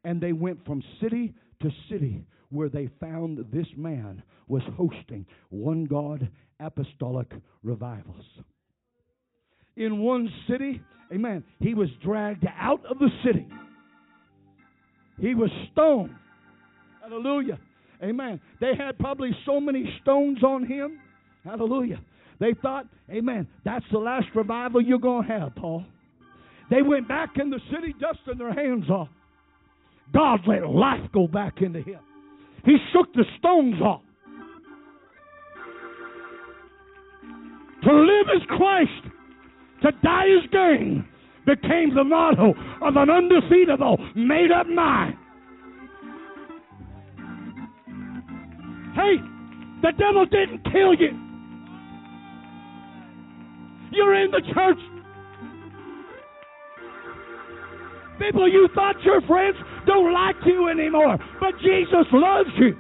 and 0.05 0.21
they 0.21 0.33
went 0.33 0.65
from 0.65 0.83
city 1.03 1.35
to 1.65 1.71
city 1.91 2.25
where 2.51 2.69
they 2.69 2.89
found 3.01 3.45
this 3.53 3.67
man 3.77 4.23
was 4.49 4.63
hosting 4.77 5.27
one 5.51 5.85
God 5.87 6.29
apostolic 6.61 7.31
revivals. 7.63 8.25
In 9.77 9.99
one 10.01 10.29
city, 10.49 10.81
amen, 11.13 11.43
he 11.59 11.75
was 11.75 11.89
dragged 12.03 12.47
out 12.59 12.85
of 12.87 12.99
the 12.99 13.11
city. 13.25 13.47
He 15.19 15.35
was 15.35 15.51
stoned. 15.73 16.15
Hallelujah. 17.03 17.59
Amen. 18.03 18.41
They 18.61 18.73
had 18.77 18.99
probably 18.99 19.31
so 19.47 19.61
many 19.61 19.85
stones 20.03 20.43
on 20.43 20.67
him. 20.67 20.99
Hallelujah. 21.45 22.01
They 22.41 22.55
thought, 22.61 22.87
Amen, 23.11 23.47
that's 23.65 23.85
the 23.93 23.99
last 23.99 24.27
revival 24.35 24.81
you're 24.81 24.99
going 24.99 25.27
to 25.27 25.33
have, 25.33 25.55
Paul. 25.57 25.85
They 26.71 26.83
went 26.83 27.07
back 27.07 27.31
in 27.39 27.51
the 27.51 27.61
city 27.71 27.95
dusting 28.01 28.39
their 28.39 28.53
hands 28.53 28.89
off. 28.89 29.09
God 30.13 30.41
let 30.47 30.69
life 30.69 31.11
go 31.13 31.27
back 31.27 31.63
into 31.63 31.81
him. 31.81 32.01
He 32.65 32.77
shook 32.93 33.13
the 33.15 33.25
stones 33.39 33.81
off. 33.81 34.03
To 37.83 37.93
live 37.93 38.27
is 38.35 38.43
Christ, 38.49 39.15
to 39.83 39.91
die 40.03 40.25
is 40.25 40.51
gain, 40.51 41.07
became 41.45 41.95
the 41.95 42.05
motto 42.05 42.55
of 42.81 42.97
an 42.97 43.11
undefeatable, 43.11 43.99
made 44.17 44.51
up 44.51 44.67
mind. 44.67 45.17
Hey, 48.95 49.17
the 49.83 49.93
devil 49.99 50.25
didn't 50.25 50.65
kill 50.73 50.95
you. 50.95 51.11
You're 53.91 54.25
in 54.25 54.31
the 54.31 54.41
church. 54.55 54.79
People 58.19 58.51
you 58.51 58.69
thought 58.75 58.95
your 59.03 59.21
friends 59.23 59.57
don't 59.87 60.13
like 60.13 60.37
you 60.47 60.69
anymore, 60.69 61.19
but 61.41 61.53
Jesus 61.61 62.07
loves 62.13 62.51
you. 62.59 62.77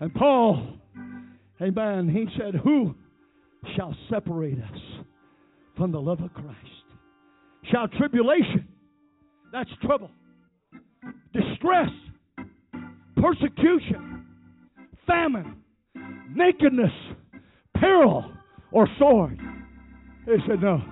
And 0.00 0.12
Paul, 0.14 0.66
amen, 1.62 2.10
he 2.10 2.26
said, 2.38 2.54
Who 2.62 2.94
shall 3.74 3.96
separate 4.10 4.58
us 4.58 4.78
from 5.76 5.92
the 5.92 6.00
love 6.00 6.20
of 6.20 6.32
Christ? 6.34 6.58
Shall 7.70 7.88
tribulation, 7.88 8.68
that's 9.50 9.70
trouble, 9.82 10.10
distress, 11.32 11.88
persecution, 13.16 14.26
famine, 15.06 15.62
nakedness, 16.34 16.92
peril, 17.76 18.30
or 18.72 18.86
sword? 18.98 19.40
He 20.26 20.36
said, 20.46 20.60
No, 20.60 20.82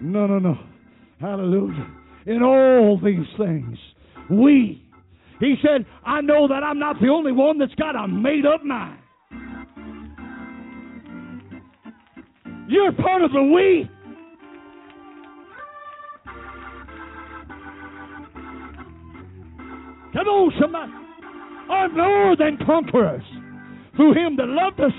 no, 0.00 0.26
no, 0.26 0.38
no. 0.38 0.58
Hallelujah. 1.20 1.86
In 2.26 2.42
all 2.42 3.00
these 3.02 3.26
things, 3.36 3.76
we 4.30 4.88
he 5.40 5.54
said, 5.62 5.86
I 6.04 6.20
know 6.20 6.48
that 6.48 6.62
I'm 6.64 6.78
not 6.78 7.00
the 7.00 7.08
only 7.08 7.32
one 7.32 7.58
that's 7.58 7.74
got 7.76 7.94
a 7.94 8.08
made 8.08 8.44
up 8.44 8.64
mind. 8.64 8.98
You're 12.68 12.92
part 12.92 13.22
of 13.22 13.32
the 13.32 13.42
we. 13.42 13.88
Come 20.12 20.26
on, 20.26 20.52
somebody. 20.60 20.92
I'm 21.70 21.96
more 21.96 22.36
than 22.36 22.58
conquerors 22.66 23.22
through 23.94 24.14
him 24.14 24.36
that 24.36 24.48
loved 24.48 24.80
us. 24.80 24.92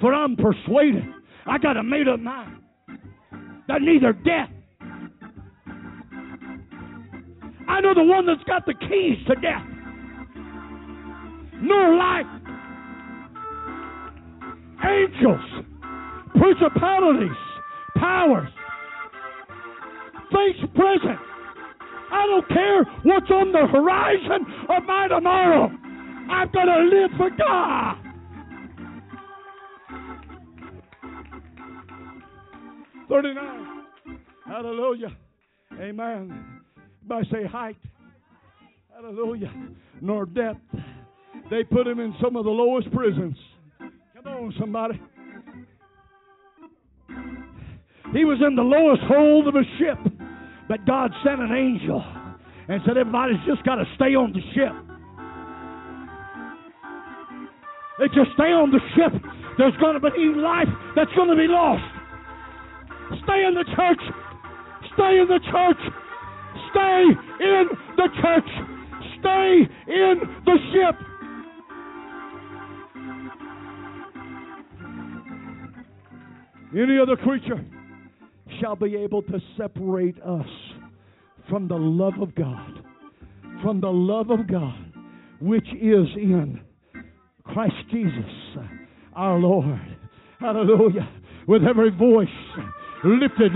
For 0.00 0.12
I'm 0.12 0.36
persuaded. 0.36 1.04
I 1.46 1.58
got 1.58 1.76
a 1.76 1.82
made 1.82 2.08
up 2.08 2.20
mind 2.20 2.61
that 3.68 3.82
neither 3.82 4.12
death 4.12 4.50
I 7.72 7.80
know 7.80 7.94
the 7.94 8.04
one 8.04 8.26
that's 8.26 8.42
got 8.44 8.66
the 8.66 8.74
keys 8.74 9.16
to 9.28 9.34
death, 9.36 9.64
nor 11.62 11.96
life, 11.96 12.26
angels, 14.84 15.64
principalities, 16.36 17.38
powers, 17.96 18.50
things 20.32 20.70
present. 20.74 21.18
I 22.12 22.26
don't 22.26 22.48
care 22.48 22.84
what's 23.04 23.30
on 23.30 23.52
the 23.52 23.66
horizon 23.66 24.44
of 24.68 24.84
my 24.84 25.08
tomorrow. 25.08 25.70
I'm 26.30 26.50
going 26.52 26.66
to 26.66 26.82
live 26.94 27.10
for 27.16 27.30
God. 27.30 28.01
Thirty-nine. 33.12 33.84
Hallelujah. 34.46 35.14
Amen. 35.78 36.62
By 37.06 37.22
say 37.24 37.44
height. 37.46 37.76
Hallelujah. 38.94 39.52
Nor 40.00 40.24
depth. 40.24 40.60
They 41.50 41.62
put 41.62 41.86
him 41.86 42.00
in 42.00 42.14
some 42.22 42.36
of 42.36 42.44
the 42.44 42.50
lowest 42.50 42.90
prisons. 42.90 43.36
Come 43.78 44.32
on, 44.32 44.54
somebody. 44.58 44.98
He 48.14 48.24
was 48.24 48.38
in 48.46 48.56
the 48.56 48.62
lowest 48.62 49.02
hold 49.04 49.46
of 49.46 49.56
a 49.56 49.64
ship, 49.78 49.98
but 50.66 50.86
God 50.86 51.10
sent 51.22 51.40
an 51.40 51.52
angel 51.52 52.02
and 52.68 52.80
said, 52.86 52.96
Everybody's 52.96 53.44
just 53.46 53.62
got 53.64 53.74
to 53.74 53.84
stay 53.94 54.14
on 54.14 54.32
the 54.32 54.40
ship. 54.54 54.72
They 57.98 58.08
just 58.08 58.32
stay 58.32 58.56
on 58.56 58.70
the 58.70 58.80
ship. 58.96 59.12
There's 59.58 59.76
going 59.76 60.00
to 60.00 60.10
be 60.10 60.32
life 60.40 60.68
that's 60.96 61.12
going 61.14 61.28
to 61.28 61.36
be 61.36 61.46
lost. 61.46 62.01
Stay 63.24 63.44
in 63.46 63.54
the 63.54 63.64
church. 63.76 64.02
Stay 64.94 65.18
in 65.18 65.28
the 65.28 65.40
church. 65.50 65.82
Stay 66.70 67.04
in 67.40 67.68
the 67.96 68.08
church. 68.20 68.50
Stay 69.20 69.68
in 69.88 70.20
the 70.44 70.58
ship. 70.72 70.96
Any 76.74 76.98
other 76.98 77.16
creature 77.16 77.62
shall 78.60 78.76
be 78.76 78.96
able 78.96 79.22
to 79.22 79.38
separate 79.58 80.20
us 80.22 80.46
from 81.48 81.68
the 81.68 81.76
love 81.76 82.14
of 82.20 82.34
God, 82.34 82.82
from 83.62 83.80
the 83.80 83.90
love 83.90 84.30
of 84.30 84.46
God, 84.48 84.78
which 85.40 85.66
is 85.74 86.06
in 86.16 86.60
Christ 87.44 87.74
Jesus, 87.90 88.56
our 89.14 89.38
Lord. 89.38 89.80
Hallelujah. 90.40 91.08
With 91.46 91.62
every 91.64 91.90
voice 91.90 92.28
lifted 93.04 93.52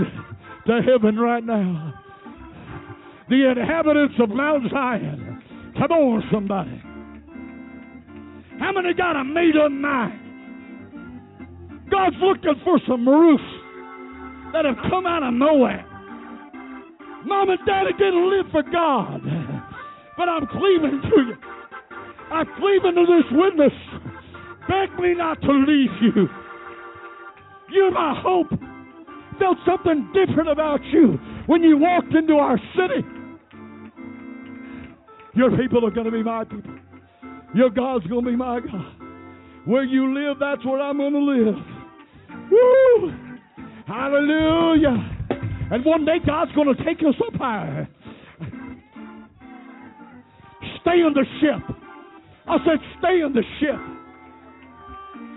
to 0.67 0.81
heaven 0.85 1.17
right 1.17 1.43
now 1.43 1.93
the 3.29 3.51
inhabitants 3.51 4.15
of 4.21 4.29
Mount 4.29 4.63
Zion. 4.71 5.41
Come 5.77 5.91
on, 5.91 6.23
somebody. 6.31 6.81
How 8.59 8.71
many 8.71 8.93
got 8.93 9.19
a 9.19 9.23
made 9.23 9.55
up 9.57 9.71
mind? 9.71 10.21
God's 11.91 12.15
looking 12.21 12.55
for 12.63 12.79
some 12.87 13.07
Ruths 13.07 13.43
that 14.53 14.65
have 14.65 14.77
come 14.89 15.05
out 15.05 15.23
of 15.23 15.33
nowhere. 15.33 15.85
Mom 17.25 17.49
and 17.49 17.59
Daddy 17.65 17.91
didn't 17.97 18.29
live 18.29 18.45
for 18.51 18.63
God, 18.63 19.21
but 20.17 20.29
I'm 20.29 20.47
cleaving 20.47 21.01
to 21.03 21.21
you. 21.27 21.35
I'm 22.31 22.47
cleaving 22.57 22.95
to 22.95 23.05
this 23.05 23.31
witness. 23.31 23.73
Beg 24.67 24.99
me 24.99 25.15
not 25.15 25.41
to 25.41 25.51
leave 25.51 25.91
you. 26.01 26.27
You're 27.69 27.91
my 27.91 28.19
hope. 28.23 28.47
Felt 29.39 29.57
something 29.65 30.11
different 30.13 30.49
about 30.49 30.83
you 30.85 31.19
when 31.45 31.61
you 31.63 31.77
walked 31.77 32.13
into 32.13 32.33
our 32.33 32.59
city. 32.75 33.05
Your 35.35 35.55
people 35.55 35.85
are 35.85 35.91
going 35.91 36.05
to 36.05 36.11
be 36.11 36.23
my 36.23 36.43
people. 36.43 36.75
Your 37.53 37.69
God's 37.69 38.07
going 38.07 38.25
to 38.25 38.31
be 38.31 38.35
my 38.35 38.59
God. 38.59 38.93
Where 39.65 39.83
you 39.83 40.13
live, 40.13 40.37
that's 40.39 40.65
where 40.65 40.81
I'm 40.81 40.97
going 40.97 41.13
to 41.13 41.19
live. 41.19 41.55
Woo! 42.51 43.11
Hallelujah. 43.85 45.17
And 45.71 45.85
one 45.85 46.05
day 46.05 46.17
God's 46.25 46.51
going 46.53 46.73
to 46.75 46.83
take 46.83 46.99
us 46.99 47.15
up 47.27 47.33
higher. 47.35 47.87
Stay 50.81 51.01
in 51.05 51.13
the 51.13 51.25
ship. 51.41 51.75
I 52.47 52.57
said, 52.65 52.79
stay 52.99 53.21
in 53.21 53.33
the 53.33 53.43
ship. 53.59 53.79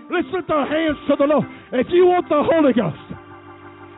Let's 0.09 0.27
lift 0.33 0.49
our 0.49 0.65
hands 0.67 0.97
to 1.09 1.15
the 1.17 1.25
Lord. 1.25 1.45
If 1.73 1.87
you 1.89 2.05
want 2.05 2.27
the 2.29 2.41
Holy 2.41 2.73
Ghost, 2.73 3.10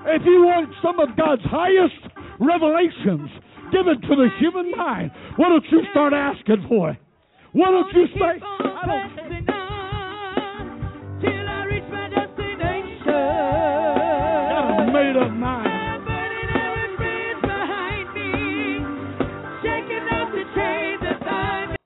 if 0.05 0.21
you 0.25 0.43
want 0.45 0.69
some 0.83 0.99
of 0.99 1.15
God's 1.15 1.43
highest 1.45 2.13
revelations 2.39 3.29
given 3.71 4.01
to 4.01 4.15
the 4.15 4.27
human 4.39 4.71
mind, 4.71 5.11
why 5.37 5.49
don't 5.49 5.65
you 5.71 5.81
start 5.91 6.13
asking 6.13 6.65
for 6.67 6.91
it? 6.91 6.97
Why 7.53 7.71
don't 7.71 7.93
you 7.93 8.07
say, 8.19 8.41
I 8.43 8.85
don't. 8.85 9.23